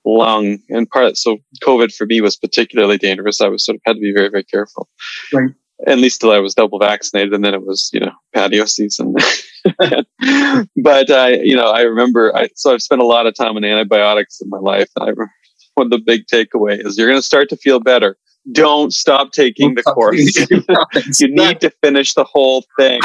lung, 0.05 0.59
and 0.69 0.89
part 0.89 1.05
of, 1.05 1.17
so 1.17 1.37
COVID 1.63 1.93
for 1.93 2.05
me 2.05 2.21
was 2.21 2.35
particularly 2.35 2.97
dangerous. 2.97 3.41
I 3.41 3.47
was 3.47 3.65
sort 3.65 3.75
of 3.75 3.81
had 3.85 3.93
to 3.93 3.99
be 3.99 4.13
very 4.13 4.29
very 4.29 4.43
careful. 4.43 4.87
Right. 5.33 5.51
At 5.87 5.97
least 5.97 6.21
till 6.21 6.31
I 6.31 6.39
was 6.39 6.53
double 6.53 6.79
vaccinated, 6.79 7.33
and 7.33 7.43
then 7.43 7.53
it 7.53 7.65
was 7.65 7.89
you 7.93 7.99
know 7.99 8.11
patio 8.33 8.65
season. 8.65 9.13
but 9.77 11.11
I, 11.11 11.33
you 11.43 11.55
know, 11.55 11.69
I 11.69 11.81
remember. 11.81 12.35
I 12.35 12.49
so 12.55 12.73
I've 12.73 12.81
spent 12.81 13.01
a 13.01 13.05
lot 13.05 13.27
of 13.27 13.35
time 13.35 13.55
on 13.57 13.65
antibiotics 13.65 14.39
in 14.41 14.49
my 14.49 14.59
life, 14.59 14.89
and 14.95 15.03
I 15.03 15.09
remember 15.09 15.31
one 15.75 15.87
of 15.87 15.91
the 15.91 15.99
big 15.99 16.25
takeaway 16.27 16.83
is 16.85 16.97
you're 16.97 17.07
going 17.07 17.19
to 17.19 17.25
start 17.25 17.49
to 17.49 17.57
feel 17.57 17.79
better 17.79 18.17
don't 18.51 18.93
stop 18.93 19.31
taking 19.31 19.75
the 19.75 19.83
course. 19.93 20.35
you 21.19 21.27
need 21.27 21.59
to 21.61 21.69
finish 21.83 22.13
the 22.13 22.23
whole 22.23 22.63
thing, 22.77 23.01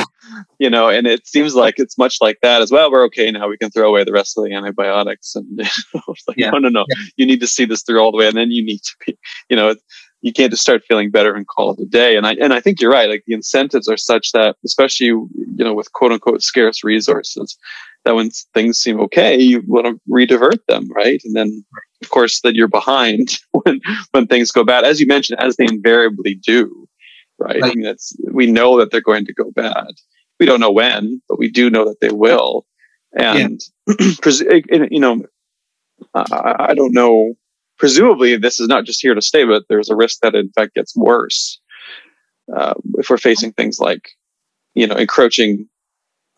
you 0.59 0.69
know, 0.69 0.89
and 0.89 1.07
it 1.07 1.27
seems 1.27 1.55
like 1.55 1.75
it's 1.79 1.97
much 1.97 2.19
like 2.21 2.39
that 2.43 2.63
as 2.63 2.71
well. 2.71 2.91
We're 2.91 3.05
okay 3.05 3.31
now. 3.31 3.49
We 3.49 3.57
can 3.57 3.71
throw 3.71 3.89
away 3.89 4.05
the 4.05 4.13
rest 4.13 4.37
of 4.37 4.45
the 4.45 4.53
antibiotics. 4.53 5.35
And 5.35 5.59
like, 6.29 6.37
yeah. 6.37 6.51
no, 6.51 6.59
no, 6.59 6.69
no. 6.69 6.85
Yeah. 6.89 7.05
You 7.17 7.27
need 7.27 7.41
to 7.41 7.47
see 7.47 7.65
this 7.65 7.83
through 7.83 8.01
all 8.01 8.13
the 8.13 8.19
way. 8.19 8.29
And 8.29 8.37
then 8.37 8.51
you 8.51 8.65
need 8.65 8.83
to 8.83 8.93
be, 9.07 9.19
you 9.49 9.57
know, 9.57 9.75
you 10.23 10.33
can't 10.33 10.51
just 10.51 10.63
start 10.63 10.85
feeling 10.87 11.11
better 11.11 11.35
and 11.35 11.47
call 11.47 11.73
it 11.73 11.81
a 11.81 11.87
day. 11.87 12.17
And 12.17 12.27
I, 12.27 12.35
and 12.35 12.53
I 12.53 12.61
think 12.61 12.81
you're 12.81 12.93
right. 12.93 13.09
Like 13.09 13.25
the 13.27 13.35
incentives 13.35 13.89
are 13.89 13.97
such 13.97 14.33
that, 14.33 14.57
especially, 14.65 15.07
you 15.07 15.29
know, 15.57 15.73
with 15.73 15.93
quote 15.93 16.13
unquote 16.13 16.43
scarce 16.43 16.85
resources, 16.85 17.57
that 18.05 18.15
when 18.15 18.31
things 18.55 18.79
seem 18.79 19.01
okay, 19.01 19.39
you 19.39 19.63
want 19.67 19.87
to 19.87 20.01
redivert 20.11 20.59
them, 20.69 20.89
right? 20.95 21.21
And 21.25 21.35
then, 21.35 21.65
of 22.03 22.11
course, 22.11 22.41
that 22.41 22.55
you're 22.55 22.69
behind 22.69 23.39
when 23.53 23.81
when 24.13 24.27
things 24.27 24.51
go 24.51 24.65
bad, 24.65 24.85
as 24.85 25.01
you 25.01 25.07
mentioned, 25.07 25.41
as 25.41 25.57
they 25.57 25.65
invariably 25.65 26.35
do, 26.35 26.89
right? 27.39 27.61
right. 27.61 27.73
I 27.73 27.75
mean, 27.75 27.87
it's 27.87 28.17
we 28.31 28.47
know 28.47 28.79
that 28.79 28.91
they're 28.91 29.01
going 29.01 29.27
to 29.27 29.35
go 29.35 29.51
bad. 29.51 29.89
We 30.39 30.47
don't 30.47 30.61
know 30.61 30.73
when, 30.73 31.21
but 31.29 31.39
we 31.39 31.51
do 31.51 31.69
know 31.71 31.85
that 31.87 32.01
they 32.01 32.11
will. 32.11 32.67
And 33.13 33.61
yeah. 33.99 34.87
you 34.91 35.01
know, 35.01 35.23
I, 36.15 36.57
I 36.71 36.75
don't 36.75 36.95
know. 36.95 37.35
Presumably, 37.77 38.37
this 38.37 38.61
is 38.61 38.69
not 38.69 38.85
just 38.85 39.01
here 39.01 39.15
to 39.15 39.23
stay, 39.23 39.45
but 39.45 39.65
there's 39.69 39.91
a 39.91 39.97
risk 39.97 40.21
that 40.23 40.35
it 40.35 40.41
in 40.41 40.53
fact 40.53 40.75
gets 40.75 40.95
worse 40.97 41.61
uh, 42.55 42.75
if 42.99 43.09
we're 43.09 43.17
facing 43.17 43.53
things 43.53 43.79
like, 43.81 44.11
you 44.75 44.87
know, 44.87 44.97
encroaching 44.97 45.69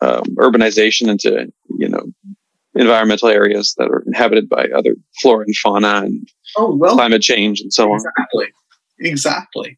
um, 0.01 0.23
urbanization 0.35 1.07
into 1.07 1.51
you 1.79 1.87
know 1.87 2.03
environmental 2.75 3.29
areas 3.29 3.75
that 3.77 3.87
are 3.87 4.03
inhabited 4.05 4.49
by 4.49 4.65
other 4.75 4.95
flora 5.21 5.45
and 5.45 5.55
fauna 5.55 6.01
and 6.03 6.27
oh, 6.57 6.75
well, 6.75 6.95
climate 6.95 7.21
change 7.21 7.61
and 7.61 7.73
so 7.73 7.93
exactly. 7.93 8.45
on. 8.45 8.51
Exactly. 8.99 9.07
Exactly. 9.11 9.77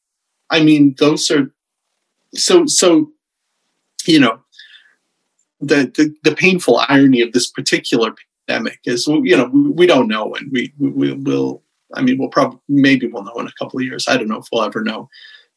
I 0.49 0.63
mean, 0.63 0.95
those 0.99 1.29
are 1.31 1.51
so 2.33 2.65
so. 2.65 3.11
You 4.05 4.19
know, 4.19 4.39
the, 5.59 5.91
the 5.95 6.13
the 6.23 6.35
painful 6.35 6.79
irony 6.87 7.21
of 7.21 7.31
this 7.31 7.49
particular 7.49 8.13
pandemic 8.47 8.79
is, 8.85 9.07
you 9.07 9.35
know, 9.35 9.45
we, 9.45 9.69
we 9.71 9.87
don't 9.87 10.07
know, 10.07 10.35
and 10.35 10.51
we 10.51 10.71
we 10.77 11.13
will. 11.13 11.63
I 11.93 12.01
mean, 12.01 12.17
we'll 12.19 12.29
probably 12.29 12.59
maybe 12.67 13.07
we'll 13.07 13.23
know 13.23 13.39
in 13.39 13.47
a 13.47 13.53
couple 13.57 13.79
of 13.79 13.85
years. 13.85 14.07
I 14.07 14.17
don't 14.17 14.27
know 14.27 14.39
if 14.39 14.47
we'll 14.51 14.63
ever 14.63 14.83
know 14.83 15.09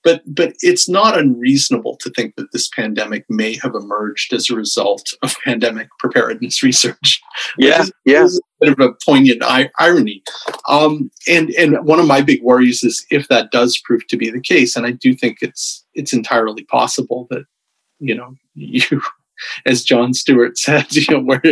but 0.05 0.23
but 0.27 0.55
it's 0.61 0.89
not 0.89 1.19
unreasonable 1.19 1.97
to 1.97 2.11
think 2.11 2.37
that 2.37 2.53
this 2.53 2.69
pandemic 2.69 3.25
may 3.29 3.57
have 3.57 3.75
emerged 3.75 4.33
as 4.33 4.49
a 4.49 4.55
result 4.55 5.13
of 5.23 5.37
pandemic 5.45 5.89
preparedness 5.99 6.63
research. 6.63 7.21
Yeah, 7.59 7.83
is, 7.83 7.93
yeah. 8.05 8.25
Is 8.25 8.41
a 8.63 8.67
bit 8.67 8.73
of 8.73 8.81
a 8.81 8.95
poignant 9.05 9.43
I- 9.43 9.71
irony. 9.79 10.23
Um, 10.69 11.11
and 11.29 11.51
and 11.51 11.85
one 11.85 12.01
of 12.01 12.07
my 12.07 12.21
big 12.21 12.43
worries 12.43 12.83
is 12.83 13.05
if 13.11 13.29
that 13.29 13.51
does 13.51 13.79
prove 13.79 14.07
to 14.09 14.17
be 14.17 14.31
the 14.31 14.41
case, 14.41 14.77
and 14.77 14.87
I 14.87 14.93
do 14.93 15.15
think 15.15 15.39
it's 15.41 15.85
it's 15.95 16.13
entirely 16.13 16.65
possible 16.65 17.27
that 17.31 17.45
you 17.99 18.15
know 18.15 18.35
you 18.55 19.03
as 19.67 19.83
Jon 19.83 20.15
Stewart 20.15 20.59
said, 20.59 20.95
you 20.95 21.05
know, 21.11 21.21
where 21.21 21.43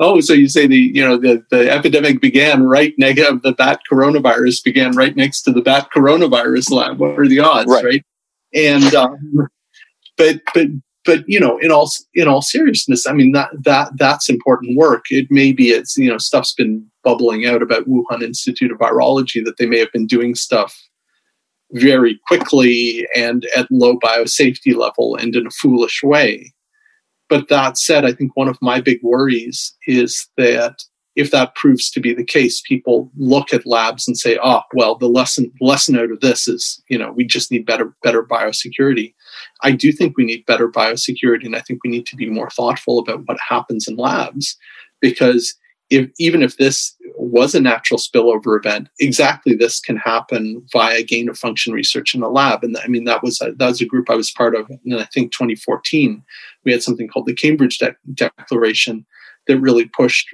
oh, 0.00 0.20
so 0.20 0.32
you 0.32 0.48
say 0.48 0.66
the 0.66 0.76
you 0.76 1.06
know 1.06 1.16
the 1.16 1.44
the 1.50 1.70
epidemic 1.70 2.20
began 2.20 2.64
right 2.64 2.94
negative 2.98 3.42
the 3.42 3.52
bat 3.52 3.80
coronavirus 3.90 4.62
began 4.64 4.96
right 4.96 5.16
next 5.16 5.42
to 5.42 5.52
the 5.52 5.62
bat 5.62 5.88
coronavirus 5.94 6.70
lab. 6.70 6.98
What 6.98 7.18
are 7.18 7.28
the 7.28 7.40
odds, 7.40 7.70
right? 7.70 7.84
right? 7.84 8.04
And 8.54 8.94
um, 8.94 9.48
but 10.16 10.40
but 10.54 10.68
but 11.04 11.24
you 11.26 11.40
know, 11.40 11.58
in 11.58 11.70
all 11.70 11.90
in 12.14 12.28
all 12.28 12.42
seriousness, 12.42 13.06
I 13.06 13.12
mean 13.12 13.32
that 13.32 13.50
that 13.64 13.92
that's 13.96 14.28
important 14.28 14.76
work. 14.76 15.04
It 15.10 15.30
may 15.30 15.52
be 15.52 15.70
it's 15.70 15.96
you 15.96 16.10
know 16.10 16.18
stuff's 16.18 16.54
been 16.54 16.86
bubbling 17.02 17.46
out 17.46 17.62
about 17.62 17.88
Wuhan 17.88 18.22
Institute 18.22 18.70
of 18.70 18.78
Virology 18.78 19.44
that 19.44 19.56
they 19.58 19.66
may 19.66 19.78
have 19.78 19.92
been 19.92 20.06
doing 20.06 20.34
stuff 20.34 20.76
very 21.72 22.20
quickly 22.26 23.08
and 23.16 23.46
at 23.56 23.66
low 23.70 23.98
biosafety 23.98 24.76
level 24.76 25.16
and 25.16 25.34
in 25.34 25.46
a 25.46 25.50
foolish 25.50 26.02
way. 26.02 26.52
But 27.32 27.48
that 27.48 27.78
said, 27.78 28.04
I 28.04 28.12
think 28.12 28.36
one 28.36 28.48
of 28.48 28.60
my 28.60 28.78
big 28.78 28.98
worries 29.02 29.74
is 29.86 30.28
that 30.36 30.84
if 31.16 31.30
that 31.30 31.54
proves 31.54 31.90
to 31.92 31.98
be 31.98 32.12
the 32.12 32.26
case, 32.26 32.60
people 32.60 33.10
look 33.16 33.54
at 33.54 33.64
labs 33.64 34.06
and 34.06 34.18
say, 34.18 34.38
"Oh, 34.44 34.60
well, 34.74 34.96
the 34.96 35.08
lesson 35.08 35.50
lesson 35.58 35.98
out 35.98 36.10
of 36.10 36.20
this 36.20 36.46
is, 36.46 36.82
you 36.90 36.98
know, 36.98 37.10
we 37.10 37.24
just 37.24 37.50
need 37.50 37.64
better 37.64 37.94
better 38.02 38.22
biosecurity." 38.22 39.14
I 39.62 39.70
do 39.70 39.92
think 39.92 40.18
we 40.18 40.26
need 40.26 40.44
better 40.44 40.68
biosecurity, 40.70 41.46
and 41.46 41.56
I 41.56 41.60
think 41.60 41.82
we 41.82 41.88
need 41.88 42.04
to 42.08 42.16
be 42.16 42.28
more 42.28 42.50
thoughtful 42.50 42.98
about 42.98 43.26
what 43.26 43.38
happens 43.48 43.88
in 43.88 43.96
labs, 43.96 44.54
because 45.00 45.54
if 45.92 46.10
even 46.18 46.42
if 46.42 46.56
this 46.56 46.96
was 47.16 47.54
a 47.54 47.60
natural 47.60 47.98
spillover 47.98 48.58
event, 48.58 48.88
exactly 48.98 49.54
this 49.54 49.78
can 49.78 49.96
happen 49.96 50.64
via 50.72 51.02
gain 51.02 51.28
of 51.28 51.38
function 51.38 51.72
research 51.74 52.14
in 52.14 52.22
the 52.22 52.28
lab. 52.28 52.64
And 52.64 52.76
I 52.78 52.88
mean, 52.88 53.04
that 53.04 53.22
was 53.22 53.40
a, 53.42 53.52
that 53.52 53.68
was 53.68 53.80
a 53.82 53.86
group 53.86 54.08
I 54.08 54.16
was 54.16 54.30
part 54.30 54.54
of 54.54 54.70
And 54.70 54.94
I 54.94 55.04
think 55.12 55.32
2014. 55.32 56.22
We 56.64 56.72
had 56.72 56.82
something 56.82 57.08
called 57.08 57.26
the 57.26 57.34
Cambridge 57.34 57.78
De- 57.78 57.94
Declaration 58.14 59.04
that 59.46 59.58
really 59.58 59.84
pushed 59.84 60.28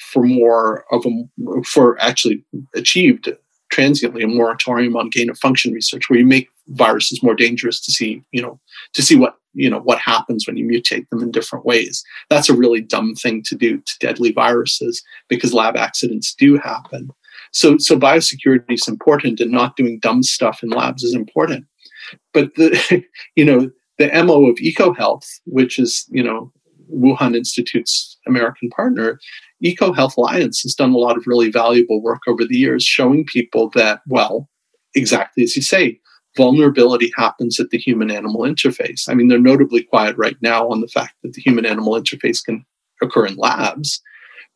for 0.00 0.22
more 0.22 0.84
of 0.90 1.04
a 1.04 1.62
for 1.64 2.00
actually 2.00 2.44
achieved 2.74 3.30
transiently 3.72 4.22
a 4.22 4.28
moratorium 4.28 4.96
on 4.96 5.08
gain 5.08 5.30
of 5.30 5.38
function 5.38 5.72
research 5.72 6.08
where 6.08 6.18
you 6.18 6.26
make 6.26 6.48
viruses 6.68 7.22
more 7.22 7.34
dangerous 7.34 7.80
to 7.80 7.90
see 7.90 8.22
you 8.30 8.40
know 8.40 8.60
to 8.92 9.02
see 9.02 9.16
what 9.16 9.36
you 9.54 9.68
know 9.68 9.80
what 9.80 9.98
happens 9.98 10.46
when 10.46 10.56
you 10.56 10.66
mutate 10.66 11.08
them 11.08 11.22
in 11.22 11.30
different 11.30 11.64
ways. 11.64 12.04
That's 12.30 12.48
a 12.48 12.54
really 12.54 12.80
dumb 12.80 13.14
thing 13.14 13.42
to 13.44 13.56
do 13.56 13.78
to 13.78 13.92
deadly 14.00 14.32
viruses 14.32 15.02
because 15.28 15.52
lab 15.52 15.76
accidents 15.76 16.34
do 16.34 16.58
happen. 16.58 17.10
So 17.52 17.78
so 17.78 17.98
biosecurity 17.98 18.74
is 18.74 18.86
important 18.86 19.40
and 19.40 19.50
not 19.50 19.76
doing 19.76 19.98
dumb 19.98 20.22
stuff 20.22 20.62
in 20.62 20.70
labs 20.70 21.02
is 21.02 21.14
important. 21.14 21.66
But 22.32 22.54
the 22.54 23.04
you 23.36 23.44
know 23.44 23.70
the 23.98 24.08
mo 24.24 24.46
of 24.46 24.56
ecohealth 24.56 25.26
which 25.46 25.78
is 25.78 26.06
you 26.10 26.22
know 26.22 26.52
wuhan 26.92 27.34
institute's 27.36 28.11
american 28.26 28.68
partner 28.70 29.18
EcoHealth 29.64 30.16
Alliance 30.16 30.60
has 30.62 30.74
done 30.74 30.92
a 30.92 30.98
lot 30.98 31.16
of 31.16 31.26
really 31.26 31.50
valuable 31.50 32.02
work 32.02 32.22
over 32.26 32.44
the 32.44 32.56
years 32.56 32.84
showing 32.84 33.24
people 33.24 33.70
that, 33.70 34.00
well, 34.08 34.48
exactly 34.94 35.44
as 35.44 35.54
you 35.54 35.62
say, 35.62 36.00
vulnerability 36.36 37.12
happens 37.16 37.60
at 37.60 37.70
the 37.70 37.78
human 37.78 38.10
animal 38.10 38.42
interface. 38.42 39.08
I 39.08 39.14
mean, 39.14 39.28
they're 39.28 39.38
notably 39.38 39.82
quiet 39.82 40.16
right 40.16 40.36
now 40.40 40.68
on 40.68 40.80
the 40.80 40.88
fact 40.88 41.14
that 41.22 41.34
the 41.34 41.42
human 41.42 41.66
animal 41.66 41.92
interface 41.92 42.44
can 42.44 42.64
occur 43.02 43.26
in 43.26 43.36
labs, 43.36 44.00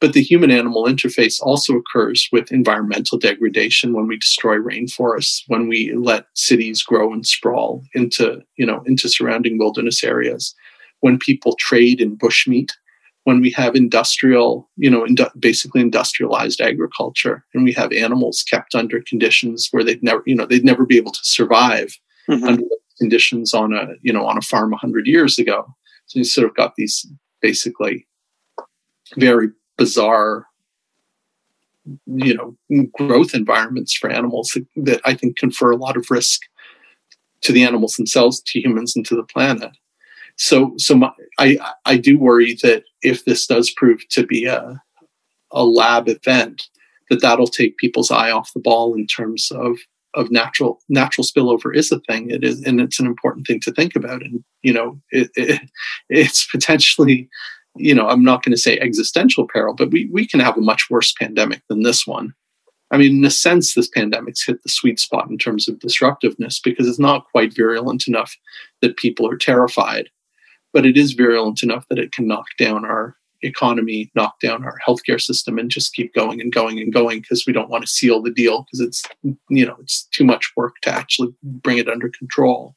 but 0.00 0.12
the 0.12 0.22
human 0.22 0.50
animal 0.50 0.86
interface 0.86 1.40
also 1.40 1.74
occurs 1.74 2.28
with 2.32 2.52
environmental 2.52 3.18
degradation 3.18 3.92
when 3.92 4.06
we 4.06 4.18
destroy 4.18 4.56
rainforests, 4.56 5.42
when 5.48 5.68
we 5.68 5.92
let 5.94 6.26
cities 6.34 6.82
grow 6.82 7.12
and 7.12 7.26
sprawl 7.26 7.82
into, 7.94 8.42
you 8.56 8.66
know, 8.66 8.82
into 8.86 9.08
surrounding 9.08 9.58
wilderness 9.58 10.02
areas, 10.02 10.54
when 11.00 11.18
people 11.18 11.56
trade 11.58 12.00
in 12.00 12.16
bushmeat 12.16 12.70
when 13.26 13.40
we 13.40 13.50
have 13.50 13.74
industrial, 13.74 14.70
you 14.76 14.88
know, 14.88 15.04
indu- 15.04 15.40
basically 15.40 15.80
industrialized 15.80 16.60
agriculture, 16.60 17.44
and 17.54 17.64
we 17.64 17.72
have 17.72 17.92
animals 17.92 18.44
kept 18.48 18.72
under 18.72 19.02
conditions 19.02 19.66
where 19.72 19.82
they'd 19.82 20.00
never, 20.00 20.22
you 20.26 20.34
know, 20.36 20.46
they'd 20.46 20.64
never 20.64 20.86
be 20.86 20.96
able 20.96 21.10
to 21.10 21.24
survive 21.24 21.98
mm-hmm. 22.30 22.44
under 22.44 22.62
conditions 22.98 23.52
on 23.52 23.74
a, 23.74 23.88
you 24.00 24.12
know, 24.12 24.24
on 24.24 24.38
a 24.38 24.42
farm 24.42 24.72
hundred 24.74 25.08
years 25.08 25.40
ago. 25.40 25.66
So 26.06 26.20
you 26.20 26.24
sort 26.24 26.48
of 26.48 26.54
got 26.54 26.74
these 26.76 27.04
basically 27.42 28.06
very 29.16 29.48
bizarre, 29.76 30.46
you 32.06 32.32
know, 32.32 32.86
growth 32.96 33.34
environments 33.34 33.92
for 33.92 34.08
animals 34.08 34.50
that, 34.54 34.66
that 34.84 35.00
I 35.04 35.14
think 35.14 35.36
confer 35.36 35.72
a 35.72 35.76
lot 35.76 35.96
of 35.96 36.12
risk 36.12 36.42
to 37.40 37.50
the 37.50 37.64
animals 37.64 37.96
themselves, 37.96 38.40
to 38.46 38.60
humans, 38.60 38.94
and 38.94 39.04
to 39.06 39.16
the 39.16 39.24
planet. 39.24 39.72
So, 40.36 40.74
so 40.76 40.96
my, 40.96 41.10
I 41.38 41.58
I 41.84 41.96
do 41.96 42.18
worry 42.18 42.54
that 42.62 42.84
if 43.02 43.24
this 43.24 43.46
does 43.46 43.70
prove 43.70 44.06
to 44.10 44.26
be 44.26 44.44
a 44.44 44.80
a 45.50 45.64
lab 45.64 46.08
event, 46.08 46.68
that 47.10 47.22
that'll 47.22 47.46
take 47.46 47.78
people's 47.78 48.10
eye 48.10 48.30
off 48.30 48.52
the 48.52 48.60
ball 48.60 48.94
in 48.94 49.06
terms 49.06 49.50
of 49.50 49.78
of 50.14 50.30
natural 50.30 50.80
natural 50.88 51.24
spillover 51.24 51.74
is 51.74 51.92
a 51.92 52.00
thing. 52.00 52.30
It 52.30 52.42
is, 52.42 52.62
and 52.64 52.80
it's 52.80 52.98
an 52.98 53.06
important 53.06 53.46
thing 53.46 53.60
to 53.60 53.72
think 53.72 53.94
about. 53.94 54.22
And 54.22 54.42
you 54.62 54.72
know, 54.72 55.00
it, 55.10 55.30
it, 55.36 55.60
it's 56.08 56.46
potentially, 56.46 57.28
you 57.76 57.94
know, 57.94 58.08
I'm 58.08 58.24
not 58.24 58.42
going 58.42 58.54
to 58.54 58.60
say 58.60 58.78
existential 58.78 59.46
peril, 59.46 59.74
but 59.74 59.90
we 59.90 60.08
we 60.12 60.26
can 60.26 60.40
have 60.40 60.56
a 60.56 60.62
much 60.62 60.88
worse 60.90 61.12
pandemic 61.12 61.62
than 61.68 61.82
this 61.82 62.06
one. 62.06 62.34
I 62.90 62.98
mean, 62.98 63.18
in 63.18 63.24
a 63.24 63.30
sense, 63.30 63.74
this 63.74 63.88
pandemic's 63.88 64.44
hit 64.44 64.62
the 64.62 64.68
sweet 64.68 65.00
spot 65.00 65.28
in 65.28 65.38
terms 65.38 65.68
of 65.68 65.80
disruptiveness 65.80 66.60
because 66.60 66.86
it's 66.86 67.00
not 67.00 67.26
quite 67.32 67.54
virulent 67.54 68.06
enough 68.06 68.36
that 68.80 68.96
people 68.96 69.28
are 69.28 69.36
terrified, 69.36 70.08
but 70.76 70.84
it 70.84 70.98
is 70.98 71.14
virulent 71.14 71.62
enough 71.62 71.86
that 71.88 71.98
it 71.98 72.12
can 72.12 72.26
knock 72.26 72.48
down 72.58 72.84
our 72.84 73.16
economy, 73.40 74.10
knock 74.14 74.38
down 74.40 74.62
our 74.62 74.76
healthcare 74.86 75.18
system, 75.18 75.58
and 75.58 75.70
just 75.70 75.94
keep 75.94 76.12
going 76.12 76.38
and 76.38 76.52
going 76.52 76.78
and 76.78 76.92
going 76.92 77.20
because 77.20 77.44
we 77.46 77.52
don't 77.54 77.70
want 77.70 77.82
to 77.82 77.90
seal 77.90 78.20
the 78.20 78.30
deal 78.30 78.66
because 78.66 78.80
it's 78.86 79.02
you 79.48 79.64
know 79.64 79.74
it's 79.80 80.02
too 80.12 80.22
much 80.22 80.52
work 80.54 80.74
to 80.82 80.90
actually 80.90 81.34
bring 81.42 81.78
it 81.78 81.88
under 81.88 82.10
control. 82.10 82.76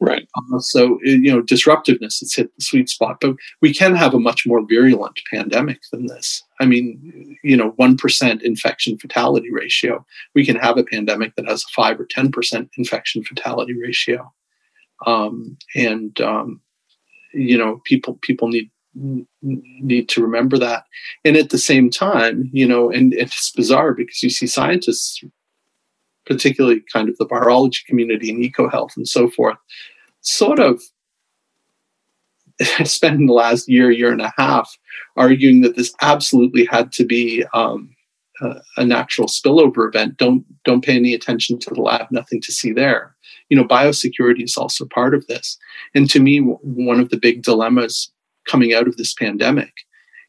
Right. 0.00 0.26
Uh, 0.54 0.58
so 0.58 0.98
you 1.02 1.30
know, 1.30 1.42
disruptiveness 1.42 2.20
has 2.20 2.32
hit 2.34 2.50
the 2.56 2.64
sweet 2.64 2.88
spot, 2.88 3.18
but 3.20 3.36
we 3.60 3.74
can 3.74 3.94
have 3.94 4.14
a 4.14 4.18
much 4.18 4.46
more 4.46 4.66
virulent 4.66 5.20
pandemic 5.30 5.80
than 5.92 6.06
this. 6.06 6.42
I 6.62 6.64
mean, 6.64 7.36
you 7.44 7.58
know, 7.58 7.74
one 7.76 7.98
percent 7.98 8.42
infection 8.42 8.96
fatality 8.96 9.52
ratio. 9.52 10.02
We 10.34 10.46
can 10.46 10.56
have 10.56 10.78
a 10.78 10.84
pandemic 10.84 11.36
that 11.36 11.46
has 11.46 11.62
a 11.62 11.72
five 11.76 12.00
or 12.00 12.06
ten 12.06 12.32
percent 12.32 12.70
infection 12.78 13.22
fatality 13.22 13.78
ratio, 13.78 14.32
um, 15.06 15.58
and 15.76 16.18
um, 16.22 16.62
you 17.34 17.58
know, 17.58 17.80
people 17.84 18.18
people 18.22 18.48
need 18.48 18.70
need 19.42 20.08
to 20.08 20.22
remember 20.22 20.58
that. 20.58 20.84
And 21.24 21.36
at 21.36 21.50
the 21.50 21.58
same 21.58 21.90
time, 21.90 22.48
you 22.52 22.66
know, 22.66 22.90
and 22.90 23.12
it's 23.14 23.50
bizarre 23.50 23.92
because 23.92 24.22
you 24.22 24.30
see 24.30 24.46
scientists, 24.46 25.22
particularly 26.26 26.82
kind 26.92 27.08
of 27.08 27.16
the 27.18 27.26
virology 27.26 27.84
community 27.86 28.30
and 28.30 28.42
eco 28.42 28.68
health 28.68 28.92
and 28.96 29.08
so 29.08 29.28
forth, 29.28 29.56
sort 30.20 30.60
of 30.60 30.80
spending 32.84 33.26
the 33.26 33.32
last 33.32 33.68
year, 33.68 33.90
year 33.90 34.12
and 34.12 34.22
a 34.22 34.32
half 34.36 34.76
arguing 35.16 35.60
that 35.62 35.76
this 35.76 35.94
absolutely 36.00 36.64
had 36.64 36.92
to 36.92 37.04
be 37.04 37.44
um, 37.52 37.94
a, 38.40 38.84
natural 38.84 39.28
spillover 39.28 39.88
event. 39.88 40.16
Don't 40.16 40.44
don't 40.64 40.84
pay 40.84 40.96
any 40.96 41.14
attention 41.14 41.58
to 41.60 41.70
the 41.70 41.80
lab. 41.80 42.06
Nothing 42.10 42.40
to 42.42 42.52
see 42.52 42.72
there. 42.72 43.14
You 43.48 43.56
know, 43.56 43.64
biosecurity 43.64 44.44
is 44.44 44.56
also 44.56 44.86
part 44.86 45.14
of 45.14 45.26
this. 45.26 45.58
And 45.94 46.08
to 46.10 46.20
me, 46.20 46.38
one 46.38 47.00
of 47.00 47.10
the 47.10 47.18
big 47.18 47.42
dilemmas 47.42 48.10
coming 48.48 48.74
out 48.74 48.88
of 48.88 48.96
this 48.96 49.14
pandemic 49.14 49.72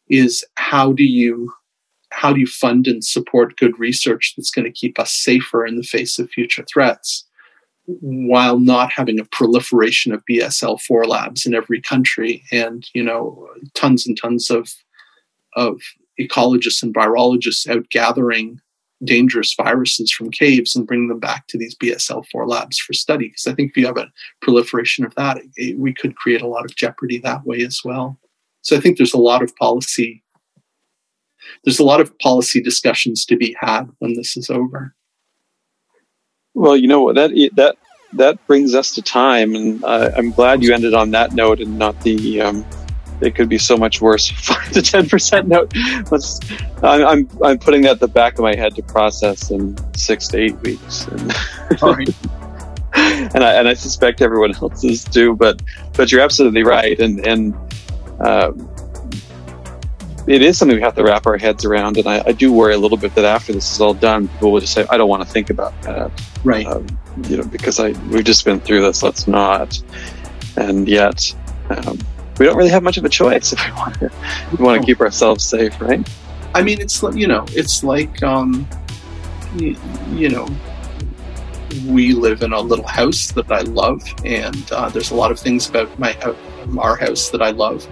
is 0.10 0.46
how 0.56 0.94
do 0.94 1.04
you 1.04 1.52
how 2.12 2.32
do 2.32 2.40
you 2.40 2.48
fund 2.48 2.88
and 2.88 3.04
support 3.04 3.58
good 3.58 3.78
research 3.78 4.34
that's 4.36 4.52
going 4.52 4.66
to 4.66 4.72
keep 4.72 4.98
us 5.00 5.12
safer 5.12 5.66
in 5.66 5.76
the 5.76 5.84
face 5.84 6.18
of 6.18 6.30
future 6.30 6.64
threats 6.72 7.26
while 7.88 8.58
not 8.58 8.92
having 8.92 9.20
a 9.20 9.26
proliferation 9.26 10.12
of 10.12 10.24
BSL-4 10.30 11.06
labs 11.06 11.46
in 11.46 11.54
every 11.54 11.82
country 11.82 12.44
and 12.52 12.88
you 12.94 13.04
know 13.04 13.48
tons 13.74 14.08
and 14.08 14.18
tons 14.18 14.50
of 14.50 14.74
of 15.56 15.82
ecologists 16.20 16.84
and 16.84 16.94
virologists 16.94 17.68
out 17.68 17.90
gathering 17.90 18.60
dangerous 19.04 19.54
viruses 19.54 20.12
from 20.12 20.32
caves 20.32 20.76
and 20.76 20.88
bring 20.88 21.08
them 21.08 21.20
back 21.20 21.48
to 21.48 21.58
these 21.58 21.76
BSL-4 21.76 22.48
labs 22.48 22.78
for 22.78 22.94
study. 22.94 23.28
Because 23.28 23.48
I 23.48 23.54
think 23.54 23.72
if 23.72 23.78
you 23.78 23.86
have 23.86 23.98
a 23.98 24.12
proliferation 24.42 25.06
of 25.06 25.14
that, 25.16 25.42
it, 25.56 25.78
we 25.78 25.94
could 25.94 26.16
create 26.16 26.42
a 26.42 26.48
lot 26.48 26.66
of 26.66 26.76
jeopardy 26.76 27.20
that 27.20 27.46
way 27.46 27.64
as 27.64 27.82
well. 27.84 28.18
So 28.62 28.76
I 28.76 28.80
think 28.80 28.98
there's 28.98 29.14
a 29.14 29.20
lot 29.20 29.44
of 29.44 29.56
policy. 29.58 30.24
There's 31.64 31.80
a 31.80 31.84
lot 31.84 32.02
of 32.02 32.18
policy 32.20 32.62
discussions 32.62 33.26
to 33.26 33.38
be 33.38 33.56
had 33.60 33.90
when 34.00 34.14
this 34.14 34.36
is 34.36 34.50
over. 34.50 34.96
Well, 36.56 36.78
you 36.78 36.88
know 36.88 37.12
that 37.14 37.32
that 37.56 37.76
that 38.14 38.48
brings 38.48 38.74
us 38.74 38.96
to 38.96 39.02
time, 39.02 39.56
and 39.56 39.84
uh, 39.84 40.12
I'm 40.16 40.32
glad 40.32 40.64
you 40.64 40.74
ended 40.74 40.94
on 40.94 41.12
that 41.12 41.34
note 41.34 41.60
and 41.60 41.78
not 41.78 42.02
the 42.02 42.42
um, 42.42 42.66
it 43.22 43.36
could 43.36 43.50
be 43.50 43.58
so 43.58 43.78
much 43.78 44.02
worse. 44.02 44.30
Five 44.32 44.72
to 44.72 44.82
ten 44.82 45.08
percent 45.08 45.48
note. 45.48 45.74
Let's, 46.12 46.40
I'm, 46.84 47.06
I'm 47.06 47.30
I'm 47.44 47.60
putting 47.60 47.84
that 47.84 47.92
at 47.92 48.00
the 48.00 48.08
back 48.08 48.34
of 48.34 48.40
my 48.40 48.56
head 48.56 48.76
to 48.76 48.84
process 48.84 49.52
in 49.52 49.78
six 49.96 50.28
to 50.30 50.38
eight 50.38 50.56
weeks. 50.62 51.08
And, 51.08 51.22
and 52.96 53.44
I 53.44 53.54
and 53.54 53.68
I 53.68 53.74
suspect 53.74 54.22
everyone 54.22 54.56
else 54.62 54.84
is 54.84 55.04
too. 55.04 55.36
But 55.36 55.62
but 55.94 56.12
you're 56.12 56.22
absolutely 56.22 56.64
right. 56.64 57.00
And 57.00 57.26
and 57.26 57.56
um, 58.20 58.70
it 60.28 60.42
is 60.42 60.58
something 60.58 60.76
we 60.76 60.82
have 60.82 60.96
to 60.96 61.04
wrap 61.04 61.28
our 61.28 61.38
heads 61.38 61.66
around. 61.66 61.98
And 61.98 62.08
I, 62.08 62.24
I, 62.26 62.32
do 62.32 62.52
worry 62.52 62.74
a 62.74 62.78
little 62.78 62.98
bit 62.98 63.14
that 63.14 63.26
after 63.26 63.54
this 63.54 63.72
is 63.72 63.80
all 63.80 63.94
done, 63.94 64.28
people 64.30 64.52
will 64.52 64.60
just 64.60 64.74
say, 64.74 64.86
"I 64.90 64.98
don't 64.98 65.10
want 65.10 65.24
to 65.24 65.30
think 65.30 65.50
about 65.50 65.80
that." 65.84 66.12
Right. 66.44 66.66
Um, 66.66 66.88
you 67.28 67.38
know, 67.38 67.44
because 67.44 67.80
I 67.80 67.90
we've 68.10 68.24
just 68.24 68.44
been 68.44 68.60
through 68.60 68.82
this. 68.82 69.04
Let's 69.04 69.28
not. 69.28 69.82
And 70.58 70.88
yet. 70.88 71.34
Um, 71.70 72.00
we 72.40 72.46
don't 72.46 72.58
really 72.58 72.70
have 72.70 72.84
much 72.84 72.98
of 72.98 73.06
a 73.06 73.10
choice 73.10 73.54
if 73.54 73.66
we 73.66 73.72
want 73.78 74.00
to, 74.00 74.12
we 74.58 74.64
want 74.64 74.82
to 74.82 74.86
keep 74.86 75.00
ourselves 75.02 75.44
safe, 75.44 75.80
right? 75.82 76.08
I 76.54 76.64
mean, 76.64 76.80
it's 76.80 77.04
you 77.14 77.28
know, 77.28 77.46
it's 77.50 77.84
like 77.84 78.24
um, 78.24 78.68
you, 79.58 79.76
you 80.12 80.30
know, 80.30 80.48
we 81.86 82.14
live 82.14 82.42
in 82.42 82.54
a 82.54 82.60
little 82.60 82.88
house 82.88 83.32
that 83.34 83.52
I 83.52 83.62
love, 83.62 84.02
and 84.24 84.72
uh, 84.72 84.90
there's 84.90 85.12
a 85.12 85.16
lot 85.16 85.32
of 85.32 85.40
things 85.40 85.68
about 85.70 85.98
my 86.00 86.16
our 86.80 86.96
house 86.96 87.30
that 87.30 87.42
I 87.42 87.52
love. 87.52 87.88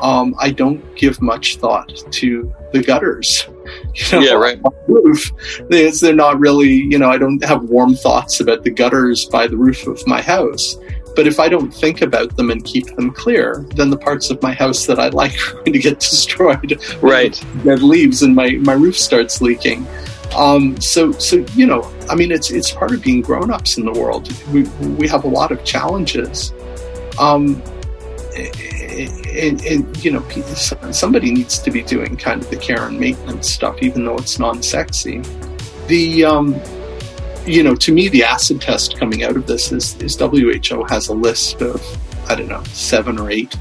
Um, 0.00 0.34
I 0.38 0.50
don't 0.50 0.82
give 0.96 1.20
much 1.20 1.56
thought 1.56 1.92
to 2.12 2.54
the 2.72 2.82
gutters. 2.82 3.46
You 3.94 4.04
know, 4.12 4.20
yeah, 4.20 4.32
right. 4.32 4.58
Roof. 4.86 5.30
They're 5.68 6.14
not 6.14 6.40
really, 6.40 6.72
you 6.72 6.98
know, 6.98 7.10
I 7.10 7.18
don't 7.18 7.44
have 7.44 7.64
warm 7.64 7.94
thoughts 7.94 8.40
about 8.40 8.64
the 8.64 8.70
gutters 8.70 9.26
by 9.26 9.46
the 9.46 9.58
roof 9.58 9.86
of 9.86 10.06
my 10.06 10.22
house. 10.22 10.76
But 11.18 11.26
if 11.26 11.40
I 11.40 11.48
don't 11.48 11.74
think 11.74 12.00
about 12.02 12.36
them 12.36 12.52
and 12.52 12.64
keep 12.64 12.94
them 12.94 13.10
clear, 13.10 13.66
then 13.74 13.90
the 13.90 13.96
parts 13.96 14.30
of 14.30 14.40
my 14.40 14.52
house 14.52 14.86
that 14.86 15.00
I 15.00 15.08
like 15.08 15.32
are 15.48 15.54
going 15.54 15.72
to 15.72 15.80
get 15.80 15.98
destroyed. 16.10 16.80
Right. 17.02 17.44
Dead 17.64 17.82
leaves 17.82 18.22
and 18.22 18.36
my, 18.36 18.50
my 18.50 18.74
roof 18.74 18.96
starts 18.96 19.40
leaking. 19.40 19.84
Um, 20.36 20.80
so, 20.80 21.10
so 21.10 21.44
you 21.56 21.66
know, 21.66 21.92
I 22.08 22.14
mean, 22.14 22.30
it's 22.30 22.52
it's 22.52 22.70
part 22.70 22.92
of 22.92 23.02
being 23.02 23.20
grown-ups 23.20 23.78
in 23.78 23.84
the 23.84 23.90
world. 23.90 24.30
We 24.52 24.62
we 24.96 25.08
have 25.08 25.24
a 25.24 25.28
lot 25.28 25.50
of 25.50 25.64
challenges, 25.64 26.52
um, 27.18 27.60
and, 28.36 29.60
and, 29.64 30.04
you 30.04 30.12
know, 30.12 30.22
somebody 30.92 31.32
needs 31.32 31.58
to 31.58 31.70
be 31.72 31.82
doing 31.82 32.16
kind 32.16 32.42
of 32.42 32.48
the 32.48 32.58
care 32.58 32.86
and 32.86 33.00
maintenance 33.00 33.50
stuff, 33.50 33.82
even 33.82 34.04
though 34.04 34.18
it's 34.18 34.38
non-sexy. 34.38 35.22
The 35.88 36.26
um, 36.26 36.60
you 37.48 37.62
know, 37.62 37.74
to 37.74 37.92
me, 37.92 38.08
the 38.08 38.22
acid 38.22 38.60
test 38.60 38.98
coming 38.98 39.22
out 39.24 39.34
of 39.34 39.46
this 39.46 39.72
is, 39.72 39.96
is 40.02 40.16
WHO 40.16 40.84
has 40.84 41.08
a 41.08 41.14
list 41.14 41.62
of, 41.62 41.82
I 42.28 42.34
don't 42.34 42.48
know, 42.48 42.62
seven 42.64 43.18
or 43.18 43.30
eight 43.30 43.56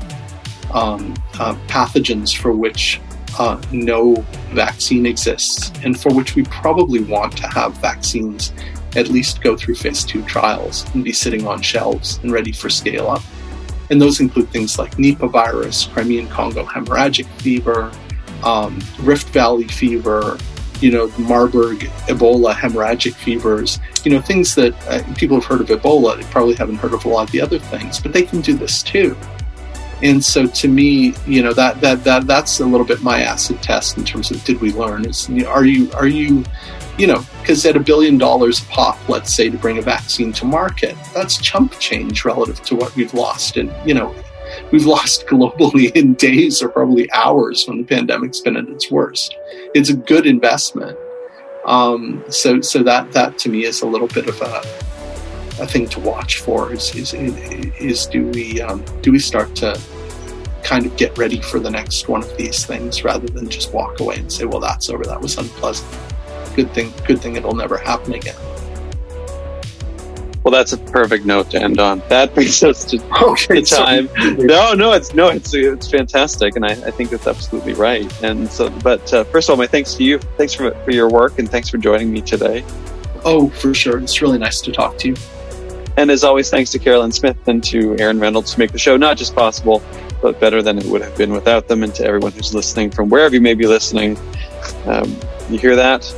um, 0.74 1.16
uh, 1.40 1.56
pathogens 1.68 2.36
for 2.36 2.52
which 2.52 3.00
uh, 3.40 3.62
no 3.72 4.16
vaccine 4.52 5.06
exists, 5.06 5.72
and 5.84 6.00
for 6.00 6.14
which 6.14 6.36
we 6.36 6.44
probably 6.44 7.02
want 7.02 7.38
to 7.38 7.48
have 7.48 7.74
vaccines 7.78 8.52
at 8.96 9.08
least 9.10 9.42
go 9.42 9.56
through 9.56 9.76
phase 9.76 10.04
two 10.04 10.24
trials 10.24 10.86
and 10.94 11.04
be 11.04 11.14
sitting 11.14 11.48
on 11.48 11.62
shelves 11.62 12.20
and 12.24 12.32
ready 12.32 12.52
for 12.52 12.70
scale 12.70 13.08
up. 13.08 13.22
And 13.90 14.02
those 14.02 14.20
include 14.20 14.50
things 14.50 14.78
like 14.78 14.98
Nipah 14.98 15.32
virus, 15.32 15.86
Crimean 15.86 16.28
Congo 16.28 16.66
hemorrhagic 16.66 17.28
fever, 17.42 17.92
um, 18.44 18.82
Rift 19.00 19.30
Valley 19.30 19.68
fever, 19.68 20.38
you 20.82 20.92
know, 20.92 21.12
Marburg, 21.18 21.80
Ebola, 22.08 22.54
hemorrhagic 22.54 23.14
fevers, 23.14 23.80
you 24.04 24.12
know, 24.12 24.22
things 24.22 24.56
that 24.56 24.74
uh, 24.88 25.02
people 25.16 25.40
have 25.40 25.46
heard 25.46 25.62
of 25.62 25.68
Ebola, 25.68 26.18
they 26.18 26.24
probably 26.32 26.56
haven't 26.56 26.78
heard 26.78 26.94
of 26.94 27.06
a 27.06 27.10
lot 27.10 27.24
of 27.24 27.32
the 27.32 27.42
other 27.42 27.60
things, 27.60 28.00
but 28.00 28.14
they 28.14 28.24
can 28.24 28.42
do 28.42 28.56
this 28.56 28.84
too. 28.84 29.18
And 30.04 30.24
so 30.24 30.46
to 30.46 30.68
me, 30.68 31.16
you 31.26 31.42
know, 31.42 31.54
that, 31.54 31.82
that, 31.82 32.04
that, 32.04 32.28
that's 32.28 32.60
a 32.60 32.66
little 32.66 32.86
bit 32.86 33.02
my 33.02 33.22
acid 33.22 33.62
test 33.64 33.98
in 33.98 34.06
terms 34.06 34.30
of 34.30 34.44
did 34.44 34.62
we 34.62 34.72
learn 34.72 35.02
know, 35.30 35.48
are 35.48 35.66
you, 35.66 35.92
are 35.94 36.08
you, 36.08 36.44
you 37.00 37.08
know, 37.08 37.26
because 37.42 37.66
at 37.66 37.76
a 37.76 37.80
billion 37.80 38.18
dollars 38.18 38.62
a 38.62 38.66
pop, 38.66 38.98
let's 39.10 39.34
say 39.34 39.50
to 39.50 39.58
bring 39.58 39.80
a 39.80 39.82
vaccine 39.82 40.32
to 40.34 40.46
market, 40.46 40.96
that's 41.14 41.38
chump 41.38 41.78
change 41.80 42.26
relative 42.26 42.62
to 42.64 42.76
what 42.76 42.96
we've 42.96 43.14
lost 43.14 43.58
in, 43.58 43.74
you 43.86 43.96
know, 43.96 44.14
we've 44.72 44.86
lost 44.86 45.26
globally 45.28 45.92
in 45.96 46.14
days 46.16 46.62
or 46.62 46.70
probably 46.70 47.12
hours 47.12 47.68
when 47.68 47.78
the 47.78 47.84
pandemic's 47.84 48.42
been 48.42 48.58
at 48.58 48.68
its 48.70 48.92
worst. 48.92 49.36
It's 49.74 49.90
a 49.90 49.96
good 49.96 50.26
investment. 50.26 50.98
Um, 51.66 52.24
so, 52.30 52.62
so 52.62 52.82
that 52.84 53.12
that 53.12 53.38
to 53.40 53.50
me 53.50 53.66
is 53.66 53.82
a 53.82 53.88
little 53.88 54.08
bit 54.08 54.28
of 54.28 54.42
a, 54.42 54.62
a 55.62 55.68
thing 55.68 55.88
to 55.90 56.00
watch 56.00 56.40
for. 56.40 56.72
Is 56.72 56.96
is, 56.96 57.14
is 57.14 58.06
do 58.06 58.26
we 58.28 58.62
um, 58.62 58.84
do 59.02 59.12
we 59.12 59.20
start 59.20 59.54
to 59.58 59.80
kind 60.64 60.86
of 60.86 60.96
get 60.98 61.18
ready 61.18 61.42
for 61.42 61.60
the 61.60 61.70
next 61.70 62.10
one 62.10 62.22
of 62.22 62.38
these 62.38 62.66
things 62.66 63.04
rather 63.04 63.28
than 63.28 63.50
just 63.50 63.74
walk 63.74 64.00
away 64.02 64.18
and 64.18 64.32
say, 64.32 64.44
well, 64.44 64.60
that's 64.60 64.90
over. 64.90 65.04
That 65.06 65.22
was 65.22 65.38
unpleasant. 65.38 65.90
Good 66.56 66.74
thing. 66.74 66.92
Good 67.06 67.22
thing 67.22 67.38
it'll 67.38 67.56
never 67.56 67.78
happen 67.78 68.14
again. 68.14 68.36
Well, 70.48 70.54
that's 70.54 70.72
a 70.72 70.78
perfect 70.78 71.26
note 71.26 71.52
to 71.52 71.62
end 71.62 71.78
on. 71.78 72.02
That 72.08 72.34
brings 72.34 72.64
us 72.64 72.86
to 72.86 73.04
okay, 73.22 73.60
the 73.60 73.64
time. 73.64 74.08
No, 74.38 74.74
no, 74.74 74.94
it's 74.94 75.14
no, 75.14 75.28
it's 75.28 75.54
it's 75.54 75.92
fantastic, 75.92 76.56
and 76.56 76.66
I, 76.66 76.70
I 76.70 76.90
think 76.90 77.10
that's 77.10 77.28
absolutely 77.28 77.74
right. 77.74 78.10
And 78.24 78.50
so, 78.50 78.70
but 78.82 79.14
uh, 79.14 79.26
first 79.26 79.50
of 79.50 79.52
all, 79.52 79.58
my 79.58 79.68
thanks 79.68 79.96
to 79.96 80.06
you. 80.06 80.20
Thanks 80.38 80.54
for 80.54 80.72
for 80.86 80.92
your 80.92 81.10
work, 81.10 81.38
and 81.38 81.52
thanks 81.52 81.68
for 81.68 81.78
joining 81.78 82.14
me 82.14 82.22
today. 82.22 82.64
Oh, 83.26 83.50
for 83.50 83.74
sure. 83.74 84.00
It's 84.00 84.22
really 84.22 84.38
nice 84.38 84.62
to 84.62 84.72
talk 84.72 84.98
to 85.00 85.10
you. 85.10 85.16
And 85.98 86.10
as 86.10 86.24
always, 86.24 86.50
thanks 86.50 86.72
to 86.72 86.80
Carolyn 86.80 87.12
Smith 87.12 87.46
and 87.50 87.62
to 87.66 87.98
Aaron 88.00 88.18
Reynolds 88.18 88.54
to 88.54 88.60
make 88.60 88.72
the 88.72 88.80
show 88.80 88.96
not 88.96 89.18
just 89.18 89.36
possible, 89.36 89.84
but 90.22 90.40
better 90.40 90.62
than 90.62 90.78
it 90.78 90.86
would 90.86 91.02
have 91.02 91.18
been 91.18 91.34
without 91.34 91.68
them. 91.68 91.84
And 91.84 91.94
to 91.96 92.06
everyone 92.06 92.32
who's 92.32 92.56
listening 92.56 92.90
from 92.90 93.10
wherever 93.10 93.36
you 93.36 93.42
may 93.42 93.54
be 93.54 93.68
listening, 93.68 94.18
um, 94.86 95.14
you 95.50 95.60
hear 95.60 95.76
that? 95.76 96.10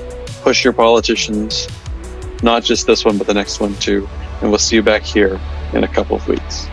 Push 0.44 0.64
your 0.64 0.74
politicians, 0.74 1.68
not 2.44 2.64
just 2.64 2.88
this 2.88 3.06
one, 3.06 3.18
but 3.18 3.28
the 3.28 3.34
next 3.34 3.60
one 3.60 3.76
too. 3.78 4.10
And 4.42 4.52
we'll 4.52 4.60
see 4.60 4.78
you 4.78 4.84
back 4.84 5.04
here 5.06 5.44
in 5.74 5.84
a 5.84 5.90
couple 5.90 6.18
of 6.18 6.28
weeks. 6.28 6.72